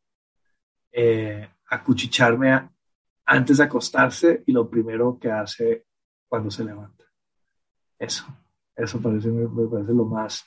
eh, 0.92 1.50
acuchicharme 1.70 2.70
antes 3.26 3.58
de 3.58 3.64
acostarse 3.64 4.44
y 4.46 4.52
lo 4.52 4.70
primero 4.70 5.18
que 5.20 5.32
hace 5.32 5.86
cuando 6.28 6.50
se 6.52 6.64
levanta. 6.64 7.04
Eso, 7.98 8.26
eso 8.76 9.02
parece, 9.02 9.30
me, 9.30 9.48
parece 9.68 9.94
lo 9.94 10.06
más, 10.06 10.46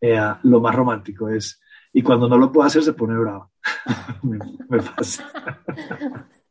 eh, 0.00 0.18
lo 0.44 0.60
más 0.60 0.74
romántico. 0.74 1.28
Es, 1.28 1.60
y 1.92 2.02
cuando 2.02 2.28
no 2.28 2.38
lo 2.38 2.50
puede 2.50 2.68
hacer 2.68 2.82
se 2.82 2.94
pone 2.94 3.16
bravo. 3.16 3.52
me, 4.22 4.82
pasa. 4.82 5.30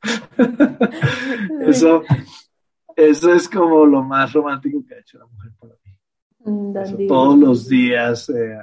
eso, 1.62 2.04
eso 2.96 3.34
es 3.34 3.50
como 3.50 3.86
lo 3.86 4.04
más 4.04 4.32
romántico 4.34 4.84
que 4.88 4.96
ha 4.96 5.00
hecho 5.00 5.18
la 5.18 5.26
mujer 5.26 5.52
para 5.60 5.74
mí. 5.84 5.98
Mm, 6.46 7.08
todos 7.08 7.38
los 7.38 7.68
días 7.68 8.30
eh, 8.30 8.58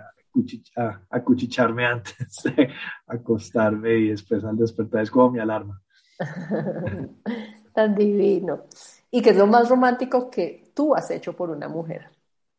acuchicharme 1.11 1.87
antes 1.87 2.43
de 2.45 2.71
acostarme 3.07 3.95
y 3.95 4.09
después 4.09 4.45
al 4.45 4.57
despertar 4.57 5.03
es 5.03 5.11
como 5.11 5.31
mi 5.31 5.41
alarma. 5.41 5.81
Tan 7.75 7.95
divino. 7.95 8.65
¿Y 9.11 9.23
qué 9.23 9.31
es 9.31 9.37
lo 9.37 9.47
más 9.47 9.69
romántico 9.69 10.31
que 10.31 10.73
tú 10.75 10.95
has 10.95 11.11
hecho 11.11 11.35
por 11.35 11.51
una 11.51 11.69
mujer? 11.69 12.11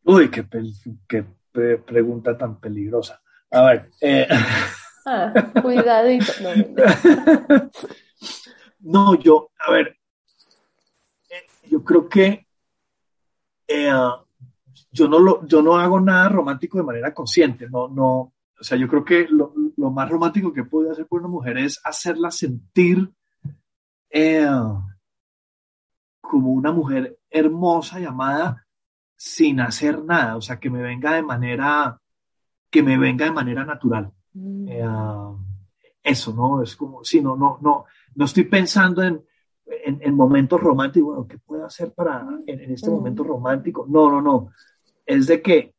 Uy, 0.04 0.30
qué, 0.30 0.46
qué 1.08 1.24
pregunta 1.78 2.36
tan 2.36 2.60
peligrosa. 2.60 3.20
A 3.50 3.62
ver. 3.62 3.90
Eh... 4.00 4.26
Ah, 5.10 5.32
cuidadito. 5.62 6.32
No, 8.80 9.14
yo, 9.14 9.50
a 9.58 9.72
ver, 9.72 9.96
eh, 11.30 11.46
yo 11.70 11.82
creo 11.82 12.06
que 12.10 12.46
eh, 13.66 13.90
yo, 14.90 15.08
no 15.08 15.18
lo, 15.18 15.46
yo 15.46 15.62
no 15.62 15.76
hago 15.76 16.00
nada 16.00 16.28
romántico 16.28 16.78
de 16.78 16.84
manera 16.84 17.14
consciente, 17.14 17.68
no, 17.68 17.88
no, 17.88 18.32
o 18.60 18.62
sea, 18.64 18.76
yo 18.76 18.88
creo 18.88 19.04
que 19.04 19.26
lo, 19.28 19.52
lo 19.76 19.90
más 19.90 20.08
romántico 20.08 20.52
que 20.52 20.64
puedo 20.64 20.90
hacer 20.90 21.06
por 21.06 21.20
una 21.20 21.28
mujer 21.28 21.58
es 21.58 21.80
hacerla 21.84 22.30
sentir 22.30 23.10
eh, 24.10 24.48
como 26.20 26.52
una 26.52 26.72
mujer 26.72 27.18
hermosa 27.30 28.00
llamada 28.00 28.66
sin 29.16 29.60
hacer 29.60 30.04
nada, 30.04 30.36
o 30.36 30.40
sea, 30.40 30.58
que 30.58 30.70
me 30.70 30.82
venga 30.82 31.14
de 31.14 31.22
manera, 31.22 32.00
que 32.70 32.82
me 32.82 32.98
venga 32.98 33.24
de 33.24 33.32
manera 33.32 33.64
natural. 33.64 34.12
Mm. 34.32 34.68
Eh, 34.68 34.86
eso, 36.02 36.32
¿no? 36.32 36.62
Es 36.62 36.76
como, 36.76 37.04
si 37.04 37.20
no, 37.20 37.36
no, 37.36 37.58
no, 37.60 37.84
no 38.14 38.24
estoy 38.24 38.44
pensando 38.44 39.02
en, 39.02 39.22
en, 39.66 40.14
momentos 40.14 40.60
románticos, 40.60 41.08
bueno, 41.08 41.28
¿qué 41.28 41.38
puedo 41.38 41.64
hacer 41.66 41.92
para, 41.92 42.26
en, 42.46 42.72
este 42.72 42.90
momento 42.90 43.22
romántico? 43.22 43.86
No, 43.88 44.10
no, 44.10 44.22
no. 44.22 44.50
Es 45.08 45.26
de 45.26 45.40
que, 45.40 45.74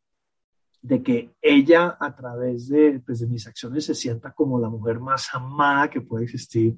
de 0.82 1.03
que 1.03 1.36
ella 1.39 1.95
a 1.99 2.15
través 2.15 2.67
de, 2.67 2.99
pues, 3.05 3.19
de 3.19 3.27
mis 3.27 3.45
acciones 3.45 3.86
se 3.86 3.93
sienta 3.93 4.32
como 4.32 4.59
la 4.59 4.69
mujer 4.69 4.99
más 4.99 5.30
amada 5.34 5.88
que 5.88 6.01
puede 6.01 6.23
existir 6.23 6.75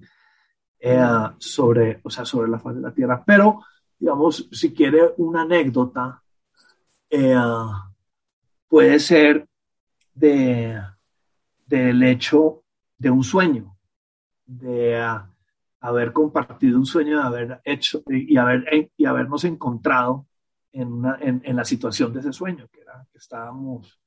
eh, 0.77 1.01
sobre, 1.37 2.01
o 2.03 2.09
sea, 2.09 2.25
sobre 2.25 2.49
la 2.49 2.59
faz 2.59 2.75
de 2.75 2.81
la 2.81 2.93
tierra. 2.93 3.23
Pero, 3.25 3.63
digamos, 3.97 4.49
si 4.51 4.73
quiere 4.73 5.13
una 5.15 5.43
anécdota, 5.43 6.21
eh, 7.09 7.35
puede 8.67 8.99
ser 8.99 9.47
de, 10.13 10.77
del 11.65 12.03
hecho 12.03 12.63
de 12.97 13.11
un 13.11 13.23
sueño, 13.23 13.77
de 14.45 15.01
uh, 15.01 15.21
haber 15.79 16.11
compartido 16.11 16.77
un 16.77 16.85
sueño, 16.85 17.17
de 17.17 17.23
haber 17.23 17.61
hecho 17.63 18.03
y, 18.07 18.35
haber, 18.35 18.91
y 18.97 19.05
habernos 19.05 19.45
encontrado 19.45 20.27
en, 20.71 20.91
una, 20.91 21.17
en, 21.19 21.41
en, 21.43 21.55
la 21.55 21.65
situación 21.65 22.13
de 22.13 22.19
ese 22.19 22.33
sueño, 22.33 22.67
que 22.71 22.81
era 22.81 23.05
que 23.11 23.17
estábamos 23.17 23.99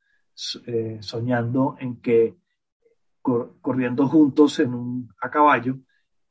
eh, 0.67 0.99
soñando 1.01 1.77
en 1.79 2.01
que 2.01 2.37
cor, 3.23 3.57
corriendo 3.61 4.09
juntos 4.09 4.59
en 4.61 4.75
un, 4.75 5.09
a 5.21 5.31
caballo 5.31 5.77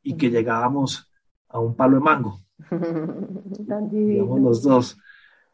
y 0.02 0.18
que 0.18 0.30
llegábamos 0.30 1.10
a 1.48 1.60
un 1.60 1.76
palo 1.76 1.96
de 1.96 2.04
mango. 2.04 2.40
digamos 3.92 4.42
los 4.42 4.64
dos. 4.64 4.98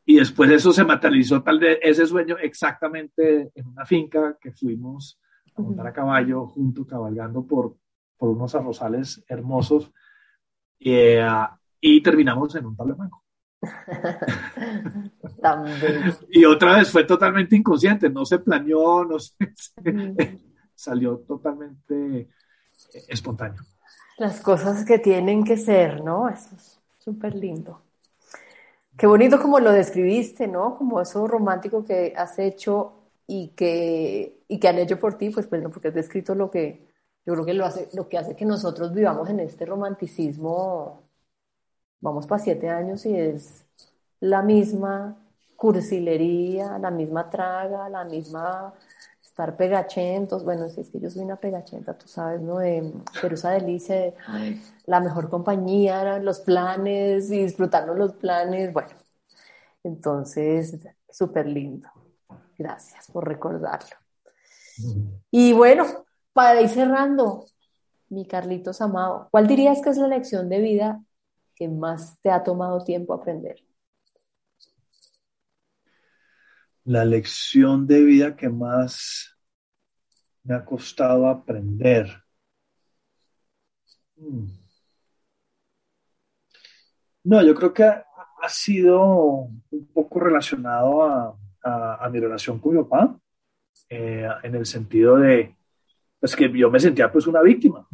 Y 0.05 0.15
después 0.15 0.49
eso 0.49 0.73
se 0.73 0.83
materializó 0.83 1.43
tal 1.43 1.59
de 1.59 1.79
ese 1.81 2.05
sueño 2.07 2.37
exactamente 2.41 3.51
en 3.53 3.67
una 3.67 3.85
finca 3.85 4.37
que 4.41 4.51
fuimos 4.51 5.19
a 5.55 5.61
montar 5.61 5.85
a 5.85 5.93
caballo 5.93 6.47
junto, 6.47 6.87
cabalgando 6.87 7.45
por, 7.45 7.77
por 8.17 8.29
unos 8.29 8.55
arrozales 8.55 9.23
hermosos 9.27 9.91
eh, 10.79 11.23
y 11.79 12.01
terminamos 12.01 12.55
en 12.55 12.65
un 12.65 12.75
palo 12.75 12.93
de 12.93 12.97
mango. 12.97 13.23
y 16.29 16.45
otra 16.45 16.77
vez 16.77 16.91
fue 16.91 17.03
totalmente 17.03 17.55
inconsciente, 17.55 18.09
no 18.09 18.25
se 18.25 18.39
planeó, 18.39 19.03
no 19.03 19.19
se, 19.19 19.35
salió 20.75 21.17
totalmente 21.19 22.29
espontáneo 23.07 23.63
las 24.19 24.41
cosas 24.41 24.85
que 24.85 24.99
tienen 24.99 25.43
que 25.43 25.57
ser, 25.57 26.03
¿no? 26.03 26.29
Eso 26.29 26.55
es 26.55 26.79
súper 26.97 27.35
lindo. 27.35 27.81
Qué 28.97 29.07
bonito 29.07 29.41
como 29.41 29.61
lo 29.61 29.71
describiste, 29.71 30.45
¿no? 30.45 30.77
Como 30.77 30.99
eso 30.99 31.25
romántico 31.25 31.85
que 31.85 32.13
has 32.15 32.37
hecho 32.37 32.93
y 33.25 33.49
que, 33.55 34.43
y 34.49 34.59
que 34.59 34.67
han 34.67 34.77
hecho 34.77 34.99
por 34.99 35.17
ti, 35.17 35.29
pues 35.29 35.49
bueno, 35.49 35.69
porque 35.69 35.87
has 35.87 35.93
descrito 35.93 36.35
lo 36.35 36.51
que 36.51 36.89
yo 37.25 37.33
creo 37.33 37.45
que 37.45 37.53
lo, 37.53 37.65
hace, 37.65 37.87
lo 37.93 38.09
que 38.09 38.17
hace 38.17 38.35
que 38.35 38.45
nosotros 38.45 38.93
vivamos 38.93 39.29
en 39.29 39.39
este 39.39 39.65
romanticismo, 39.65 41.08
vamos 42.01 42.27
para 42.27 42.41
siete 42.41 42.69
años 42.69 43.05
y 43.05 43.15
es 43.15 43.65
la 44.19 44.41
misma 44.41 45.17
cursilería, 45.55 46.77
la 46.79 46.91
misma 46.91 47.29
traga, 47.29 47.89
la 47.89 48.05
misma 48.05 48.73
estar 49.21 49.55
pegachentos, 49.55 50.43
bueno, 50.43 50.69
si 50.69 50.81
es 50.81 50.89
que 50.89 50.99
yo 50.99 51.09
soy 51.09 51.21
una 51.21 51.37
pegachenta, 51.37 51.97
tú 51.97 52.09
sabes, 52.09 52.41
¿no? 52.41 52.57
De, 52.57 52.91
pero 53.21 53.35
esa 53.35 53.51
delicia 53.51 53.95
de 53.95 54.13
la 54.85 54.99
mejor 54.99 55.29
compañía, 55.29 56.19
los 56.19 56.41
planes 56.41 57.31
y 57.31 57.43
disfrutarnos 57.43 57.97
los 57.97 58.13
planes, 58.13 58.73
bueno, 58.73 58.89
entonces, 59.83 60.77
súper 61.09 61.47
lindo. 61.47 61.87
Gracias 62.57 63.07
por 63.11 63.25
recordarlo. 63.25 63.95
Y 65.31 65.53
bueno, 65.53 65.85
para 66.33 66.61
ir 66.61 66.67
cerrando, 66.67 67.45
mi 68.09 68.25
Carlitos 68.25 68.81
amado, 68.81 69.29
¿cuál 69.31 69.47
dirías 69.47 69.81
que 69.81 69.89
es 69.89 69.97
la 69.97 70.07
lección 70.07 70.49
de 70.49 70.59
vida 70.59 71.01
que 71.59 71.67
más 71.67 72.19
te 72.21 72.31
ha 72.31 72.41
tomado 72.43 72.83
tiempo 72.83 73.13
aprender? 73.13 73.57
la 76.89 77.05
lección 77.05 77.85
de 77.85 78.03
vida 78.03 78.35
que 78.35 78.49
más 78.49 79.37
me 80.43 80.55
ha 80.55 80.65
costado 80.65 81.27
aprender. 81.27 82.07
Hmm. 84.15 84.47
No, 87.23 87.43
yo 87.43 87.53
creo 87.53 87.71
que 87.71 87.83
ha, 87.83 88.05
sido 88.49 89.49
un 89.69 89.87
poco 89.93 90.19
relacionado 90.19 91.03
a, 91.03 92.09
mi 92.09 92.19
relación 92.19 92.57
con 92.57 92.75
mi 92.75 92.83
papá, 92.83 93.19
eh, 93.87 94.27
en 94.41 94.55
el 94.55 94.65
sentido 94.65 95.17
de 95.17 95.55
pues, 96.19 96.35
que 96.35 96.51
yo 96.51 96.71
me 96.71 96.79
sentía 96.79 97.11
pues 97.11 97.27
una 97.27 97.43
víctima, 97.43 97.87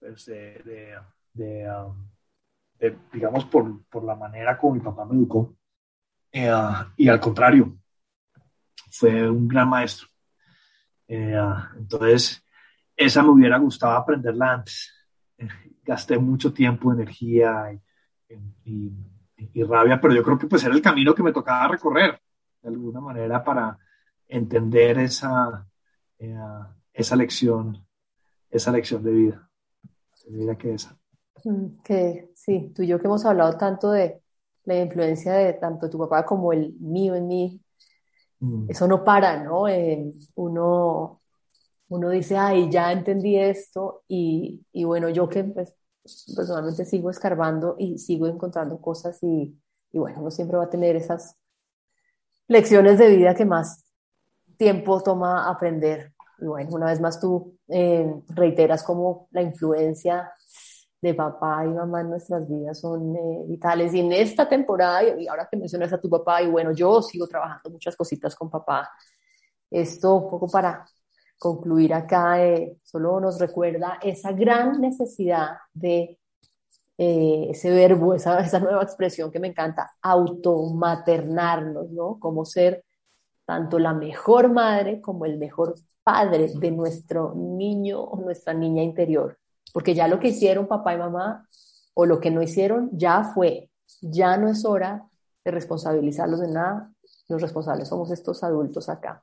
pues, 0.00 0.26
de, 0.26 0.98
um, 1.70 2.08
digamos, 3.12 3.44
por, 3.44 4.04
la 4.04 4.14
manera 4.14 4.56
como 4.56 4.74
mi 4.74 4.80
papá 4.80 5.04
me 5.04 5.14
educó. 5.14 5.54
Eh, 6.32 6.52
y 6.96 7.08
al 7.08 7.20
contrario, 7.20 7.76
fue 8.90 9.28
un 9.28 9.46
gran 9.46 9.68
maestro. 9.68 10.08
Eh, 11.08 11.36
entonces, 11.76 12.44
esa 12.96 13.22
me 13.22 13.30
hubiera 13.30 13.58
gustado 13.58 13.96
aprenderla 13.96 14.52
antes. 14.52 14.92
gasté 15.82 16.18
mucho 16.18 16.52
tiempo, 16.52 16.92
energía 16.92 17.72
y, 18.64 18.92
rabia, 19.64 20.00
pero 20.00 20.14
yo 20.14 20.22
creo 20.22 20.38
que 20.38 20.46
pues 20.46 20.62
era 20.64 20.74
el 20.74 20.82
camino 20.82 21.14
que 21.14 21.22
me 21.22 21.32
tocaba 21.32 21.68
recorrer 21.68 22.20
de 22.62 22.68
alguna 22.68 23.00
manera 23.00 23.42
para 23.42 23.78
entender 24.28 24.98
esa, 24.98 25.66
eh, 26.18 26.36
esa 26.92 27.16
lección, 27.16 27.86
esa 28.50 28.70
lección 28.70 29.02
de 29.02 29.10
vida, 29.10 29.50
vida 30.28 30.56
que 30.56 30.74
esa. 30.74 30.99
Mm, 31.44 31.82
que 31.84 32.30
sí, 32.34 32.72
tú 32.74 32.82
y 32.82 32.86
yo 32.88 32.98
que 33.00 33.06
hemos 33.06 33.24
hablado 33.24 33.56
tanto 33.58 33.90
de 33.90 34.22
la 34.64 34.78
influencia 34.80 35.32
de 35.34 35.54
tanto 35.54 35.88
tu 35.90 35.98
papá 35.98 36.24
como 36.26 36.52
el 36.52 36.74
mío 36.80 37.14
en 37.14 37.26
mí, 37.28 37.60
Mm. 38.40 38.70
Eso 38.70 38.88
no 38.88 39.04
para, 39.04 39.42
¿no? 39.42 39.68
Eh, 39.68 40.12
uno, 40.34 41.20
uno 41.88 42.10
dice, 42.10 42.36
ay, 42.36 42.70
ya 42.70 42.92
entendí 42.92 43.38
esto 43.38 44.02
y, 44.08 44.64
y 44.72 44.84
bueno, 44.84 45.08
yo 45.10 45.28
que 45.28 45.44
pues, 45.44 45.74
personalmente 46.36 46.84
sigo 46.84 47.10
escarbando 47.10 47.76
y 47.78 47.98
sigo 47.98 48.26
encontrando 48.26 48.80
cosas 48.80 49.18
y, 49.22 49.58
y 49.92 49.98
bueno, 49.98 50.20
uno 50.20 50.30
siempre 50.30 50.56
va 50.58 50.64
a 50.64 50.70
tener 50.70 50.96
esas 50.96 51.36
lecciones 52.48 52.98
de 52.98 53.16
vida 53.16 53.34
que 53.34 53.44
más 53.44 53.84
tiempo 54.56 55.02
toma 55.02 55.50
aprender. 55.50 56.12
Y 56.40 56.46
bueno, 56.46 56.70
una 56.72 56.86
vez 56.86 57.00
más 57.00 57.20
tú 57.20 57.58
eh, 57.68 58.12
reiteras 58.28 58.82
como 58.82 59.28
la 59.32 59.42
influencia 59.42 60.32
de 61.00 61.14
papá 61.14 61.64
y 61.64 61.70
mamá 61.70 62.02
en 62.02 62.10
nuestras 62.10 62.48
vidas 62.48 62.80
son 62.80 63.16
eh, 63.16 63.44
vitales. 63.46 63.94
Y 63.94 64.00
en 64.00 64.12
esta 64.12 64.48
temporada, 64.48 65.02
y 65.02 65.26
ahora 65.26 65.48
que 65.50 65.56
mencionas 65.56 65.92
a 65.92 66.00
tu 66.00 66.10
papá, 66.10 66.42
y 66.42 66.48
bueno, 66.50 66.72
yo 66.72 67.00
sigo 67.02 67.26
trabajando 67.26 67.70
muchas 67.70 67.96
cositas 67.96 68.34
con 68.34 68.50
papá, 68.50 68.90
esto 69.70 70.14
un 70.16 70.30
poco 70.30 70.48
para 70.48 70.84
concluir 71.38 71.94
acá, 71.94 72.44
eh, 72.44 72.76
solo 72.84 73.20
nos 73.20 73.38
recuerda 73.38 73.98
esa 74.02 74.32
gran 74.32 74.80
necesidad 74.80 75.56
de 75.72 76.18
eh, 76.98 77.48
ese 77.50 77.70
verbo, 77.70 78.14
esa, 78.14 78.40
esa 78.40 78.60
nueva 78.60 78.82
expresión 78.82 79.30
que 79.30 79.40
me 79.40 79.48
encanta, 79.48 79.90
automaternarnos, 80.02 81.90
¿no? 81.90 82.18
Como 82.20 82.44
ser 82.44 82.84
tanto 83.46 83.78
la 83.78 83.94
mejor 83.94 84.52
madre 84.52 85.00
como 85.00 85.24
el 85.24 85.38
mejor 85.38 85.74
padre 86.04 86.52
de 86.54 86.70
nuestro 86.70 87.34
niño 87.34 88.00
o 88.00 88.20
nuestra 88.20 88.54
niña 88.54 88.82
interior. 88.82 89.39
Porque 89.72 89.94
ya 89.94 90.08
lo 90.08 90.18
que 90.18 90.28
hicieron 90.28 90.66
papá 90.66 90.94
y 90.94 90.98
mamá 90.98 91.46
o 91.94 92.06
lo 92.06 92.20
que 92.20 92.30
no 92.30 92.42
hicieron 92.42 92.90
ya 92.92 93.24
fue, 93.24 93.70
ya 94.00 94.36
no 94.36 94.48
es 94.48 94.64
hora 94.64 95.04
de 95.44 95.50
responsabilizarlos 95.50 96.40
de 96.40 96.48
nada, 96.48 96.92
los 97.28 97.40
responsables 97.40 97.88
somos 97.88 98.10
estos 98.10 98.42
adultos 98.42 98.88
acá. 98.88 99.22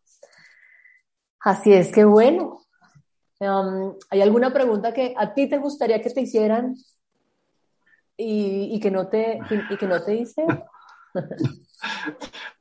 Así 1.39 1.73
es 1.73 1.91
que 1.91 2.03
bueno, 2.03 2.61
um, 3.39 3.93
¿hay 4.09 4.21
alguna 4.21 4.51
pregunta 4.53 4.93
que 4.93 5.13
a 5.17 5.33
ti 5.33 5.47
te 5.47 5.57
gustaría 5.57 6.01
que 6.01 6.09
te 6.09 6.21
hicieran 6.21 6.75
y, 8.19 8.79
que, 8.79 8.89
no 8.89 9.07
te, 9.07 9.39
y, 9.69 9.77
que 9.77 9.87
no 9.87 10.01
te 10.03 10.15
hice? 10.15 10.45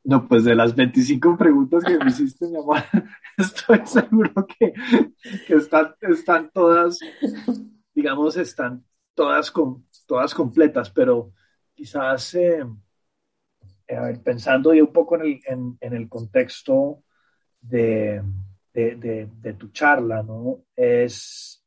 No, 0.04 0.28
pues 0.28 0.44
de 0.44 0.54
las 0.54 0.76
25 0.76 1.36
preguntas 1.36 1.82
que 1.82 1.98
me 1.98 2.10
hiciste, 2.10 2.46
mi 2.46 2.58
amor, 2.58 2.76
estoy 3.36 3.80
seguro 3.86 4.46
que, 4.46 4.72
están, 5.48 5.96
están 6.02 6.50
todas, 6.52 7.00
digamos, 7.96 8.36
están 8.36 8.84
todas, 9.14 9.50
con, 9.50 9.86
todas 10.06 10.34
completas, 10.34 10.90
pero 10.90 11.32
quizás, 11.74 12.34
eh, 12.34 12.62
ver, 13.88 14.22
pensando 14.22 14.74
yo 14.74 14.84
un 14.84 14.92
poco 14.92 15.16
en 15.16 15.22
el, 15.22 15.76
en, 15.80 15.92
el 15.94 16.06
contexto 16.06 17.02
de, 17.58 18.22
de, 18.74 19.54
tu 19.58 19.68
charla, 19.68 20.22
¿no? 20.22 20.64
Es, 20.76 21.64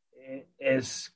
es 0.56 1.12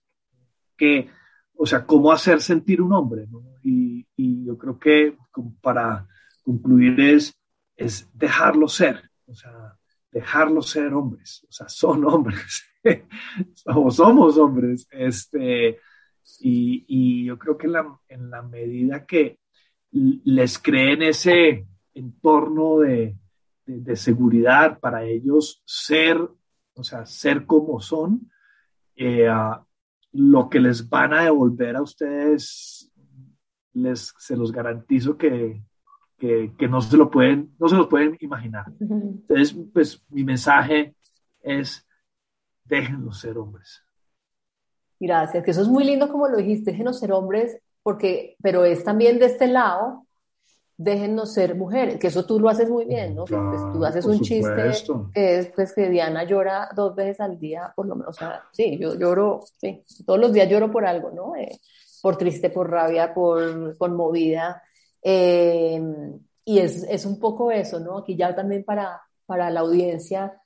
que, 0.76 1.08
o 1.56 1.64
sea, 1.64 1.86
cómo 1.86 2.10
hacer 2.10 2.40
sentir 2.42 2.82
un 2.82 2.92
hombre. 2.92 3.28
Y, 3.62 4.04
y 4.16 4.44
yo 4.44 4.58
creo 4.58 4.80
que 4.80 5.16
para 5.60 6.08
concluir 6.42 6.98
es, 6.98 7.32
es 7.76 8.10
dejarlo 8.12 8.66
ser, 8.66 9.10
o 9.26 9.34
sea, 9.34 9.78
dejarlo 10.14 10.62
ser 10.62 10.94
hombres, 10.94 11.44
o 11.48 11.52
sea, 11.52 11.68
son 11.68 12.04
hombres, 12.06 12.64
o 13.66 13.90
somos 13.90 14.38
hombres, 14.38 14.86
este, 14.92 15.80
y, 16.40 16.84
y, 16.86 17.24
yo 17.24 17.38
creo 17.38 17.58
que 17.58 17.66
en 17.66 18.30
la, 18.30 18.42
medida 18.42 19.04
que 19.04 19.40
les 19.90 20.58
creen 20.58 21.02
ese 21.02 21.66
entorno 21.94 22.78
de, 22.78 23.16
de, 23.66 23.96
seguridad 23.96 24.78
para 24.78 25.04
ellos 25.04 25.62
ser, 25.66 26.16
o 26.74 26.84
sea, 26.84 27.04
ser 27.06 27.44
como 27.44 27.80
son, 27.80 28.30
eh, 28.96 29.28
lo 30.12 30.48
que 30.48 30.60
les 30.60 30.88
van 30.88 31.12
a 31.12 31.24
devolver 31.24 31.74
a 31.76 31.82
ustedes, 31.82 32.92
les, 33.72 34.14
se 34.18 34.36
los 34.36 34.52
garantizo 34.52 35.18
que, 35.18 35.60
que, 36.56 36.68
no 36.68 36.80
se 36.80 36.96
lo 36.96 37.10
pueden, 37.10 37.54
no 37.58 37.68
se 37.68 37.76
los 37.76 37.86
pueden 37.86 38.16
imaginar. 38.20 38.64
Entonces, 38.80 39.56
pues 39.72 40.02
mi 40.08 40.24
mensaje 40.24 40.94
es, 41.42 41.86
déjenlos 42.64 43.20
ser 43.20 43.36
hombres. 43.36 43.82
Gracias, 44.98 45.44
que 45.44 45.50
eso 45.50 45.62
es 45.62 45.68
muy 45.68 45.84
lindo 45.84 46.08
como 46.08 46.28
lo 46.28 46.38
dijiste, 46.38 46.70
déjenos 46.70 46.98
ser 46.98 47.12
hombres, 47.12 47.58
porque, 47.82 48.36
pero 48.42 48.64
es 48.64 48.84
también 48.84 49.18
de 49.18 49.26
este 49.26 49.48
lado, 49.48 50.06
déjenos 50.76 51.34
ser 51.34 51.54
mujeres, 51.56 51.98
que 51.98 52.06
eso 52.06 52.24
tú 52.24 52.40
lo 52.40 52.48
haces 52.48 52.70
muy 52.70 52.86
bien, 52.86 53.14
¿no? 53.14 53.24
pues 53.26 53.60
tú 53.72 53.84
haces 53.84 54.04
un 54.06 54.20
chiste 54.20 54.72
que 55.12 55.38
es 55.38 55.48
pues, 55.54 55.72
que 55.74 55.88
Diana 55.90 56.24
llora 56.24 56.70
dos 56.74 56.96
veces 56.96 57.20
al 57.20 57.38
día, 57.38 57.72
por 57.76 57.86
lo 57.86 57.96
menos, 57.96 58.16
o 58.16 58.18
sea, 58.18 58.44
sí, 58.52 58.78
yo 58.78 58.94
lloro, 58.94 59.40
sí, 59.58 59.84
todos 60.06 60.18
los 60.18 60.32
días 60.32 60.48
lloro 60.48 60.70
por 60.70 60.86
algo, 60.86 61.10
¿no? 61.10 61.36
Eh, 61.36 61.60
por 62.02 62.16
triste, 62.16 62.50
por 62.50 62.70
rabia, 62.70 63.14
por 63.14 63.76
conmovida, 63.76 64.62
eh, 65.04 65.80
y 66.46 66.58
es, 66.58 66.82
es, 66.84 67.04
un 67.04 67.20
poco 67.20 67.50
eso, 67.52 67.78
¿no? 67.78 67.98
Aquí 67.98 68.16
ya 68.16 68.34
también 68.34 68.64
para, 68.64 69.02
para 69.26 69.50
la 69.50 69.60
audiencia, 69.60 70.40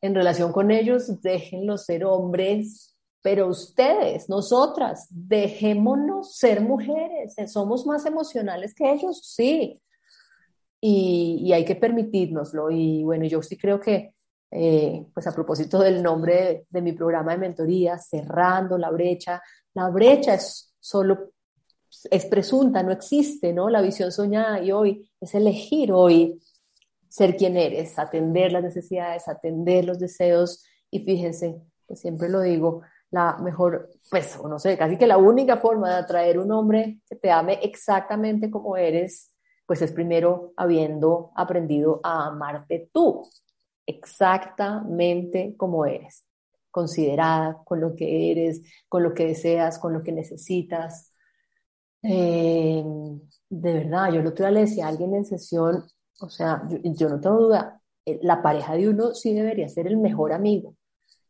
en 0.00 0.14
relación 0.14 0.50
con 0.50 0.70
ellos, 0.70 1.20
déjenlos 1.20 1.84
ser 1.84 2.04
hombres, 2.04 2.96
pero 3.22 3.48
ustedes, 3.48 4.28
nosotras, 4.28 5.08
dejémonos 5.10 6.36
ser 6.36 6.60
mujeres, 6.60 7.34
somos 7.52 7.86
más 7.86 8.06
emocionales 8.06 8.74
que 8.74 8.90
ellos, 8.90 9.20
sí, 9.24 9.80
y, 10.80 11.42
y 11.44 11.52
hay 11.52 11.64
que 11.64 11.76
permitirnoslo. 11.76 12.70
Y 12.70 13.02
bueno, 13.04 13.24
yo 13.26 13.42
sí 13.42 13.58
creo 13.58 13.80
que, 13.80 14.14
eh, 14.50 15.06
pues 15.12 15.26
a 15.26 15.34
propósito 15.34 15.80
del 15.80 16.02
nombre 16.02 16.34
de, 16.34 16.66
de 16.70 16.82
mi 16.82 16.92
programa 16.92 17.32
de 17.32 17.38
mentoría, 17.38 17.98
cerrando 17.98 18.78
la 18.78 18.90
brecha, 18.90 19.42
la 19.74 19.90
brecha 19.90 20.34
es 20.34 20.72
solo 20.78 21.32
es 22.10 22.26
presunta, 22.26 22.82
no 22.82 22.92
existe, 22.92 23.52
¿no? 23.52 23.68
La 23.68 23.82
visión 23.82 24.12
soñada 24.12 24.62
y 24.62 24.72
hoy 24.72 25.10
es 25.20 25.34
elegir 25.34 25.92
hoy 25.92 26.40
ser 27.08 27.36
quien 27.36 27.56
eres, 27.56 27.98
atender 27.98 28.52
las 28.52 28.62
necesidades, 28.62 29.28
atender 29.28 29.84
los 29.84 29.98
deseos 29.98 30.64
y 30.90 31.00
fíjense, 31.00 31.62
que 31.88 31.96
siempre 31.96 32.28
lo 32.28 32.40
digo, 32.40 32.82
la 33.10 33.38
mejor, 33.38 33.90
pues, 34.10 34.38
no 34.42 34.58
sé, 34.58 34.76
casi 34.76 34.98
que 34.98 35.06
la 35.06 35.16
única 35.16 35.56
forma 35.56 35.90
de 35.90 35.96
atraer 35.96 36.38
un 36.38 36.52
hombre 36.52 37.00
que 37.08 37.16
te 37.16 37.30
ame 37.30 37.60
exactamente 37.62 38.50
como 38.50 38.76
eres, 38.76 39.32
pues 39.64 39.82
es 39.82 39.92
primero 39.92 40.52
habiendo 40.56 41.30
aprendido 41.34 42.00
a 42.02 42.26
amarte 42.26 42.90
tú, 42.92 43.26
exactamente 43.86 45.54
como 45.56 45.86
eres, 45.86 46.26
considerada 46.70 47.62
con 47.64 47.80
lo 47.80 47.94
que 47.94 48.30
eres, 48.32 48.62
con 48.88 49.02
lo 49.02 49.14
que 49.14 49.28
deseas, 49.28 49.78
con 49.78 49.92
lo 49.92 50.02
que 50.02 50.12
necesitas, 50.12 51.12
eh, 52.08 52.84
de 53.48 53.72
verdad, 53.72 54.12
yo 54.12 54.20
el 54.20 54.26
otro 54.26 54.44
día 54.46 54.50
le 54.52 54.60
decía 54.60 54.86
a 54.86 54.88
alguien 54.88 55.14
en 55.14 55.24
sesión, 55.24 55.84
o 56.20 56.28
sea, 56.28 56.62
yo, 56.68 57.08
no 57.08 57.20
tengo 57.20 57.36
duda, 57.38 57.80
eh, 58.04 58.18
la 58.22 58.42
pareja 58.42 58.74
de 58.74 58.88
uno 58.88 59.14
sí 59.14 59.34
debería 59.34 59.68
ser 59.68 59.86
el 59.86 59.96
mejor 59.96 60.32
amigo 60.32 60.76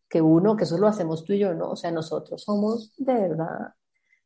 que 0.08 0.22
uno, 0.22 0.56
que 0.56 0.64
eso 0.64 0.78
lo 0.78 0.86
hacemos 0.86 1.24
tú 1.24 1.32
y 1.32 1.40
yo, 1.40 1.54
¿no? 1.54 1.70
O 1.70 1.76
sea, 1.76 1.90
nosotros 1.90 2.42
somos 2.42 2.92
de 2.96 3.14
verdad 3.14 3.74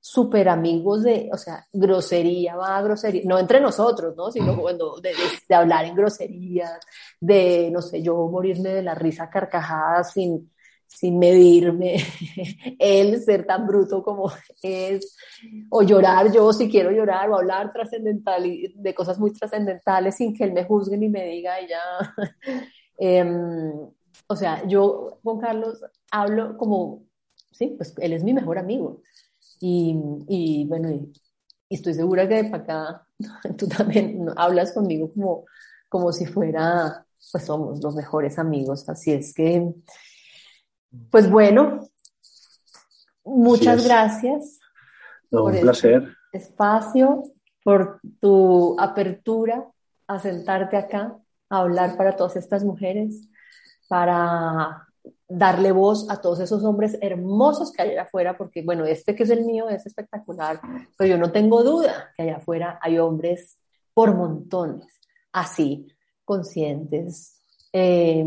súper 0.00 0.48
amigos 0.48 1.02
de, 1.02 1.28
o 1.32 1.36
sea, 1.36 1.66
grosería, 1.72 2.56
va 2.56 2.78
a 2.78 2.82
grosería, 2.82 3.22
no 3.26 3.38
entre 3.38 3.60
nosotros, 3.60 4.14
¿no? 4.16 4.30
Sino 4.30 4.58
cuando 4.60 4.98
de, 5.00 5.12
de, 5.48 5.54
hablar 5.54 5.84
en 5.84 5.94
grosería, 5.94 6.78
de, 7.20 7.70
no 7.70 7.82
sé, 7.82 8.02
yo 8.02 8.16
morirme 8.28 8.70
de 8.70 8.82
la 8.82 8.94
risa 8.94 9.28
carcajada 9.28 10.04
sin, 10.04 10.50
sin 10.90 11.18
medirme, 11.18 11.96
él 12.78 13.22
ser 13.22 13.46
tan 13.46 13.66
bruto 13.66 14.02
como 14.02 14.30
es, 14.62 15.16
o 15.70 15.82
llorar 15.82 16.32
yo 16.32 16.52
si 16.52 16.68
quiero 16.68 16.90
llorar, 16.90 17.30
o 17.30 17.36
hablar 17.36 17.72
trascendental 17.72 18.44
de 18.74 18.94
cosas 18.94 19.18
muy 19.18 19.32
trascendentales 19.32 20.16
sin 20.16 20.34
que 20.34 20.44
él 20.44 20.52
me 20.52 20.64
juzgue 20.64 20.98
ni 20.98 21.08
me 21.08 21.24
diga 21.26 21.60
y 21.60 21.68
ya. 21.68 21.80
Em, 23.02 23.72
o 24.26 24.36
sea, 24.36 24.66
yo 24.66 25.20
con 25.24 25.40
Carlos 25.40 25.80
hablo 26.10 26.58
como, 26.58 27.04
sí, 27.50 27.74
pues 27.78 27.94
él 27.98 28.12
es 28.12 28.22
mi 28.22 28.34
mejor 28.34 28.58
amigo. 28.58 29.00
Y, 29.58 29.96
y 30.28 30.66
bueno, 30.66 30.90
y, 30.90 31.10
estoy 31.70 31.94
segura 31.94 32.28
que 32.28 32.44
para 32.44 32.62
acá 32.62 33.06
tú 33.56 33.66
también 33.68 34.26
hablas 34.36 34.72
conmigo 34.72 35.10
como, 35.14 35.46
como 35.88 36.12
si 36.12 36.26
fuera, 36.26 37.06
pues 37.32 37.44
somos 37.46 37.82
los 37.82 37.94
mejores 37.94 38.38
amigos. 38.38 38.86
Así 38.86 39.12
es 39.12 39.32
que 39.32 39.72
pues 41.10 41.30
bueno, 41.30 41.88
muchas 43.24 43.84
gracias. 43.84 44.58
por 45.30 45.42
un 45.42 45.50
este 45.50 45.62
placer. 45.62 46.16
espacio, 46.32 47.22
por 47.62 48.00
tu 48.20 48.76
apertura 48.78 49.66
a 50.06 50.18
sentarte 50.18 50.76
acá, 50.76 51.16
a 51.48 51.58
hablar 51.58 51.96
para 51.96 52.16
todas 52.16 52.36
estas 52.36 52.64
mujeres, 52.64 53.28
para 53.88 54.88
darle 55.28 55.70
voz 55.70 56.10
a 56.10 56.20
todos 56.20 56.40
esos 56.40 56.64
hombres 56.64 56.98
hermosos 57.00 57.72
que 57.72 57.82
hay 57.82 57.90
allá 57.90 58.02
afuera, 58.02 58.36
porque 58.36 58.62
bueno, 58.62 58.84
este 58.84 59.14
que 59.14 59.22
es 59.22 59.30
el 59.30 59.44
mío 59.44 59.68
es 59.68 59.86
espectacular, 59.86 60.60
pero 60.96 61.10
yo 61.10 61.18
no 61.18 61.30
tengo 61.30 61.62
duda 61.62 62.12
que 62.16 62.24
allá 62.24 62.36
afuera 62.36 62.78
hay 62.82 62.98
hombres 62.98 63.58
por 63.94 64.14
montones, 64.16 65.00
así, 65.32 65.86
conscientes, 66.24 67.40
eh, 67.72 68.24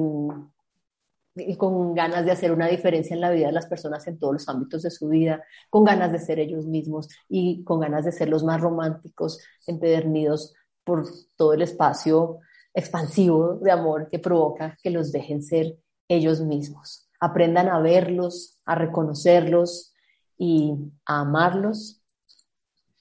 y 1.35 1.55
con 1.57 1.93
ganas 1.95 2.25
de 2.25 2.31
hacer 2.31 2.51
una 2.51 2.67
diferencia 2.67 3.13
en 3.13 3.21
la 3.21 3.31
vida 3.31 3.47
de 3.47 3.53
las 3.53 3.65
personas 3.65 4.05
en 4.07 4.19
todos 4.19 4.33
los 4.33 4.49
ámbitos 4.49 4.83
de 4.83 4.91
su 4.91 5.07
vida, 5.09 5.43
con 5.69 5.83
ganas 5.83 6.11
de 6.11 6.19
ser 6.19 6.39
ellos 6.39 6.65
mismos 6.65 7.09
y 7.27 7.63
con 7.63 7.79
ganas 7.79 8.05
de 8.05 8.11
ser 8.11 8.29
los 8.29 8.43
más 8.43 8.61
románticos, 8.61 9.39
empedernidos 9.65 10.53
por 10.83 11.05
todo 11.35 11.53
el 11.53 11.61
espacio 11.61 12.39
expansivo 12.73 13.55
de 13.55 13.71
amor 13.71 14.09
que 14.09 14.19
provoca 14.19 14.77
que 14.81 14.89
los 14.89 15.11
dejen 15.11 15.41
ser 15.41 15.77
ellos 16.07 16.41
mismos. 16.41 17.09
Aprendan 17.19 17.69
a 17.69 17.79
verlos, 17.79 18.59
a 18.65 18.75
reconocerlos 18.75 19.93
y 20.37 20.73
a 21.05 21.21
amarlos. 21.21 22.01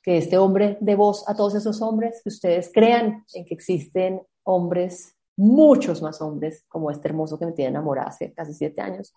Que 0.03 0.19
este 0.19 0.39
hombre 0.39 0.79
dé 0.81 0.95
voz 0.95 1.29
a 1.29 1.35
todos 1.35 1.55
esos 1.55 1.81
hombres, 1.81 2.21
que 2.23 2.29
ustedes 2.29 2.71
crean 2.73 3.25
en 3.35 3.45
que 3.45 3.55
existen 3.55 4.23
hombres 4.43 5.17
muchos 5.37 6.03
más 6.03 6.21
hombres 6.21 6.65
como 6.69 6.91
este 6.91 7.09
hermoso 7.09 7.39
que 7.39 7.47
me 7.47 7.53
tiene 7.53 7.71
enamorada 7.71 8.09
hace 8.09 8.33
casi 8.33 8.55
siete 8.55 8.81
años. 8.81 9.15